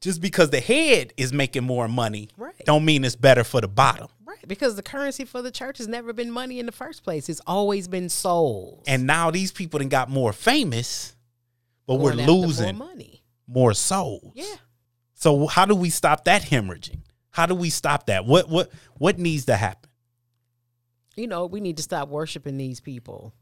Just 0.01 0.21
because 0.21 0.49
the 0.51 0.59
head 0.59 1.13
is 1.17 1.31
making 1.33 1.63
more 1.63 1.87
money, 1.87 2.29
Right. 2.37 2.53
don't 2.65 2.85
mean 2.85 3.03
it's 3.03 3.15
better 3.15 3.43
for 3.43 3.61
the 3.61 3.67
bottom. 3.67 4.07
Right, 4.27 4.45
because 4.45 4.75
the 4.75 4.83
currency 4.83 5.23
for 5.23 5.41
the 5.41 5.51
church 5.51 5.77
has 5.77 5.87
never 5.87 6.11
been 6.11 6.29
money 6.29 6.59
in 6.59 6.65
the 6.65 6.73
first 6.73 7.03
place. 7.03 7.29
It's 7.29 7.39
always 7.47 7.87
been 7.87 8.09
souls. 8.09 8.83
And 8.85 9.07
now 9.07 9.31
these 9.31 9.53
people 9.53 9.79
done 9.79 9.87
got 9.87 10.09
more 10.09 10.33
famous, 10.33 11.15
but 11.85 11.95
we're 11.95 12.13
Going 12.13 12.27
losing 12.29 12.75
more 12.77 12.87
money. 12.89 13.23
more 13.47 13.73
souls. 13.73 14.33
Yeah. 14.35 14.55
So 15.13 15.47
how 15.47 15.65
do 15.65 15.75
we 15.75 15.89
stop 15.89 16.25
that 16.25 16.41
hemorrhaging? 16.41 17.03
How 17.29 17.45
do 17.45 17.55
we 17.55 17.69
stop 17.69 18.07
that? 18.07 18.25
What 18.25 18.49
what 18.49 18.69
what 18.97 19.17
needs 19.17 19.45
to 19.45 19.55
happen? 19.55 19.89
You 21.15 21.27
know, 21.27 21.45
we 21.45 21.61
need 21.61 21.77
to 21.77 21.83
stop 21.83 22.09
worshiping 22.09 22.57
these 22.57 22.81
people. 22.81 23.33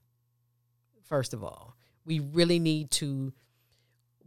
First 1.03 1.33
of 1.33 1.43
all, 1.43 1.75
we 2.05 2.19
really 2.19 2.59
need 2.59 2.91
to. 2.91 3.33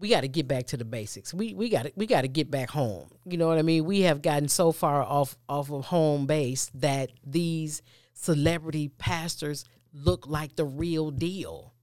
We 0.00 0.08
got 0.08 0.20
to 0.20 0.28
get 0.28 0.46
back 0.46 0.66
to 0.68 0.76
the 0.76 0.84
basics. 0.84 1.34
We 1.34 1.54
we 1.54 1.68
got 1.68 1.86
we 1.96 2.06
got 2.06 2.22
to 2.22 2.28
get 2.28 2.50
back 2.50 2.70
home. 2.70 3.10
You 3.24 3.36
know 3.36 3.48
what 3.48 3.58
I 3.58 3.62
mean? 3.62 3.84
We 3.84 4.02
have 4.02 4.22
gotten 4.22 4.48
so 4.48 4.72
far 4.72 5.02
off 5.02 5.36
off 5.48 5.70
of 5.70 5.86
home 5.86 6.26
base 6.26 6.70
that 6.74 7.10
these 7.24 7.82
celebrity 8.14 8.88
pastors 8.88 9.64
look 9.92 10.26
like 10.26 10.56
the 10.56 10.64
real 10.64 11.10
deal. 11.10 11.74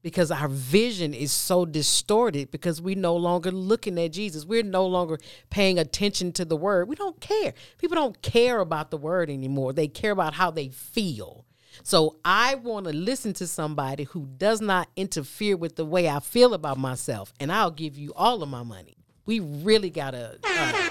Because 0.00 0.30
our 0.30 0.48
vision 0.48 1.12
is 1.12 1.32
so 1.32 1.64
distorted 1.66 2.50
because 2.50 2.80
we're 2.80 2.96
no 2.96 3.16
longer 3.16 3.50
looking 3.50 3.98
at 3.98 4.12
Jesus. 4.12 4.44
We're 4.44 4.62
no 4.62 4.86
longer 4.86 5.18
paying 5.50 5.78
attention 5.78 6.32
to 6.34 6.44
the 6.44 6.56
word. 6.56 6.88
We 6.88 6.94
don't 6.94 7.20
care. 7.20 7.52
People 7.78 7.96
don't 7.96 8.22
care 8.22 8.60
about 8.60 8.90
the 8.90 8.96
word 8.96 9.28
anymore. 9.28 9.72
They 9.72 9.88
care 9.88 10.12
about 10.12 10.34
how 10.34 10.50
they 10.52 10.68
feel. 10.68 11.44
So 11.88 12.16
I 12.22 12.56
want 12.56 12.84
to 12.84 12.92
listen 12.92 13.32
to 13.32 13.46
somebody 13.46 14.04
who 14.04 14.26
does 14.36 14.60
not 14.60 14.90
interfere 14.94 15.56
with 15.56 15.76
the 15.76 15.86
way 15.86 16.06
I 16.06 16.20
feel 16.20 16.52
about 16.52 16.76
myself, 16.76 17.32
and 17.40 17.50
I'll 17.50 17.70
give 17.70 17.96
you 17.96 18.12
all 18.14 18.42
of 18.42 18.50
my 18.50 18.62
money. 18.62 18.98
We 19.24 19.40
really 19.40 19.88
gotta. 19.88 20.38
Uh, 20.44 20.88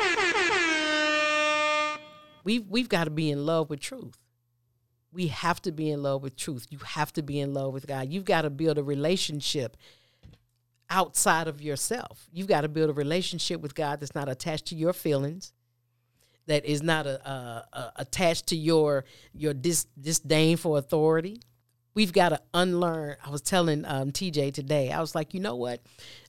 we 2.44 2.58
we've 2.58 2.90
got 2.90 3.04
to 3.04 3.12
be 3.12 3.30
in 3.30 3.46
love 3.46 3.70
with 3.70 3.80
truth. 3.80 4.18
We 5.12 5.28
have 5.28 5.62
to 5.62 5.72
be 5.72 5.92
in 5.92 6.02
love 6.02 6.24
with 6.24 6.36
truth. 6.36 6.66
You 6.72 6.80
have 6.80 7.14
to 7.14 7.22
be 7.22 7.40
in 7.42 7.54
love 7.54 7.74
with 7.74 7.86
God. 7.86 8.10
You've 8.10 8.26
got 8.26 8.42
to 8.42 8.50
build 8.50 8.80
a 8.80 8.84
relationship 8.84 9.78
outside 10.90 11.48
of 11.48 11.62
yourself. 11.62 12.28
You've 12.34 12.48
got 12.48 12.62
to 12.62 12.70
build 12.70 12.90
a 12.90 12.94
relationship 12.94 13.62
with 13.62 13.76
God 13.76 14.00
that's 14.00 14.16
not 14.16 14.30
attached 14.30 14.66
to 14.70 14.76
your 14.76 14.94
feelings, 14.94 15.54
that 16.48 16.66
is 16.66 16.82
not 16.82 17.06
a, 17.06 17.30
a, 17.30 17.68
a- 17.74 17.92
attached 17.98 18.48
to 18.48 18.56
your 18.56 19.06
your 19.34 19.54
dis, 19.54 19.86
disdain 20.00 20.58
for 20.58 20.78
authority. 20.78 21.42
We've 21.94 22.14
got 22.14 22.30
to 22.30 22.42
unlearn. 22.54 23.16
I 23.26 23.30
was 23.30 23.42
telling 23.42 23.84
um, 23.86 24.12
TJ 24.12 24.54
today. 24.54 24.92
I 24.92 25.00
was 25.02 25.16
like, 25.16 25.34
you 25.34 25.40
know 25.40 25.56
what? 25.56 25.82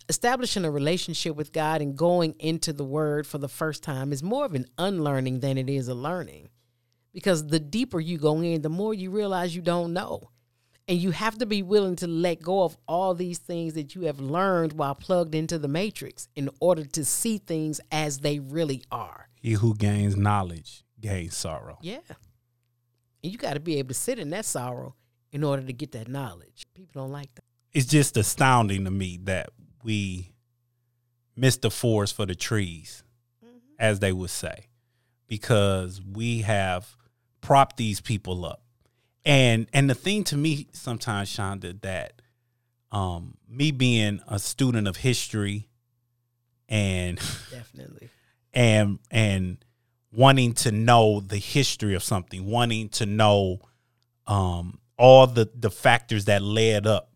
Establishing 0.09 0.65
a 0.65 0.71
relationship 0.71 1.37
with 1.37 1.53
God 1.53 1.83
and 1.83 1.95
going 1.97 2.35
into 2.39 2.73
the 2.73 2.85
Word 2.85 3.27
for 3.27 3.37
the 3.37 3.49
first 3.49 3.83
time 3.83 4.13
is 4.13 4.23
more 4.23 4.47
of 4.47 4.55
an 4.55 4.67
unlearning 4.79 5.41
than 5.41 5.59
it 5.59 5.69
is 5.69 5.89
a 5.89 5.95
learning, 5.95 6.49
because 7.13 7.47
the 7.47 7.61
deeper 7.61 8.01
you 8.01 8.17
go 8.17 8.41
in, 8.41 8.63
the 8.63 8.71
more 8.71 8.95
you 8.95 9.11
realize 9.11 9.55
you 9.55 9.61
don't 9.63 9.93
know. 9.93 10.31
And 10.89 10.99
you 10.99 11.11
have 11.11 11.37
to 11.37 11.45
be 11.45 11.63
willing 11.63 11.97
to 11.97 12.07
let 12.07 12.41
go 12.41 12.63
of 12.63 12.79
all 12.89 13.13
these 13.13 13.37
things 13.37 13.75
that 13.75 13.95
you 13.95 14.03
have 14.03 14.21
learned 14.21 14.73
while 14.73 14.95
plugged 14.95 15.35
into 15.35 15.59
the 15.59 15.69
matrix 15.69 16.29
in 16.35 16.49
order 16.61 16.87
to 16.87 17.05
see 17.05 17.37
things 17.37 17.79
as 17.93 18.21
they 18.21 18.39
really 18.39 18.83
are. 18.91 19.28
He 19.41 19.53
who 19.53 19.75
gains 19.75 20.17
knowledge 20.17 20.85
gains 21.01 21.37
sorrow. 21.37 21.79
Yeah. 21.81 21.99
And 23.23 23.33
you 23.33 23.39
got 23.39 23.55
to 23.55 23.61
be 23.61 23.79
able 23.79 23.89
to 23.89 23.95
sit 23.95 24.19
in 24.19 24.31
that 24.31 24.45
sorrow 24.45 24.95
in 25.33 25.45
order 25.45 25.63
to 25.63 25.73
get 25.73 25.93
that 25.93 26.09
knowledge. 26.09 26.65
People 26.75 27.03
don't 27.03 27.13
like 27.13 27.35
that. 27.35 27.45
It's 27.73 27.87
just 27.87 28.17
astounding 28.17 28.85
to 28.85 28.91
me 28.91 29.19
that 29.25 29.51
we 29.83 30.33
miss 31.37 31.57
the 31.57 31.71
forest 31.71 32.17
for 32.17 32.27
the 32.27 32.35
trees, 32.35 33.03
as 33.79 34.01
they 34.01 34.13
would 34.13 34.31
say, 34.31 34.67
because 35.27 36.01
we 36.03 36.41
have 36.41 36.97
propped 37.41 37.77
these 37.77 38.01
people 38.01 38.45
up. 38.45 38.63
And 39.25 39.69
and 39.73 39.89
the 39.91 39.95
thing 39.95 40.25
to 40.25 40.37
me 40.37 40.69
sometimes, 40.73 41.29
Shonda, 41.29 41.81
that 41.83 42.23
um 42.91 43.37
me 43.49 43.71
being 43.71 44.21
a 44.27 44.39
student 44.39 44.89
of 44.89 44.97
history 44.97 45.69
and 46.69 47.19
Definitely. 47.51 48.09
And 48.55 48.99
and 49.11 49.59
wanting 50.13 50.53
to 50.55 50.73
know 50.73 51.21
the 51.21 51.39
history 51.39 51.95
of 51.95 52.03
something, 52.03 52.47
wanting 52.47 52.89
to 52.91 53.07
know 53.07 53.59
um, 54.27 54.79
all 54.97 55.27
the 55.27 55.51
the 55.55 55.71
factors 55.71 56.25
that 56.27 56.43
led 56.43 56.87
up 56.87 57.11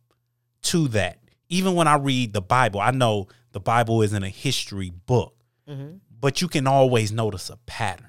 to 0.62 0.88
that. 0.88 1.18
Even 1.48 1.74
when 1.74 1.86
I 1.88 1.96
read 1.96 2.32
the 2.32 2.40
Bible, 2.42 2.80
I 2.80 2.90
know 2.92 3.28
the 3.52 3.60
Bible 3.60 4.00
isn't 4.02 4.22
a 4.22 4.28
history 4.28 4.90
book, 4.90 5.34
Mm-hmm. 5.68 5.96
but 6.20 6.40
you 6.40 6.48
can 6.48 6.66
always 6.66 7.12
notice 7.12 7.48
a 7.50 7.56
pattern. 7.66 8.08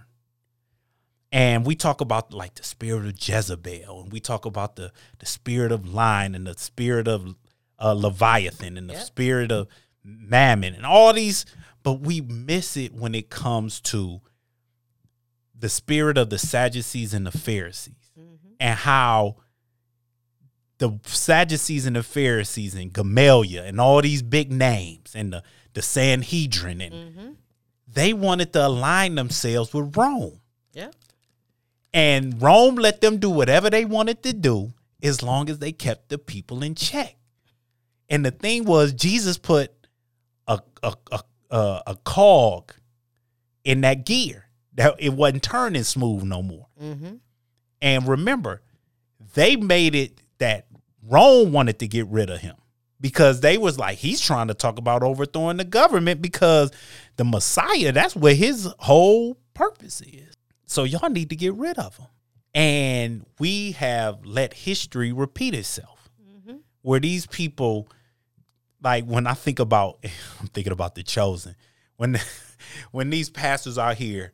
And 1.32 1.66
we 1.66 1.76
talk 1.76 2.00
about 2.02 2.32
like 2.34 2.56
the 2.56 2.64
spirit 2.64 3.06
of 3.08 3.16
Jezebel, 3.28 4.02
and 4.04 4.12
we 4.12 4.20
talk 4.20 4.46
about 4.46 4.76
the 4.76 4.92
the 5.20 5.26
spirit 5.26 5.72
of 5.72 5.92
lying, 5.92 6.36
and 6.36 6.46
the 6.46 6.56
spirit 6.58 7.08
of 7.08 7.36
uh, 7.80 7.94
Leviathan, 7.94 8.78
and 8.78 8.88
the 8.90 8.94
Yep. 8.94 9.04
spirit 9.04 9.52
of 9.52 9.68
Mammon, 10.04 10.76
and 10.76 10.86
all 10.86 11.12
these. 11.14 11.46
But 11.84 12.00
we 12.00 12.22
miss 12.22 12.78
it 12.78 12.94
when 12.94 13.14
it 13.14 13.30
comes 13.30 13.82
to 13.82 14.22
the 15.58 15.70
spirit 15.70 16.18
of 16.18 16.30
the 16.30 16.40
Sadducees 16.40 17.14
and 17.14 17.26
the 17.26 17.32
Pharisees, 17.32 18.12
mm-hmm. 18.18 18.54
and 18.60 18.80
how 18.80 19.38
the 20.78 21.00
Sadducees 21.06 21.86
and 21.86 21.96
the 21.96 22.04
Pharisees 22.04 22.76
and 22.76 22.92
Gamaliel 22.92 23.64
and 23.64 23.80
all 23.80 24.02
these 24.02 24.22
big 24.22 24.52
names 24.52 25.14
and 25.16 25.32
the 25.32 25.44
the 25.74 25.82
Sanhedrin 25.82 26.82
and 26.82 26.94
mm-hmm. 26.94 27.30
they 27.88 28.14
wanted 28.14 28.54
to 28.54 28.68
align 28.68 29.16
themselves 29.16 29.74
with 29.74 29.96
Rome. 29.98 30.40
Yeah. 30.74 30.92
And 31.94 32.42
Rome 32.42 32.76
let 32.76 33.02
them 33.02 33.18
do 33.18 33.30
whatever 33.30 33.70
they 33.70 33.86
wanted 33.86 34.24
to 34.24 34.34
do 34.34 34.74
as 35.02 35.24
long 35.24 35.50
as 35.50 35.60
they 35.60 35.72
kept 35.72 36.10
the 36.10 36.18
people 36.18 36.64
in 36.64 36.76
check. 36.76 37.16
And 38.10 38.26
the 38.26 38.32
thing 38.32 38.66
was, 38.66 38.94
Jesus 38.94 39.38
put 39.38 39.72
a 40.48 40.60
a 40.82 40.94
a, 41.12 41.22
a, 41.54 41.82
a 41.88 41.96
cog 42.04 42.74
in 43.64 43.82
that 43.82 44.06
gear 44.06 44.48
that 44.74 44.96
it 45.00 45.14
wasn't 45.14 45.44
turning 45.44 45.84
smooth 45.84 46.24
no 46.24 46.42
more. 46.42 46.68
Mm-hmm. 46.82 47.16
And 47.82 48.08
remember, 48.08 48.62
they 49.36 49.56
made 49.56 49.96
it 49.96 50.20
that 50.40 50.66
Rome 51.08 51.52
wanted 51.52 51.80
to 51.80 51.88
get 51.88 52.08
rid 52.08 52.30
of 52.30 52.40
him 52.40 52.56
because 53.00 53.42
they 53.42 53.58
was 53.58 53.78
like 53.78 53.98
he's 53.98 54.20
trying 54.20 54.48
to 54.48 54.54
talk 54.54 54.80
about 54.80 55.04
overthrowing 55.04 55.58
the 55.58 55.64
government 55.64 56.22
because 56.22 56.72
the 57.18 57.24
Messiah 57.24 57.92
that's 57.92 58.16
what 58.16 58.36
his 58.36 58.68
whole 58.80 59.38
purpose 59.54 60.02
is. 60.02 60.36
So 60.66 60.86
y'all 60.86 61.10
need 61.10 61.30
to 61.30 61.36
get 61.36 61.54
rid 61.54 61.78
of 61.78 61.98
him. 61.98 62.08
And 62.56 63.26
we 63.40 63.74
have 63.74 64.26
let 64.26 64.54
history 64.54 65.12
repeat 65.12 65.54
itself. 65.54 66.10
Mm-hmm. 66.22 66.58
Where 66.82 67.00
these 67.00 67.28
people 67.28 67.90
like 68.84 69.06
when 69.06 69.28
I 69.28 69.34
think 69.34 69.60
about 69.60 70.00
I'm 70.42 70.48
thinking 70.48 70.74
about 70.74 70.96
the 70.96 71.04
chosen. 71.04 71.56
When 71.98 72.20
when 72.92 73.10
these 73.10 73.30
pastors 73.30 73.78
are 73.78 73.94
here, 73.94 74.34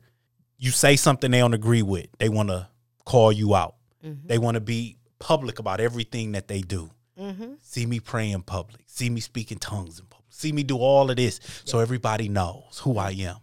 you 0.58 0.70
say 0.70 0.96
something 0.96 1.30
they 1.30 1.38
don't 1.38 1.54
agree 1.54 1.82
with, 1.82 2.06
they 2.18 2.28
want 2.28 2.48
to 2.50 2.68
call 3.04 3.32
you 3.32 3.54
out. 3.54 3.76
Mm-hmm. 4.04 4.26
They 4.26 4.38
want 4.38 4.56
to 4.56 4.60
be 4.60 4.98
public 5.18 5.58
about 5.58 5.80
everything 5.80 6.32
that 6.32 6.48
they 6.48 6.60
do. 6.60 6.90
Mm-hmm. 7.18 7.54
See 7.60 7.86
me 7.86 8.00
pray 8.00 8.30
in 8.30 8.42
public. 8.42 8.82
See 8.86 9.10
me 9.10 9.20
speak 9.20 9.52
in 9.52 9.58
tongues 9.58 9.98
in 9.98 10.06
public. 10.06 10.26
See 10.30 10.52
me 10.52 10.62
do 10.62 10.78
all 10.78 11.10
of 11.10 11.16
this 11.16 11.40
so 11.64 11.80
everybody 11.80 12.28
knows 12.28 12.80
who 12.82 12.96
I 12.98 13.10
am. 13.10 13.36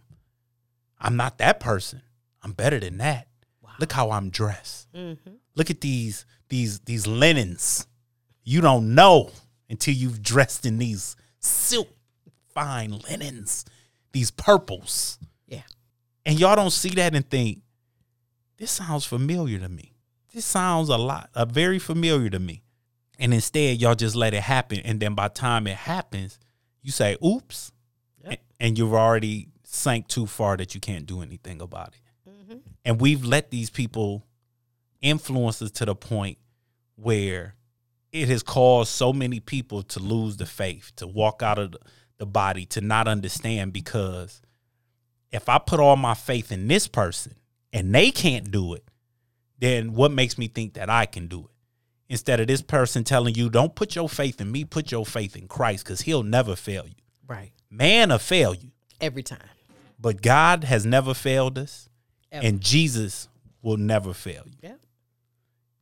I'm 1.00 1.16
not 1.16 1.38
that 1.38 1.60
person. 1.60 2.02
I'm 2.42 2.52
better 2.52 2.80
than 2.80 2.98
that. 2.98 3.28
Wow. 3.62 3.70
Look 3.78 3.92
how 3.92 4.10
I'm 4.10 4.30
dressed. 4.30 4.92
Mm-hmm. 4.92 5.30
Look 5.54 5.70
at 5.70 5.80
these 5.80 6.24
these 6.48 6.80
these 6.80 7.06
linens. 7.06 7.86
You 8.42 8.60
don't 8.60 8.94
know 8.94 9.30
until 9.70 9.94
you've 9.94 10.22
dressed 10.22 10.64
in 10.66 10.78
these 10.78 11.16
silk 11.40 11.88
fine 12.54 12.98
linens, 13.08 13.64
these 14.12 14.30
purples. 14.30 15.18
Yeah. 15.46 15.62
And 16.24 16.38
y'all 16.40 16.56
don't 16.56 16.70
see 16.70 16.90
that 16.90 17.14
and 17.14 17.28
think, 17.28 17.60
this 18.56 18.70
sounds 18.72 19.04
familiar 19.04 19.58
to 19.58 19.68
me. 19.68 19.94
This 20.34 20.44
sounds 20.44 20.88
a 20.88 20.96
lot, 20.96 21.30
a 21.34 21.46
very 21.46 21.78
familiar 21.78 22.28
to 22.30 22.38
me. 22.38 22.62
And 23.18 23.32
instead, 23.34 23.80
y'all 23.80 23.94
just 23.94 24.14
let 24.14 24.34
it 24.34 24.42
happen. 24.42 24.80
And 24.84 25.00
then 25.00 25.14
by 25.14 25.28
the 25.28 25.34
time 25.34 25.66
it 25.66 25.76
happens, 25.76 26.38
you 26.82 26.92
say, 26.92 27.16
oops. 27.24 27.72
Yep. 28.22 28.30
And, 28.30 28.38
and 28.60 28.78
you've 28.78 28.94
already 28.94 29.48
sank 29.64 30.08
too 30.08 30.26
far 30.26 30.56
that 30.56 30.74
you 30.74 30.80
can't 30.80 31.06
do 31.06 31.22
anything 31.22 31.60
about 31.60 31.94
it. 31.94 32.30
Mm-hmm. 32.30 32.58
And 32.84 33.00
we've 33.00 33.24
let 33.24 33.50
these 33.50 33.70
people 33.70 34.24
influence 35.00 35.62
us 35.62 35.70
to 35.72 35.84
the 35.84 35.94
point 35.94 36.38
where 36.96 37.54
it 38.12 38.28
has 38.28 38.42
caused 38.42 38.90
so 38.90 39.12
many 39.12 39.40
people 39.40 39.82
to 39.82 40.00
lose 40.00 40.36
the 40.36 40.46
faith, 40.46 40.92
to 40.96 41.06
walk 41.06 41.42
out 41.42 41.58
of 41.58 41.76
the 42.18 42.26
body, 42.26 42.64
to 42.66 42.80
not 42.80 43.06
understand 43.08 43.72
because 43.72 44.40
if 45.30 45.48
I 45.48 45.58
put 45.58 45.80
all 45.80 45.96
my 45.96 46.14
faith 46.14 46.50
in 46.50 46.68
this 46.68 46.88
person 46.88 47.34
and 47.72 47.94
they 47.94 48.10
can't 48.10 48.50
do 48.50 48.74
it, 48.74 48.84
then 49.58 49.92
what 49.92 50.12
makes 50.12 50.38
me 50.38 50.48
think 50.48 50.74
that 50.74 50.88
I 50.88 51.06
can 51.06 51.26
do 51.26 51.40
it? 51.40 51.50
Instead 52.08 52.40
of 52.40 52.46
this 52.46 52.62
person 52.62 53.04
telling 53.04 53.34
you, 53.34 53.50
don't 53.50 53.74
put 53.74 53.94
your 53.94 54.08
faith 54.08 54.40
in 54.40 54.50
me, 54.50 54.64
put 54.64 54.90
your 54.90 55.04
faith 55.04 55.36
in 55.36 55.46
Christ 55.46 55.84
because 55.84 56.02
he'll 56.02 56.22
never 56.22 56.56
fail 56.56 56.86
you. 56.86 56.94
Right. 57.26 57.52
Man 57.70 58.08
will 58.08 58.18
fail 58.18 58.54
you. 58.54 58.70
Every 59.00 59.22
time. 59.22 59.38
But 60.00 60.22
God 60.22 60.64
has 60.64 60.86
never 60.86 61.12
failed 61.12 61.58
us. 61.58 61.88
Ever. 62.32 62.46
And 62.46 62.60
Jesus 62.60 63.28
will 63.60 63.76
never 63.76 64.14
fail 64.14 64.44
you. 64.46 64.56
Yeah. 64.62 64.74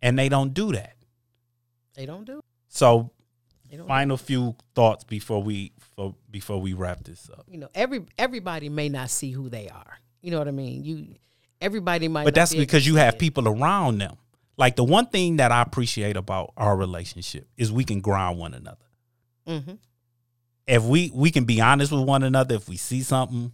And 0.02 0.18
they 0.18 0.28
don't 0.28 0.52
do 0.52 0.72
that. 0.72 0.95
They 1.96 2.06
don't 2.06 2.24
do. 2.24 2.40
So, 2.68 3.10
final 3.86 4.16
few 4.16 4.54
thoughts 4.74 5.04
before 5.04 5.42
we 5.42 5.72
for, 5.96 6.14
before 6.30 6.60
we 6.60 6.74
wrap 6.74 7.04
this 7.04 7.28
up. 7.30 7.46
You 7.48 7.58
know, 7.58 7.68
every 7.74 8.04
everybody 8.18 8.68
may 8.68 8.88
not 8.88 9.10
see 9.10 9.30
who 9.30 9.48
they 9.48 9.68
are. 9.68 9.98
You 10.20 10.30
know 10.30 10.38
what 10.38 10.48
I 10.48 10.52
mean? 10.52 10.84
You 10.84 11.06
everybody 11.60 12.08
might. 12.08 12.24
But 12.24 12.34
that's 12.34 12.52
be 12.52 12.58
because 12.58 12.86
you 12.86 12.96
have 12.96 13.18
people 13.18 13.48
around 13.48 13.98
them. 13.98 14.16
Like 14.58 14.76
the 14.76 14.84
one 14.84 15.06
thing 15.06 15.36
that 15.36 15.52
I 15.52 15.62
appreciate 15.62 16.16
about 16.16 16.52
our 16.56 16.76
relationship 16.76 17.48
is 17.56 17.70
we 17.72 17.84
can 17.84 18.00
ground 18.00 18.38
one 18.38 18.54
another. 18.54 18.86
Mm-hmm. 19.46 19.74
If 20.66 20.82
we 20.84 21.10
we 21.14 21.30
can 21.30 21.44
be 21.44 21.60
honest 21.60 21.92
with 21.92 22.02
one 22.02 22.22
another, 22.22 22.56
if 22.56 22.68
we 22.68 22.76
see 22.76 23.02
something, 23.02 23.52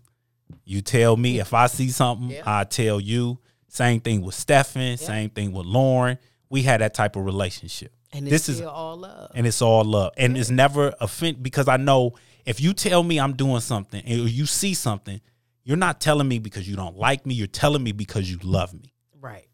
you 0.65 0.81
tell 0.81 1.17
me. 1.17 1.39
If 1.39 1.55
I 1.55 1.67
see 1.67 1.91
something, 1.91 2.31
yeah. 2.31 2.43
I 2.45 2.65
tell 2.65 3.01
you. 3.01 3.39
Same 3.69 4.01
thing 4.01 4.21
with 4.21 4.35
Stefan. 4.35 4.83
Yeah. 4.83 4.97
Same 4.97 5.31
thing 5.31 5.53
with 5.53 5.65
Lauren. 5.65 6.19
We 6.51 6.61
had 6.61 6.83
that 6.83 6.93
type 6.93 7.17
of 7.17 7.25
relationship. 7.25 7.91
And 8.13 8.27
this 8.27 8.49
is 8.49 8.61
all 8.61 8.97
love. 8.97 9.31
And 9.35 9.47
it's 9.47 9.63
all 9.63 9.85
love. 9.85 10.13
And 10.17 10.37
it's 10.37 10.51
never 10.51 10.95
offend 11.01 11.43
because 11.43 11.69
I 11.69 11.77
know 11.79 12.15
if 12.45 12.61
you 12.61 12.73
tell 12.73 13.03
me 13.03 13.19
I'm 13.19 13.35
doing 13.35 13.61
something 13.61 14.05
or 14.05 14.29
you 14.29 14.47
see 14.47 14.75
something, 14.75 15.21
you're 15.65 15.77
not 15.77 16.01
telling 16.01 16.29
me 16.29 16.39
because 16.39 16.69
you 16.69 16.77
don't 16.77 16.97
like 16.97 17.25
me. 17.25 17.35
You're 17.35 17.47
telling 17.47 17.83
me 17.83 17.93
because 17.93 18.31
you 18.31 18.39
love 18.43 18.75
me. 18.75 18.93
Right. 19.21 19.49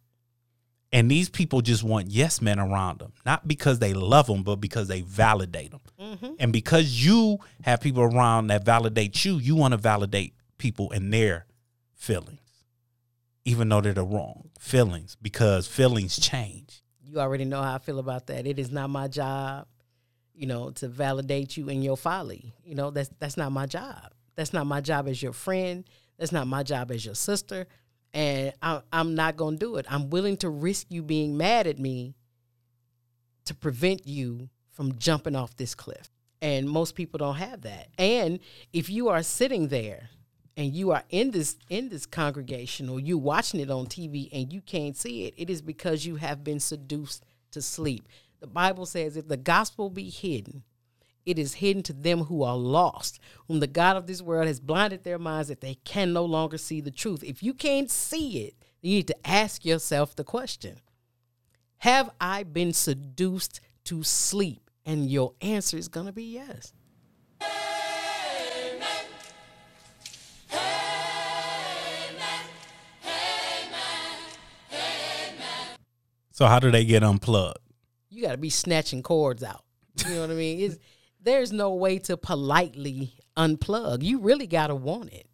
And 0.90 1.10
these 1.10 1.28
people 1.28 1.60
just 1.60 1.84
want 1.84 2.10
yes 2.10 2.40
men 2.40 2.58
around 2.58 3.00
them, 3.00 3.12
not 3.26 3.46
because 3.46 3.78
they 3.78 3.92
love 3.92 4.26
them, 4.26 4.42
but 4.42 4.56
because 4.56 4.88
they 4.88 5.02
validate 5.02 5.70
them. 5.70 5.80
Mm-hmm. 6.00 6.32
And 6.38 6.52
because 6.52 7.04
you 7.04 7.38
have 7.62 7.80
people 7.80 8.02
around 8.02 8.46
that 8.46 8.64
validate 8.64 9.24
you, 9.24 9.36
you 9.36 9.54
want 9.54 9.72
to 9.72 9.78
validate 9.78 10.34
people 10.56 10.90
in 10.92 11.10
their 11.10 11.46
feelings, 11.94 12.64
even 13.44 13.68
though 13.68 13.82
they're 13.82 13.92
the 13.92 14.02
wrong 14.02 14.48
feelings, 14.58 15.16
because 15.20 15.66
feelings 15.66 16.18
change 16.18 16.82
you 17.08 17.20
already 17.20 17.44
know 17.44 17.62
how 17.62 17.74
I 17.74 17.78
feel 17.78 17.98
about 17.98 18.26
that. 18.26 18.46
It 18.46 18.58
is 18.58 18.70
not 18.70 18.90
my 18.90 19.08
job, 19.08 19.66
you 20.34 20.46
know, 20.46 20.70
to 20.70 20.88
validate 20.88 21.56
you 21.56 21.68
in 21.68 21.82
your 21.82 21.96
folly. 21.96 22.52
You 22.64 22.74
know, 22.74 22.90
that's 22.90 23.10
that's 23.18 23.36
not 23.36 23.52
my 23.52 23.66
job. 23.66 24.12
That's 24.36 24.52
not 24.52 24.66
my 24.66 24.80
job 24.80 25.08
as 25.08 25.22
your 25.22 25.32
friend. 25.32 25.84
That's 26.18 26.32
not 26.32 26.46
my 26.46 26.62
job 26.62 26.90
as 26.90 27.04
your 27.04 27.14
sister. 27.14 27.66
And 28.12 28.52
I, 28.62 28.80
I'm 28.92 29.14
not 29.14 29.36
going 29.36 29.58
to 29.58 29.66
do 29.66 29.76
it. 29.76 29.86
I'm 29.88 30.10
willing 30.10 30.36
to 30.38 30.48
risk 30.48 30.86
you 30.90 31.02
being 31.02 31.36
mad 31.36 31.66
at 31.66 31.78
me 31.78 32.14
to 33.46 33.54
prevent 33.54 34.06
you 34.06 34.48
from 34.72 34.98
jumping 34.98 35.34
off 35.34 35.56
this 35.56 35.74
cliff. 35.74 36.10
And 36.40 36.68
most 36.68 36.94
people 36.94 37.18
don't 37.18 37.36
have 37.36 37.62
that. 37.62 37.88
And 37.98 38.38
if 38.72 38.88
you 38.88 39.08
are 39.08 39.22
sitting 39.22 39.68
there 39.68 40.08
and 40.58 40.74
you 40.74 40.90
are 40.90 41.04
in 41.08 41.30
this 41.30 41.56
in 41.70 41.88
this 41.88 42.04
congregation 42.04 42.88
or 42.88 42.98
you 42.98 43.16
watching 43.16 43.60
it 43.60 43.70
on 43.70 43.86
TV 43.86 44.28
and 44.32 44.52
you 44.52 44.60
can't 44.60 44.96
see 44.96 45.24
it, 45.24 45.34
it 45.36 45.48
is 45.48 45.62
because 45.62 46.04
you 46.04 46.16
have 46.16 46.42
been 46.42 46.58
seduced 46.58 47.24
to 47.52 47.62
sleep. 47.62 48.08
The 48.40 48.48
Bible 48.48 48.84
says 48.84 49.16
if 49.16 49.28
the 49.28 49.36
gospel 49.36 49.88
be 49.88 50.10
hidden, 50.10 50.64
it 51.24 51.38
is 51.38 51.54
hidden 51.54 51.84
to 51.84 51.92
them 51.92 52.24
who 52.24 52.42
are 52.42 52.56
lost, 52.56 53.20
whom 53.46 53.60
the 53.60 53.68
God 53.68 53.96
of 53.96 54.08
this 54.08 54.20
world 54.20 54.48
has 54.48 54.58
blinded 54.58 55.04
their 55.04 55.18
minds 55.18 55.48
that 55.48 55.60
they 55.60 55.76
can 55.84 56.12
no 56.12 56.24
longer 56.24 56.58
see 56.58 56.80
the 56.80 56.90
truth. 56.90 57.22
If 57.22 57.40
you 57.40 57.54
can't 57.54 57.90
see 57.90 58.44
it, 58.44 58.54
you 58.82 58.96
need 58.96 59.06
to 59.06 59.28
ask 59.28 59.64
yourself 59.64 60.16
the 60.16 60.24
question 60.24 60.80
Have 61.78 62.10
I 62.20 62.42
been 62.42 62.72
seduced 62.72 63.60
to 63.84 64.02
sleep? 64.02 64.70
And 64.84 65.08
your 65.08 65.34
answer 65.40 65.76
is 65.76 65.86
going 65.86 66.06
to 66.06 66.12
be 66.12 66.24
yes. 66.24 66.72
So 76.38 76.46
how 76.46 76.60
do 76.60 76.70
they 76.70 76.84
get 76.84 77.02
unplugged? 77.02 77.58
You 78.10 78.22
got 78.22 78.30
to 78.30 78.38
be 78.38 78.48
snatching 78.48 79.02
cords 79.02 79.42
out. 79.42 79.64
You 80.06 80.14
know 80.14 80.20
what 80.20 80.30
I 80.30 80.34
mean? 80.34 80.60
It's, 80.60 80.78
there's 81.20 81.50
no 81.50 81.74
way 81.74 81.98
to 81.98 82.16
politely 82.16 83.14
unplug. 83.36 84.04
You 84.04 84.20
really 84.20 84.46
got 84.46 84.68
to 84.68 84.76
want 84.76 85.12
it. 85.12 85.26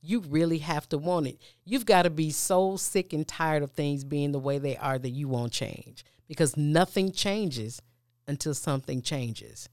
You 0.00 0.18
really 0.18 0.58
have 0.58 0.88
to 0.88 0.98
want 0.98 1.28
it. 1.28 1.40
You've 1.64 1.86
got 1.86 2.02
to 2.02 2.10
be 2.10 2.32
so 2.32 2.76
sick 2.76 3.12
and 3.12 3.24
tired 3.24 3.62
of 3.62 3.70
things 3.70 4.02
being 4.02 4.32
the 4.32 4.40
way 4.40 4.58
they 4.58 4.76
are 4.76 4.98
that 4.98 5.10
you 5.10 5.28
won't 5.28 5.52
change 5.52 6.04
because 6.26 6.56
nothing 6.56 7.12
changes 7.12 7.80
until 8.26 8.52
something 8.52 9.00
changes. 9.00 9.68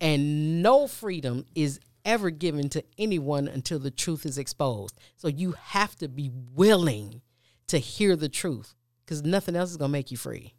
And 0.00 0.62
no 0.62 0.86
freedom 0.86 1.46
is 1.56 1.80
ever 2.04 2.30
given 2.30 2.68
to 2.68 2.84
anyone 2.96 3.48
until 3.48 3.80
the 3.80 3.90
truth 3.90 4.24
is 4.24 4.38
exposed. 4.38 5.00
So 5.16 5.26
you 5.26 5.56
have 5.60 5.96
to 5.96 6.06
be 6.06 6.30
willing 6.54 7.22
to 7.66 7.78
hear 7.78 8.14
the 8.14 8.28
truth 8.28 8.76
because 9.06 9.22
nothing 9.22 9.54
else 9.54 9.70
is 9.70 9.76
going 9.76 9.88
to 9.90 9.92
make 9.92 10.10
you 10.10 10.16
free. 10.16 10.54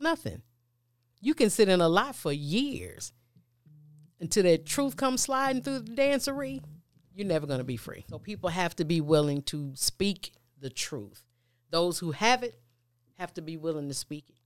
Nothing. 0.00 0.42
You 1.20 1.34
can 1.34 1.50
sit 1.50 1.68
in 1.68 1.80
a 1.80 1.88
lot 1.88 2.16
for 2.16 2.32
years 2.32 3.12
until 4.20 4.44
that 4.44 4.64
truth 4.64 4.96
comes 4.96 5.22
sliding 5.22 5.62
through 5.62 5.80
the 5.80 5.92
dancery. 5.92 6.62
You're 7.14 7.26
never 7.26 7.46
going 7.46 7.58
to 7.58 7.64
be 7.64 7.76
free. 7.76 8.04
So 8.08 8.18
people 8.18 8.48
have 8.48 8.74
to 8.76 8.84
be 8.84 9.00
willing 9.00 9.42
to 9.42 9.72
speak 9.74 10.32
the 10.60 10.70
truth. 10.70 11.22
Those 11.70 11.98
who 11.98 12.12
have 12.12 12.42
it 12.42 12.58
have 13.18 13.34
to 13.34 13.42
be 13.42 13.56
willing 13.56 13.88
to 13.88 13.94
speak 13.94 14.24
it. 14.28 14.36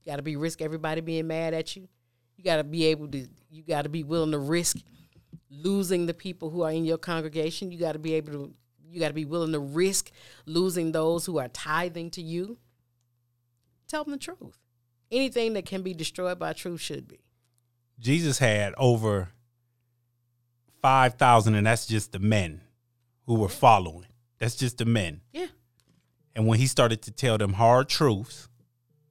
You 0.00 0.12
got 0.12 0.16
to 0.16 0.22
be 0.22 0.36
risk 0.36 0.60
everybody 0.60 1.00
being 1.00 1.26
mad 1.26 1.54
at 1.54 1.76
you. 1.76 1.88
You 2.36 2.44
got 2.44 2.56
to 2.56 2.64
be 2.64 2.84
able 2.86 3.08
to. 3.08 3.26
You 3.48 3.62
got 3.62 3.82
to 3.82 3.88
be 3.88 4.04
willing 4.04 4.32
to 4.32 4.38
risk 4.38 4.76
losing 5.48 6.06
the 6.06 6.14
people 6.14 6.50
who 6.50 6.62
are 6.62 6.72
in 6.72 6.84
your 6.84 6.98
congregation. 6.98 7.70
You 7.70 7.78
got 7.78 7.92
to 7.92 7.98
be 7.98 8.14
able 8.14 8.32
to. 8.32 8.54
You 8.88 9.00
got 9.00 9.08
to 9.08 9.14
be 9.14 9.24
willing 9.24 9.52
to 9.52 9.58
risk 9.58 10.10
losing 10.44 10.92
those 10.92 11.26
who 11.26 11.38
are 11.38 11.48
tithing 11.48 12.10
to 12.12 12.22
you 12.22 12.58
tell 13.88 14.04
them 14.04 14.12
the 14.12 14.18
truth. 14.18 14.58
Anything 15.10 15.52
that 15.54 15.66
can 15.66 15.82
be 15.82 15.94
destroyed 15.94 16.38
by 16.38 16.52
truth 16.52 16.80
should 16.80 17.06
be. 17.06 17.20
Jesus 17.98 18.38
had 18.38 18.74
over 18.76 19.30
5,000, 20.82 21.54
and 21.54 21.66
that's 21.66 21.86
just 21.86 22.12
the 22.12 22.18
men 22.18 22.60
who 23.26 23.34
were 23.36 23.48
following. 23.48 24.08
That's 24.38 24.56
just 24.56 24.78
the 24.78 24.84
men. 24.84 25.20
Yeah. 25.32 25.46
And 26.34 26.46
when 26.46 26.58
he 26.58 26.66
started 26.66 27.02
to 27.02 27.10
tell 27.10 27.38
them 27.38 27.54
hard 27.54 27.88
truths, 27.88 28.48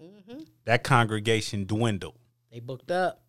mm-hmm. 0.01 0.41
that 0.65 0.83
congregation 0.83 1.65
dwindled. 1.65 2.19
They 2.51 2.59
booked 2.59 2.91
up. 2.91 3.21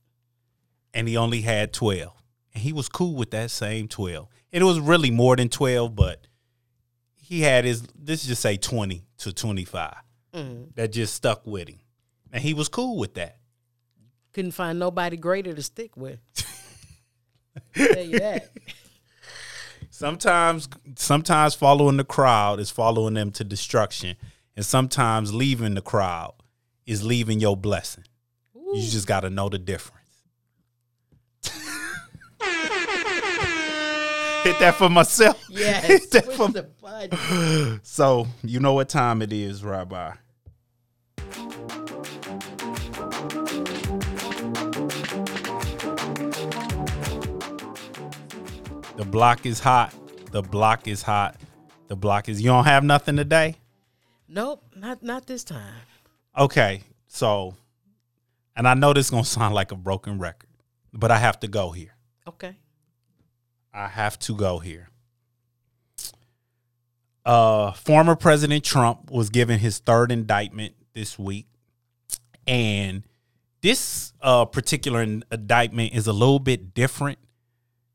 and 0.92 1.09
he 1.09 1.16
only 1.16 1.42
had 1.42 1.72
12. 1.72 2.12
And 2.55 2.62
he 2.62 2.72
was 2.72 2.88
cool 2.88 3.14
with 3.14 3.30
that 3.32 3.51
same 3.51 3.88
12. 3.88 4.28
And 4.53 4.62
it 4.62 4.64
was 4.64 4.80
really 4.80 5.11
more 5.11 5.36
than 5.36 5.49
12, 5.49 5.94
but 5.94 6.26
he 7.14 7.40
had 7.42 7.64
his, 7.64 7.86
let's 8.07 8.26
just 8.26 8.42
say 8.42 8.57
20 8.57 9.05
to 9.18 9.32
25 9.32 9.94
Mm. 10.37 10.74
that 10.74 10.93
just 10.93 11.14
stuck 11.14 11.47
with 11.47 11.68
him. 11.70 11.78
And 12.30 12.43
he 12.43 12.53
was 12.53 12.68
cool 12.68 12.99
with 12.99 13.14
that. 13.14 13.39
Couldn't 14.34 14.51
find 14.51 14.78
nobody 14.78 15.16
greater 15.16 15.55
to 15.55 15.62
stick 15.62 15.97
with. 15.97 16.18
tell 17.74 18.03
you 18.03 18.18
that. 18.18 18.51
Sometimes, 19.89 20.68
sometimes 20.97 21.55
following 21.55 21.97
the 21.97 22.05
crowd 22.05 22.61
is 22.61 22.70
following 22.70 23.14
them 23.14 23.30
to 23.30 23.45
destruction. 23.45 24.16
And 24.55 24.66
sometimes 24.66 25.32
leaving 25.32 25.74
the 25.74 25.80
crowd 25.80 26.34
is 26.84 27.03
leaving 27.03 27.41
your 27.41 27.57
blessing. 27.57 28.05
You 28.55 28.82
just 28.82 29.07
got 29.07 29.20
to 29.20 29.30
know 29.30 29.49
the 29.49 29.59
difference. 29.59 30.03
Hit 34.45 34.59
that 34.59 34.74
for 34.76 34.91
myself. 34.91 35.43
Yes. 35.49 35.87
Hit 35.87 36.11
that 36.11 36.30
for. 36.32 37.80
So 37.82 38.26
you 38.43 38.61
know 38.61 38.74
what 38.74 38.91
time 38.91 39.22
it 39.22 39.32
is, 39.32 39.64
Rabbi. 39.64 40.12
The 48.97 49.05
block 49.05 49.45
is 49.45 49.61
hot. 49.61 49.95
The 50.33 50.41
block 50.41 50.89
is 50.89 51.03
hot. 51.03 51.37
The 51.89 51.97
block 51.97 52.31
is. 52.31 52.41
You 52.41 52.49
don't 52.49 52.64
have 52.64 52.83
nothing 52.83 53.17
today. 53.17 53.57
Nope, 54.27 54.64
not 54.75 55.03
not 55.03 55.27
this 55.27 55.45
time. 55.45 55.83
Okay, 56.37 56.83
so, 57.07 57.55
and 58.57 58.67
I 58.67 58.75
know 58.75 58.95
this 58.95 59.11
gonna 59.11 59.25
sound 59.25 59.55
like 59.55 59.71
a 59.71 59.77
broken 59.77 60.19
record, 60.19 60.49
but 60.95 61.11
I 61.11 61.19
have 61.19 61.39
to 61.41 61.49
go 61.49 61.73
here. 61.73 61.95
Okay. 62.27 62.57
I 63.73 63.89
have 63.89 64.19
to 64.21 64.35
go 64.35 64.59
here. 64.59 64.89
Uh, 67.25 67.73
former 67.73 68.17
President 68.17 68.64
Trump 68.64 69.11
was 69.11 69.29
given 69.29 69.59
his 69.59 69.79
third 69.79 70.11
indictment 70.11 70.75
this 70.97 71.16
week, 71.18 71.47
and 72.49 73.05
this 73.61 74.14
uh, 74.22 74.47
particular 74.47 75.03
indictment 75.03 75.94
is 75.94 76.07
a 76.07 76.12
little 76.12 76.40
bit 76.40 76.74
different 76.74 77.18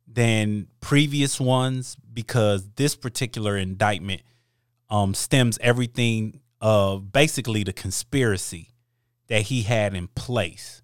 than 0.07 0.67
previous 0.79 1.39
ones 1.39 1.97
because 2.13 2.69
this 2.75 2.95
particular 2.95 3.57
indictment 3.57 4.21
um, 4.89 5.13
stems 5.13 5.57
everything 5.61 6.39
of 6.61 7.11
basically 7.11 7.63
the 7.63 7.73
conspiracy 7.73 8.69
that 9.27 9.43
he 9.43 9.63
had 9.63 9.95
in 9.95 10.07
place 10.09 10.81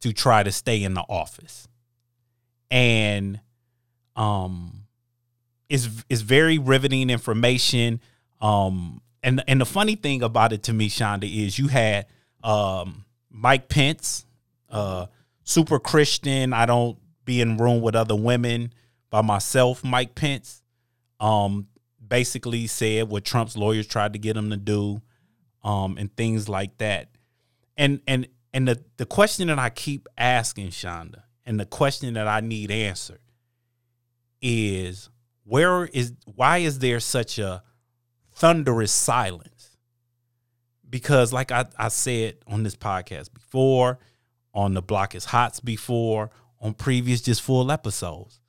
to 0.00 0.12
try 0.12 0.42
to 0.42 0.52
stay 0.52 0.82
in 0.82 0.94
the 0.94 1.04
office, 1.08 1.66
and 2.70 3.40
um 4.14 4.84
is 5.68 6.04
is 6.10 6.22
very 6.22 6.58
riveting 6.58 7.08
information. 7.08 8.00
Um 8.40 9.00
and 9.22 9.42
and 9.46 9.60
the 9.60 9.66
funny 9.66 9.94
thing 9.94 10.22
about 10.22 10.52
it 10.52 10.64
to 10.64 10.72
me 10.72 10.88
Shonda 10.88 11.24
is 11.24 11.58
you 11.58 11.68
had 11.68 12.06
um 12.42 13.04
Mike 13.30 13.68
Pence 13.68 14.26
uh 14.70 15.06
super 15.44 15.78
Christian 15.78 16.52
I 16.52 16.66
don't 16.66 16.98
be 17.24 17.40
in 17.40 17.56
room 17.56 17.80
with 17.80 17.94
other 17.94 18.16
women 18.16 18.72
by 19.10 19.22
myself 19.22 19.84
Mike 19.84 20.14
Pence 20.14 20.62
um 21.20 21.68
basically 22.06 22.66
said 22.66 23.08
what 23.08 23.24
Trump's 23.24 23.56
lawyers 23.56 23.86
tried 23.86 24.12
to 24.12 24.18
get 24.18 24.36
him 24.36 24.50
to 24.50 24.56
do 24.56 25.00
um 25.62 25.96
and 25.98 26.14
things 26.16 26.48
like 26.48 26.76
that. 26.78 27.08
And 27.76 28.00
and 28.06 28.28
and 28.52 28.68
the 28.68 28.82
the 28.96 29.06
question 29.06 29.48
that 29.48 29.58
I 29.58 29.70
keep 29.70 30.08
asking 30.18 30.68
Shonda 30.68 31.22
and 31.46 31.58
the 31.58 31.66
question 31.66 32.14
that 32.14 32.28
I 32.28 32.40
need 32.40 32.70
answered 32.70 33.20
is 34.40 35.08
where 35.44 35.86
is 35.86 36.12
why 36.34 36.58
is 36.58 36.80
there 36.80 37.00
such 37.00 37.38
a 37.38 37.62
thunderous 38.42 38.90
silence? 38.90 39.76
Because 40.90 41.32
like 41.32 41.52
I, 41.52 41.66
I 41.78 41.88
said 41.88 42.38
on 42.48 42.64
this 42.64 42.74
podcast 42.74 43.32
before, 43.32 44.00
on 44.52 44.74
the 44.74 44.82
block 44.82 45.14
is 45.14 45.26
hots 45.26 45.60
before, 45.60 46.30
on 46.60 46.74
previous 46.74 47.22
just 47.22 47.40
full 47.40 47.70
episodes, 47.70 48.40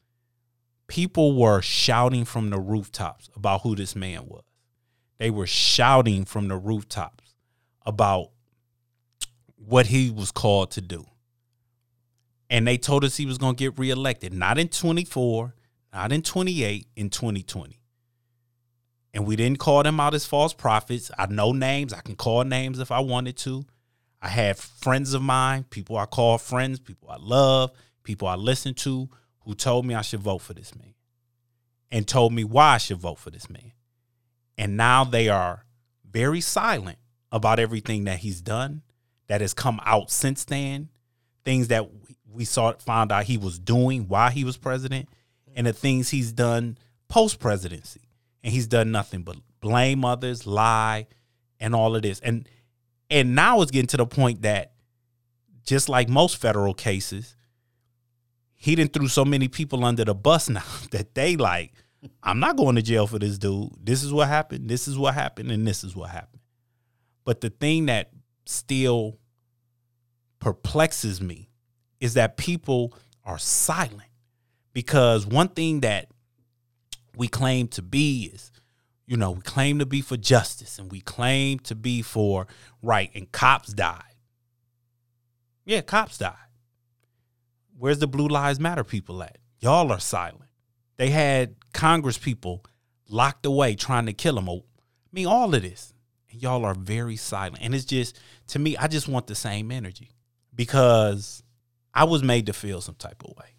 people 0.87 1.37
were 1.39 1.61
shouting 1.61 2.25
from 2.25 2.49
the 2.49 2.59
rooftops 2.59 3.29
about 3.35 3.61
who 3.61 3.75
this 3.75 3.95
man 3.95 4.25
was. 4.25 4.41
They 5.19 5.29
were 5.29 5.45
shouting 5.45 6.25
from 6.25 6.47
the 6.47 6.57
rooftops 6.57 7.35
about 7.85 8.31
what 9.55 9.85
he 9.85 10.09
was 10.09 10.31
called 10.31 10.71
to 10.71 10.81
do. 10.81 11.05
And 12.49 12.67
they 12.67 12.77
told 12.77 13.05
us 13.05 13.17
he 13.17 13.27
was 13.27 13.37
going 13.37 13.55
to 13.57 13.63
get 13.63 13.77
reelected, 13.77 14.33
not 14.33 14.57
in 14.57 14.69
24, 14.69 15.53
not 15.93 16.11
in 16.11 16.23
28, 16.23 16.87
in 16.95 17.11
2020. 17.11 17.82
And 19.13 19.27
we 19.27 19.35
didn't 19.35 19.59
call 19.59 19.83
them 19.83 19.99
out 19.99 20.13
as 20.13 20.25
false 20.25 20.53
prophets. 20.53 21.11
I 21.17 21.27
know 21.27 21.51
names. 21.51 21.93
I 21.93 22.01
can 22.01 22.15
call 22.15 22.43
names 22.43 22.79
if 22.79 22.91
I 22.91 22.99
wanted 22.99 23.37
to. 23.37 23.65
I 24.21 24.29
have 24.29 24.57
friends 24.57 25.13
of 25.13 25.21
mine, 25.21 25.65
people 25.69 25.97
I 25.97 26.05
call 26.05 26.37
friends, 26.37 26.79
people 26.79 27.09
I 27.09 27.17
love, 27.19 27.71
people 28.03 28.27
I 28.27 28.35
listen 28.35 28.73
to, 28.75 29.09
who 29.41 29.53
told 29.53 29.85
me 29.85 29.93
I 29.93 30.01
should 30.01 30.21
vote 30.21 30.39
for 30.39 30.53
this 30.53 30.73
man 30.73 30.93
and 31.91 32.07
told 32.07 32.33
me 32.33 32.43
why 32.43 32.75
I 32.75 32.77
should 32.77 32.97
vote 32.97 33.19
for 33.19 33.29
this 33.29 33.49
man. 33.49 33.73
And 34.57 34.77
now 34.77 35.03
they 35.03 35.29
are 35.29 35.65
very 36.09 36.41
silent 36.41 36.97
about 37.31 37.59
everything 37.59 38.05
that 38.05 38.19
he's 38.19 38.41
done, 38.41 38.81
that 39.27 39.41
has 39.41 39.53
come 39.53 39.79
out 39.83 40.09
since 40.09 40.45
then, 40.45 40.89
things 41.43 41.67
that 41.67 41.89
we 42.31 42.45
saw 42.45 42.71
found 42.73 43.11
out 43.11 43.25
he 43.25 43.37
was 43.37 43.59
doing 43.59 44.07
while 44.07 44.31
he 44.31 44.43
was 44.43 44.57
president, 44.57 45.09
and 45.55 45.67
the 45.67 45.73
things 45.73 46.09
he's 46.09 46.31
done 46.31 46.77
post 47.09 47.39
presidency. 47.39 48.01
And 48.43 48.53
he's 48.53 48.67
done 48.67 48.91
nothing 48.91 49.23
but 49.23 49.37
blame 49.61 50.03
others, 50.03 50.45
lie, 50.45 51.07
and 51.59 51.73
all 51.73 51.95
of 51.95 52.01
this. 52.01 52.19
And 52.19 52.47
and 53.09 53.35
now 53.35 53.61
it's 53.61 53.71
getting 53.71 53.87
to 53.87 53.97
the 53.97 54.05
point 54.05 54.41
that 54.41 54.73
just 55.65 55.87
like 55.87 56.09
most 56.09 56.37
federal 56.37 56.73
cases, 56.73 57.35
he 58.55 58.75
didn't 58.75 58.93
threw 58.93 59.07
so 59.07 59.23
many 59.23 59.47
people 59.47 59.85
under 59.85 60.03
the 60.03 60.15
bus 60.15 60.49
now 60.49 60.63
that 60.91 61.15
they 61.15 61.35
like, 61.37 61.73
I'm 62.21 62.39
not 62.39 62.57
going 62.57 62.75
to 62.75 62.81
jail 62.81 63.07
for 63.07 63.19
this 63.19 63.37
dude. 63.37 63.69
This 63.81 64.03
is 64.03 64.11
what 64.11 64.27
happened. 64.27 64.69
This 64.69 64.87
is 64.87 64.97
what 64.97 65.13
happened, 65.13 65.51
and 65.51 65.65
this 65.65 65.83
is 65.83 65.95
what 65.95 66.09
happened. 66.09 66.41
But 67.23 67.41
the 67.41 67.49
thing 67.49 67.85
that 67.85 68.11
still 68.45 69.17
perplexes 70.39 71.21
me 71.21 71.49
is 72.01 72.15
that 72.15 72.35
people 72.35 72.93
are 73.23 73.37
silent 73.37 74.09
because 74.73 75.25
one 75.25 75.47
thing 75.47 75.79
that 75.81 76.07
we 77.15 77.27
claim 77.27 77.67
to 77.69 77.81
be 77.81 78.31
is 78.33 78.51
you 79.05 79.17
know 79.17 79.31
we 79.31 79.41
claim 79.41 79.79
to 79.79 79.85
be 79.85 80.01
for 80.01 80.17
justice 80.17 80.79
and 80.79 80.91
we 80.91 81.01
claim 81.01 81.59
to 81.59 81.75
be 81.75 82.01
for 82.01 82.47
right 82.81 83.11
and 83.13 83.31
cops 83.31 83.73
died. 83.73 84.03
Yeah 85.65 85.81
cops 85.81 86.17
died. 86.17 86.35
Where's 87.77 87.99
the 87.99 88.07
blue 88.07 88.27
lives 88.27 88.59
matter 88.59 88.83
people 88.83 89.23
at? 89.23 89.37
Y'all 89.59 89.91
are 89.91 89.99
silent. 89.99 90.49
They 90.97 91.09
had 91.09 91.55
congress 91.73 92.17
people 92.17 92.63
locked 93.09 93.45
away 93.45 93.75
trying 93.75 94.05
to 94.05 94.13
kill 94.13 94.35
them 94.35 94.47
oh, 94.47 94.63
i 94.77 95.09
mean 95.11 95.27
all 95.27 95.53
of 95.53 95.61
this. 95.61 95.93
And 96.31 96.41
y'all 96.41 96.65
are 96.65 96.75
very 96.75 97.15
silent. 97.15 97.59
And 97.61 97.75
it's 97.75 97.85
just 97.85 98.17
to 98.47 98.59
me 98.59 98.77
i 98.77 98.87
just 98.87 99.07
want 99.07 99.27
the 99.27 99.35
same 99.35 99.71
energy 99.71 100.11
because 100.55 101.43
i 101.93 102.03
was 102.03 102.23
made 102.23 102.47
to 102.47 102.53
feel 102.53 102.81
some 102.81 102.95
type 102.95 103.23
of 103.23 103.35
way. 103.37 103.49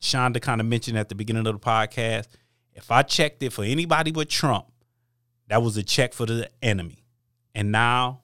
Shonda 0.00 0.40
kind 0.40 0.60
of 0.60 0.66
mentioned 0.66 0.96
at 0.96 1.08
the 1.08 1.14
beginning 1.14 1.46
of 1.46 1.54
the 1.54 1.66
podcast 1.66 2.28
if 2.78 2.92
I 2.92 3.02
checked 3.02 3.42
it 3.42 3.52
for 3.52 3.64
anybody 3.64 4.12
but 4.12 4.28
Trump, 4.28 4.66
that 5.48 5.60
was 5.62 5.76
a 5.76 5.82
check 5.82 6.14
for 6.14 6.26
the 6.26 6.48
enemy. 6.62 7.04
And 7.52 7.72
now 7.72 8.20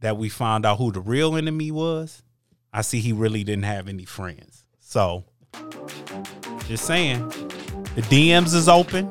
that 0.00 0.16
we 0.16 0.30
found 0.30 0.64
out 0.64 0.78
who 0.78 0.90
the 0.90 1.02
real 1.02 1.36
enemy 1.36 1.70
was, 1.70 2.22
I 2.72 2.80
see 2.80 3.00
he 3.00 3.12
really 3.12 3.44
didn't 3.44 3.64
have 3.64 3.88
any 3.88 4.06
friends. 4.06 4.64
So, 4.78 5.24
just 6.66 6.86
saying, 6.86 7.28
the 7.94 8.02
DMs 8.08 8.54
is 8.54 8.68
open, 8.70 9.10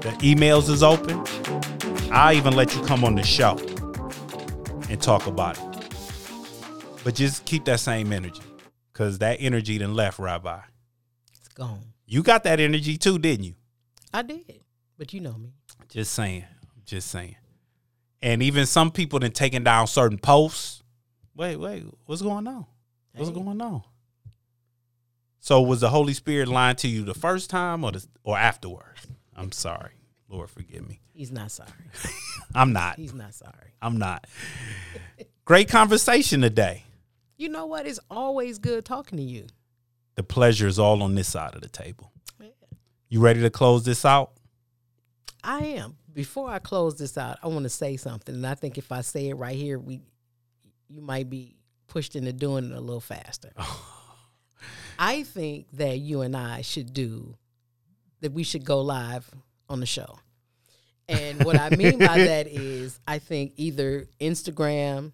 the 0.00 0.14
emails 0.20 0.70
is 0.70 0.84
open. 0.84 1.24
I'll 2.12 2.36
even 2.36 2.54
let 2.54 2.72
you 2.72 2.82
come 2.82 3.04
on 3.04 3.16
the 3.16 3.24
show 3.24 3.58
and 4.88 5.02
talk 5.02 5.26
about 5.26 5.58
it. 5.58 5.64
But 7.02 7.16
just 7.16 7.44
keep 7.44 7.64
that 7.64 7.80
same 7.80 8.12
energy 8.12 8.42
because 8.92 9.18
that 9.18 9.38
energy 9.40 9.78
then 9.78 9.94
left, 9.94 10.20
Rabbi. 10.20 10.60
It's 11.34 11.48
gone. 11.48 11.95
You 12.06 12.22
got 12.22 12.44
that 12.44 12.60
energy 12.60 12.96
too, 12.96 13.18
didn't 13.18 13.44
you? 13.44 13.54
I 14.14 14.22
did, 14.22 14.62
but 14.96 15.12
you 15.12 15.20
know 15.20 15.36
me. 15.36 15.52
Just 15.88 16.12
saying. 16.12 16.44
Just 16.84 17.10
saying. 17.10 17.36
And 18.22 18.42
even 18.42 18.66
some 18.66 18.90
people 18.90 19.18
then 19.18 19.32
taking 19.32 19.64
down 19.64 19.88
certain 19.88 20.18
posts. 20.18 20.82
Wait, 21.34 21.56
wait, 21.56 21.84
what's 22.06 22.22
going 22.22 22.46
on? 22.46 22.66
What's 23.14 23.30
going 23.30 23.60
on? 23.60 23.82
So 25.40 25.62
was 25.62 25.80
the 25.80 25.90
Holy 25.90 26.12
Spirit 26.12 26.48
lying 26.48 26.76
to 26.76 26.88
you 26.88 27.04
the 27.04 27.14
first 27.14 27.50
time 27.50 27.84
or 27.84 27.92
the, 27.92 28.06
or 28.24 28.38
afterwards? 28.38 29.06
I'm 29.36 29.52
sorry. 29.52 29.92
Lord 30.28 30.50
forgive 30.50 30.88
me. 30.88 31.00
He's 31.12 31.30
not 31.30 31.50
sorry. 31.50 31.70
I'm 32.54 32.72
not. 32.72 32.96
He's 32.96 33.14
not 33.14 33.34
sorry. 33.34 33.74
I'm 33.80 33.98
not. 33.98 34.26
Great 35.44 35.68
conversation 35.68 36.40
today. 36.40 36.84
You 37.36 37.48
know 37.48 37.66
what? 37.66 37.86
It's 37.86 38.00
always 38.10 38.58
good 38.58 38.84
talking 38.84 39.18
to 39.18 39.24
you. 39.24 39.46
The 40.16 40.22
pleasure 40.22 40.66
is 40.66 40.78
all 40.78 41.02
on 41.02 41.14
this 41.14 41.28
side 41.28 41.54
of 41.54 41.60
the 41.60 41.68
table. 41.68 42.12
You 43.08 43.20
ready 43.20 43.40
to 43.42 43.50
close 43.50 43.84
this 43.84 44.04
out? 44.04 44.32
I 45.44 45.60
am. 45.60 45.96
Before 46.12 46.50
I 46.50 46.58
close 46.58 46.96
this 46.96 47.16
out, 47.16 47.38
I 47.42 47.46
want 47.48 47.62
to 47.62 47.68
say 47.68 47.96
something, 47.96 48.34
and 48.34 48.46
I 48.46 48.54
think 48.54 48.78
if 48.78 48.90
I 48.90 49.02
say 49.02 49.28
it 49.28 49.34
right 49.34 49.54
here, 49.54 49.78
we 49.78 50.00
you 50.88 51.02
might 51.02 51.28
be 51.28 51.56
pushed 51.88 52.16
into 52.16 52.32
doing 52.32 52.70
it 52.70 52.72
a 52.72 52.80
little 52.80 53.00
faster. 53.00 53.52
I 54.98 55.22
think 55.22 55.66
that 55.74 55.98
you 55.98 56.22
and 56.22 56.36
I 56.36 56.62
should 56.62 56.92
do 56.92 57.36
that. 58.22 58.32
We 58.32 58.42
should 58.42 58.64
go 58.64 58.80
live 58.80 59.30
on 59.68 59.80
the 59.80 59.86
show, 59.86 60.18
and 61.06 61.44
what 61.44 61.60
I 61.60 61.70
mean 61.70 61.98
by 61.98 62.06
that 62.24 62.48
is, 62.48 62.98
I 63.06 63.18
think 63.18 63.52
either 63.56 64.06
Instagram, 64.20 65.12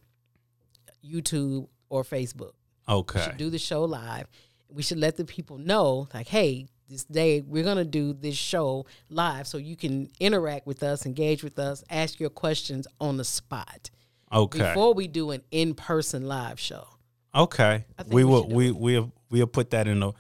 YouTube, 1.05 1.67
or 1.91 2.05
Facebook. 2.05 2.53
Okay. 2.89 3.33
Do 3.37 3.51
the 3.51 3.59
show 3.59 3.85
live. 3.85 4.29
We 4.73 4.83
should 4.83 4.99
let 4.99 5.17
the 5.17 5.25
people 5.25 5.59
know, 5.59 6.09
like, 6.15 6.29
hey, 6.29 6.67
this 6.89 7.05
day 7.05 7.41
we're 7.41 7.65
gonna 7.65 7.85
do 7.85 8.13
this 8.13 8.37
show 8.37 8.87
live, 9.09 9.47
so 9.47 9.59
you 9.59 9.77
can 9.77 10.09
interact 10.21 10.67
with 10.67 10.83
us, 10.83 11.07
engage 11.07 11.43
with 11.43 11.59
us, 11.59 11.83
ask 11.91 12.21
your 12.21 12.31
questions 12.31 12.87
on 13.01 13.17
the 13.17 13.25
spot. 13.25 13.91
Okay. 14.33 14.59
Before 14.59 14.95
we 14.95 15.09
do 15.09 15.31
an 15.31 15.43
in-person 15.51 16.27
live 16.27 16.59
show. 16.59 16.87
Okay. 17.35 17.85
We 18.09 18.17
we 18.17 18.25
will 18.25 18.49
we 18.49 18.71
we'll 18.71 19.13
we'll 19.31 19.47
put 19.47 19.71
that 19.71 19.87
in 19.87 20.01
the 20.01 20.13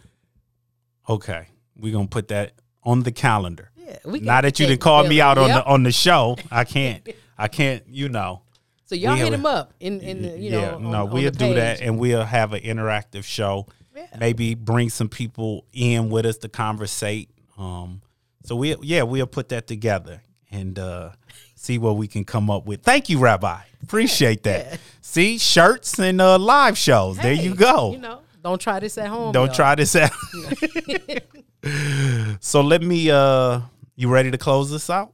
Okay. 1.08 1.48
We're 1.76 1.92
gonna 1.92 2.06
put 2.08 2.28
that 2.28 2.52
on 2.84 3.02
the 3.02 3.12
calendar. 3.12 3.70
Yeah, 3.76 3.98
we 4.04 4.20
Now 4.20 4.40
that 4.40 4.58
you 4.58 4.66
didn't 4.66 4.80
call 4.80 5.06
me 5.06 5.20
out 5.20 5.38
on 5.38 5.50
the 5.50 5.64
on 5.64 5.82
the 5.82 5.92
show, 5.92 6.36
I 6.50 6.64
can't 6.64 7.06
I 7.38 7.48
can't, 7.48 7.82
you 7.88 8.08
know. 8.08 8.42
So 8.84 8.94
y'all 8.94 9.14
we 9.14 9.20
hit 9.20 9.24
have 9.30 9.34
him 9.34 9.46
up 9.46 9.72
in 9.80 10.00
in 10.00 10.22
the, 10.22 10.38
you 10.38 10.50
know. 10.50 10.60
yeah, 10.60 10.74
on- 10.74 10.90
no, 10.90 11.04
we'll 11.06 11.30
do 11.30 11.54
that 11.54 11.80
and 11.80 11.98
we'll 11.98 12.24
have 12.24 12.52
an 12.52 12.62
interactive 12.62 13.24
show. 13.24 13.66
Yeah. 13.94 14.06
Maybe 14.18 14.54
bring 14.54 14.88
some 14.90 15.08
people 15.08 15.66
in 15.72 16.08
with 16.10 16.26
us 16.26 16.38
to 16.38 16.48
conversate. 16.48 17.28
Um 17.58 18.02
so 18.44 18.56
we 18.56 18.76
yeah, 18.82 19.02
we'll 19.02 19.26
put 19.26 19.48
that 19.50 19.66
together 19.66 20.22
and 20.50 20.78
uh 20.78 21.10
see 21.54 21.78
what 21.78 21.96
we 21.96 22.08
can 22.08 22.24
come 22.24 22.50
up 22.50 22.66
with. 22.66 22.82
Thank 22.82 23.08
you, 23.08 23.18
Rabbi. 23.18 23.60
Appreciate 23.82 24.42
that. 24.44 24.66
yeah. 24.66 24.76
See, 25.00 25.38
shirts 25.38 25.98
and 25.98 26.20
uh 26.20 26.38
live 26.38 26.76
shows. 26.78 27.18
there 27.18 27.32
you 27.32 27.54
go. 27.54 27.92
You 27.92 27.98
know, 27.98 28.20
don't 28.42 28.60
try 28.60 28.80
this 28.80 28.98
at 28.98 29.08
home. 29.08 29.32
Don't 29.32 29.52
try 29.54 29.74
this 29.74 29.94
at. 29.96 30.12
so 32.40 32.60
let 32.60 32.82
me 32.82 33.10
uh 33.10 33.60
you 33.94 34.08
ready 34.08 34.30
to 34.30 34.38
close 34.38 34.70
this 34.70 34.88
out? 34.90 35.12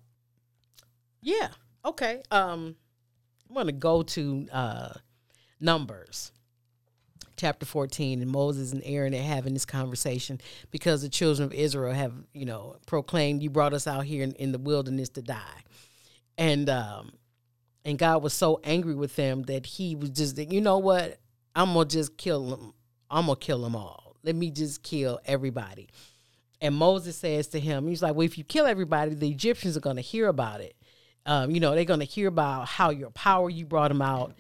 Yeah. 1.23 1.49
Okay. 1.85 2.23
Um, 2.31 2.77
I'm 3.49 3.55
gonna 3.55 3.73
go 3.73 4.03
to 4.03 4.47
uh, 4.53 4.91
Numbers, 5.61 6.33
chapter 7.39 7.65
14, 7.65 8.21
and 8.21 8.31
Moses 8.31 8.73
and 8.73 8.83
Aaron 8.85 9.15
are 9.15 9.23
having 9.23 9.55
this 9.55 9.65
conversation 9.65 10.41
because 10.71 11.03
the 11.03 11.09
children 11.09 11.47
of 11.47 11.55
Israel 11.55 11.95
have, 11.95 12.13
you 12.35 12.45
know, 12.45 12.77
proclaimed, 12.87 13.43
"You 13.43 13.51
brought 13.51 13.73
us 13.73 13.87
out 13.87 14.05
here 14.05 14.23
in, 14.23 14.33
in 14.33 14.53
the 14.53 14.59
wilderness 14.59 15.09
to 15.11 15.23
die," 15.23 15.63
and 16.37 16.69
um, 16.69 17.13
and 17.85 17.99
God 17.99 18.23
was 18.23 18.35
so 18.35 18.61
angry 18.65 18.95
with 18.95 19.17
them 19.17 19.43
that 19.45 19.65
He 19.65 19.95
was 19.95 20.11
just, 20.11 20.37
you 20.37 20.61
know 20.61 20.79
what? 20.79 21.19
I'm 21.55 21.73
gonna 21.73 21.87
just 21.87 22.17
kill 22.17 22.51
them. 22.51 22.75
I'm 23.11 23.27
gonna 23.27 23.37
kill 23.37 23.63
them 23.63 23.75
all. 23.75 24.17
Let 24.23 24.35
me 24.35 24.51
just 24.51 24.83
kill 24.83 25.21
everybody. 25.25 25.89
And 26.61 26.75
Moses 26.75 27.17
says 27.17 27.49
to 27.49 27.61
him, 27.61 27.87
he's 27.87 28.03
like, 28.03 28.15
well, 28.15 28.25
if 28.25 28.37
you 28.37 28.45
kill 28.45 28.67
everybody, 28.67 29.15
the 29.15 29.31
Egyptians 29.31 29.77
are 29.77 29.81
going 29.81 29.97
to 29.97 30.03
hear 30.03 30.27
about 30.27 30.61
it. 30.61 30.75
Um, 31.25 31.51
you 31.51 31.61
know, 31.61 31.75
they're 31.75 31.85
going 31.85 32.01
to 32.01 32.07
hear 32.07 32.29
about 32.29 32.67
how 32.67 32.91
your 32.91 33.11
power 33.11 33.49
you 33.49 33.65
brought 33.65 33.89
them 33.89 34.03
out, 34.03 34.35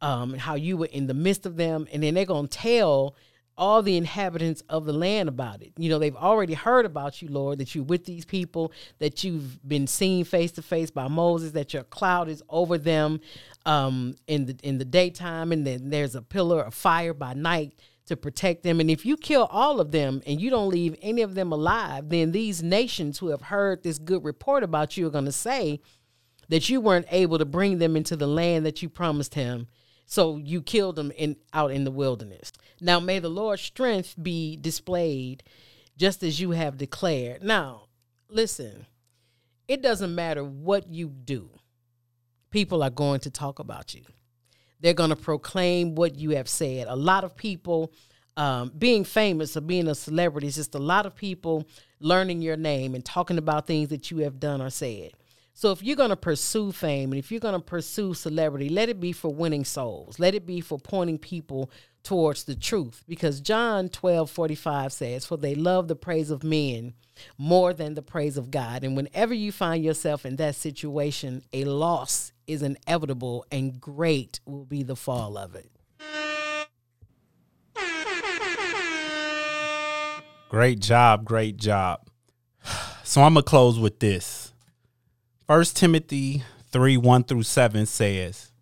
um, 0.00 0.34
how 0.34 0.54
you 0.54 0.76
were 0.76 0.86
in 0.86 1.06
the 1.06 1.14
midst 1.14 1.46
of 1.46 1.56
them, 1.56 1.86
and 1.92 2.02
then 2.02 2.14
they're 2.14 2.26
to 2.26 2.46
tell 2.48 3.14
all 3.58 3.82
the 3.82 3.98
inhabitants 3.98 4.62
of 4.70 4.86
the 4.86 4.92
land 4.92 5.28
about 5.28 5.60
it. 5.60 5.72
You 5.76 5.90
know, 5.90 5.98
they've 5.98 6.16
already 6.16 6.54
heard 6.54 6.86
about 6.86 7.20
you, 7.20 7.28
Lord, 7.28 7.58
that 7.58 7.74
you're 7.74 7.84
with 7.84 8.06
these 8.06 8.24
people, 8.24 8.72
that 9.00 9.22
you've 9.22 9.66
been 9.68 9.86
seen 9.86 10.24
face 10.24 10.52
to 10.52 10.62
face 10.62 10.90
by 10.90 11.08
Moses, 11.08 11.52
that 11.52 11.74
your 11.74 11.82
cloud 11.82 12.30
is 12.30 12.42
over 12.48 12.78
them 12.78 13.20
um, 13.66 14.16
in 14.26 14.46
the 14.46 14.56
in 14.62 14.78
the 14.78 14.84
daytime, 14.84 15.52
and 15.52 15.66
then 15.66 15.90
there's 15.90 16.14
a 16.14 16.22
pillar 16.22 16.62
of 16.62 16.72
fire 16.72 17.12
by 17.12 17.34
night 17.34 17.74
to 18.06 18.16
protect 18.16 18.62
them. 18.62 18.80
And 18.80 18.90
if 18.90 19.04
you 19.06 19.16
kill 19.16 19.44
all 19.52 19.78
of 19.78 19.92
them 19.92 20.22
and 20.26 20.40
you 20.40 20.50
don't 20.50 20.70
leave 20.70 20.96
any 21.00 21.22
of 21.22 21.34
them 21.34 21.52
alive, 21.52 22.08
then 22.08 22.32
these 22.32 22.62
nations 22.62 23.18
who 23.18 23.28
have 23.28 23.42
heard 23.42 23.82
this 23.82 23.98
good 23.98 24.24
report 24.24 24.64
about 24.64 24.96
you 24.96 25.06
are 25.06 25.10
going 25.10 25.26
to 25.26 25.32
say 25.32 25.80
that 26.48 26.68
you 26.68 26.80
weren't 26.80 27.06
able 27.10 27.38
to 27.38 27.44
bring 27.44 27.78
them 27.78 27.94
into 27.94 28.16
the 28.16 28.26
land 28.26 28.66
that 28.66 28.82
you 28.82 28.88
promised 28.88 29.34
him. 29.34 29.68
So 30.10 30.38
you 30.38 30.60
killed 30.60 30.96
them 30.96 31.12
in 31.12 31.36
out 31.52 31.70
in 31.70 31.84
the 31.84 31.90
wilderness. 31.92 32.50
Now 32.80 32.98
may 32.98 33.20
the 33.20 33.28
Lord's 33.28 33.62
strength 33.62 34.16
be 34.20 34.56
displayed 34.56 35.44
just 35.96 36.24
as 36.24 36.40
you 36.40 36.50
have 36.50 36.76
declared. 36.76 37.44
Now, 37.44 37.82
listen, 38.28 38.86
it 39.68 39.82
doesn't 39.82 40.12
matter 40.12 40.42
what 40.42 40.88
you 40.88 41.10
do. 41.10 41.50
People 42.50 42.82
are 42.82 42.90
going 42.90 43.20
to 43.20 43.30
talk 43.30 43.60
about 43.60 43.94
you. 43.94 44.02
They're 44.80 44.94
going 44.94 45.10
to 45.10 45.16
proclaim 45.16 45.94
what 45.94 46.16
you 46.16 46.30
have 46.30 46.48
said. 46.48 46.88
A 46.88 46.96
lot 46.96 47.22
of 47.22 47.36
people 47.36 47.92
um, 48.36 48.72
being 48.76 49.04
famous 49.04 49.56
or 49.56 49.60
being 49.60 49.86
a 49.86 49.94
celebrity 49.94 50.48
is 50.48 50.56
just 50.56 50.74
a 50.74 50.80
lot 50.80 51.06
of 51.06 51.14
people 51.14 51.68
learning 52.00 52.42
your 52.42 52.56
name 52.56 52.96
and 52.96 53.04
talking 53.04 53.38
about 53.38 53.68
things 53.68 53.90
that 53.90 54.10
you 54.10 54.18
have 54.18 54.40
done 54.40 54.60
or 54.60 54.70
said. 54.70 55.12
So 55.60 55.72
if 55.72 55.82
you're 55.82 55.94
going 55.94 56.08
to 56.08 56.16
pursue 56.16 56.72
fame 56.72 57.12
and 57.12 57.18
if 57.18 57.30
you're 57.30 57.38
going 57.38 57.52
to 57.52 57.60
pursue 57.60 58.14
celebrity, 58.14 58.70
let 58.70 58.88
it 58.88 58.98
be 58.98 59.12
for 59.12 59.30
winning 59.30 59.66
souls. 59.66 60.18
Let 60.18 60.34
it 60.34 60.46
be 60.46 60.62
for 60.62 60.78
pointing 60.78 61.18
people 61.18 61.70
towards 62.02 62.44
the 62.44 62.54
truth. 62.54 63.04
Because 63.06 63.42
John 63.42 63.90
12 63.90 64.30
45 64.30 64.90
says, 64.90 65.26
For 65.26 65.36
they 65.36 65.54
love 65.54 65.86
the 65.86 65.96
praise 65.96 66.30
of 66.30 66.42
men 66.42 66.94
more 67.36 67.74
than 67.74 67.92
the 67.92 68.00
praise 68.00 68.38
of 68.38 68.50
God. 68.50 68.84
And 68.84 68.96
whenever 68.96 69.34
you 69.34 69.52
find 69.52 69.84
yourself 69.84 70.24
in 70.24 70.36
that 70.36 70.54
situation, 70.54 71.42
a 71.52 71.64
loss 71.64 72.32
is 72.46 72.62
inevitable 72.62 73.44
and 73.52 73.78
great 73.78 74.40
will 74.46 74.64
be 74.64 74.82
the 74.82 74.96
fall 74.96 75.36
of 75.36 75.54
it. 75.54 75.70
Great 80.48 80.80
job, 80.80 81.26
great 81.26 81.58
job. 81.58 82.08
So 83.02 83.22
I'm 83.22 83.34
gonna 83.34 83.42
close 83.42 83.76
with 83.76 83.98
this. 83.98 84.49
First 85.50 85.76
Timothy 85.76 86.44
3, 86.70 86.96
1 86.96 87.24
through 87.24 87.42
7 87.42 87.84
says, 87.84 88.52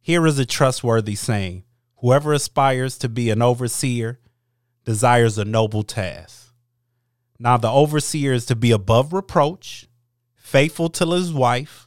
Here 0.00 0.26
is 0.26 0.38
a 0.38 0.46
trustworthy 0.46 1.14
saying. 1.14 1.64
Whoever 1.96 2.32
aspires 2.32 2.96
to 3.00 3.10
be 3.10 3.28
an 3.28 3.42
overseer 3.42 4.18
desires 4.86 5.36
a 5.36 5.44
noble 5.44 5.82
task. 5.82 6.54
Now 7.38 7.58
the 7.58 7.70
overseer 7.70 8.32
is 8.32 8.46
to 8.46 8.56
be 8.56 8.70
above 8.70 9.12
reproach, 9.12 9.88
faithful 10.34 10.88
to 10.88 11.06
his 11.10 11.34
wife, 11.34 11.86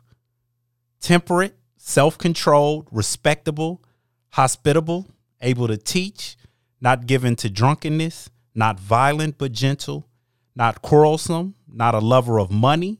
temperate, 1.01 1.57
self-controlled, 1.77 2.87
respectable, 2.91 3.83
hospitable, 4.33 5.07
able 5.41 5.67
to 5.67 5.77
teach, 5.77 6.37
not 6.79 7.07
given 7.07 7.35
to 7.37 7.49
drunkenness, 7.49 8.29
not 8.53 8.79
violent 8.79 9.39
but 9.39 9.53
gentle, 9.53 10.07
not 10.55 10.83
quarrelsome, 10.83 11.55
not 11.67 11.95
a 11.95 11.99
lover 11.99 12.39
of 12.39 12.51
money. 12.51 12.99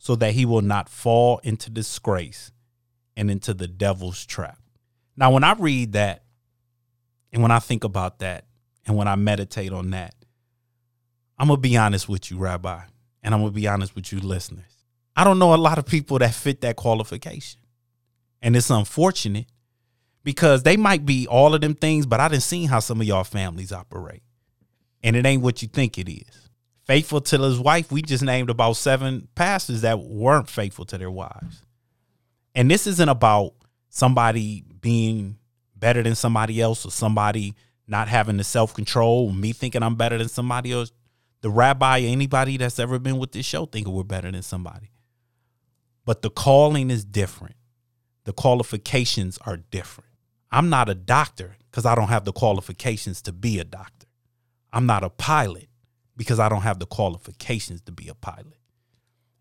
so 0.00 0.16
that 0.16 0.32
he 0.32 0.46
will 0.46 0.62
not 0.62 0.88
fall 0.88 1.40
into 1.44 1.68
disgrace 1.70 2.52
and 3.16 3.30
into 3.30 3.52
the 3.52 3.68
devil's 3.68 4.24
trap. 4.24 4.58
Now, 5.14 5.30
when 5.30 5.44
I 5.44 5.52
read 5.52 5.92
that 5.92 6.24
and 7.30 7.42
when 7.42 7.50
I 7.50 7.58
think 7.58 7.84
about 7.84 8.20
that 8.20 8.46
and 8.86 8.96
when 8.96 9.06
I 9.06 9.14
meditate 9.14 9.74
on 9.74 9.90
that, 9.90 10.14
I'm 11.38 11.48
going 11.48 11.58
to 11.58 11.60
be 11.60 11.76
honest 11.76 12.08
with 12.08 12.30
you, 12.30 12.38
Rabbi, 12.38 12.80
and 13.22 13.34
I'm 13.34 13.42
going 13.42 13.52
to 13.52 13.54
be 13.54 13.68
honest 13.68 13.94
with 13.94 14.10
you, 14.10 14.20
listeners. 14.20 14.64
I 15.14 15.22
don't 15.22 15.38
know 15.38 15.52
a 15.52 15.56
lot 15.56 15.76
of 15.76 15.84
people 15.84 16.18
that 16.20 16.34
fit 16.34 16.62
that 16.62 16.76
qualification. 16.76 17.60
And 18.40 18.56
it's 18.56 18.70
unfortunate 18.70 19.48
because 20.24 20.62
they 20.62 20.78
might 20.78 21.04
be 21.04 21.26
all 21.26 21.54
of 21.54 21.60
them 21.60 21.74
things, 21.74 22.06
but 22.06 22.20
I 22.20 22.28
didn't 22.28 22.42
see 22.44 22.64
how 22.64 22.80
some 22.80 23.02
of 23.02 23.06
y'all 23.06 23.24
families 23.24 23.70
operate. 23.70 24.22
And 25.02 25.14
it 25.14 25.26
ain't 25.26 25.42
what 25.42 25.60
you 25.60 25.68
think 25.68 25.98
it 25.98 26.10
is. 26.10 26.49
Faithful 26.90 27.20
to 27.20 27.38
his 27.38 27.60
wife, 27.60 27.92
we 27.92 28.02
just 28.02 28.24
named 28.24 28.50
about 28.50 28.72
seven 28.72 29.28
pastors 29.36 29.82
that 29.82 30.00
weren't 30.00 30.48
faithful 30.48 30.84
to 30.86 30.98
their 30.98 31.08
wives. 31.08 31.64
And 32.52 32.68
this 32.68 32.84
isn't 32.88 33.08
about 33.08 33.52
somebody 33.90 34.64
being 34.80 35.36
better 35.76 36.02
than 36.02 36.16
somebody 36.16 36.60
else 36.60 36.84
or 36.84 36.90
somebody 36.90 37.54
not 37.86 38.08
having 38.08 38.38
the 38.38 38.42
self 38.42 38.74
control, 38.74 39.30
me 39.30 39.52
thinking 39.52 39.84
I'm 39.84 39.94
better 39.94 40.18
than 40.18 40.28
somebody 40.28 40.72
else. 40.72 40.90
The 41.42 41.48
rabbi, 41.48 42.00
anybody 42.00 42.56
that's 42.56 42.80
ever 42.80 42.98
been 42.98 43.18
with 43.18 43.30
this 43.30 43.46
show, 43.46 43.66
thinking 43.66 43.94
we're 43.94 44.02
better 44.02 44.32
than 44.32 44.42
somebody. 44.42 44.90
But 46.04 46.22
the 46.22 46.30
calling 46.30 46.90
is 46.90 47.04
different. 47.04 47.54
The 48.24 48.32
qualifications 48.32 49.38
are 49.42 49.58
different. 49.58 50.10
I'm 50.50 50.68
not 50.68 50.88
a 50.88 50.96
doctor 50.96 51.56
because 51.70 51.86
I 51.86 51.94
don't 51.94 52.08
have 52.08 52.24
the 52.24 52.32
qualifications 52.32 53.22
to 53.22 53.32
be 53.32 53.60
a 53.60 53.64
doctor. 53.64 54.08
I'm 54.72 54.86
not 54.86 55.04
a 55.04 55.10
pilot 55.10 55.69
because 56.20 56.38
I 56.38 56.50
don't 56.50 56.60
have 56.60 56.78
the 56.78 56.84
qualifications 56.84 57.80
to 57.80 57.92
be 57.92 58.06
a 58.08 58.14
pilot. 58.14 58.58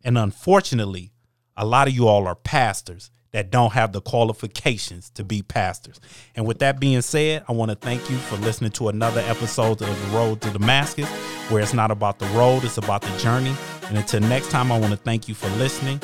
And 0.01 0.17
unfortunately, 0.17 1.11
a 1.57 1.65
lot 1.65 1.89
of 1.89 1.93
you 1.93 2.07
all 2.07 2.25
are 2.25 2.35
pastors 2.35 3.11
that 3.33 3.51
don't 3.51 3.73
have 3.73 3.91
the 3.91 3.99
qualifications 3.99 5.09
to 5.09 5.25
be 5.25 5.41
pastors. 5.41 5.99
And 6.37 6.47
with 6.47 6.59
that 6.59 6.79
being 6.79 7.01
said, 7.01 7.43
I 7.49 7.51
want 7.51 7.69
to 7.69 7.75
thank 7.75 8.09
you 8.09 8.15
for 8.15 8.37
listening 8.37 8.71
to 8.71 8.87
another 8.87 9.19
episode 9.19 9.81
of 9.81 10.11
The 10.11 10.17
Road 10.17 10.39
to 10.39 10.51
Damascus, 10.51 11.09
where 11.49 11.61
it's 11.61 11.73
not 11.73 11.91
about 11.91 12.19
the 12.19 12.27
road, 12.27 12.63
it's 12.63 12.77
about 12.77 13.01
the 13.01 13.17
journey. 13.17 13.53
And 13.89 13.97
until 13.97 14.21
next 14.21 14.49
time, 14.49 14.71
I 14.71 14.79
want 14.79 14.91
to 14.93 14.97
thank 14.97 15.27
you 15.27 15.35
for 15.35 15.49
listening. 15.57 15.99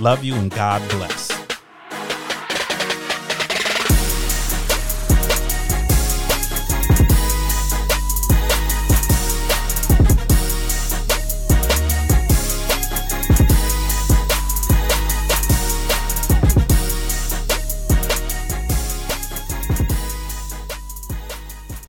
Love 0.00 0.24
you 0.24 0.34
and 0.36 0.50
God 0.50 0.88
bless. 0.88 1.37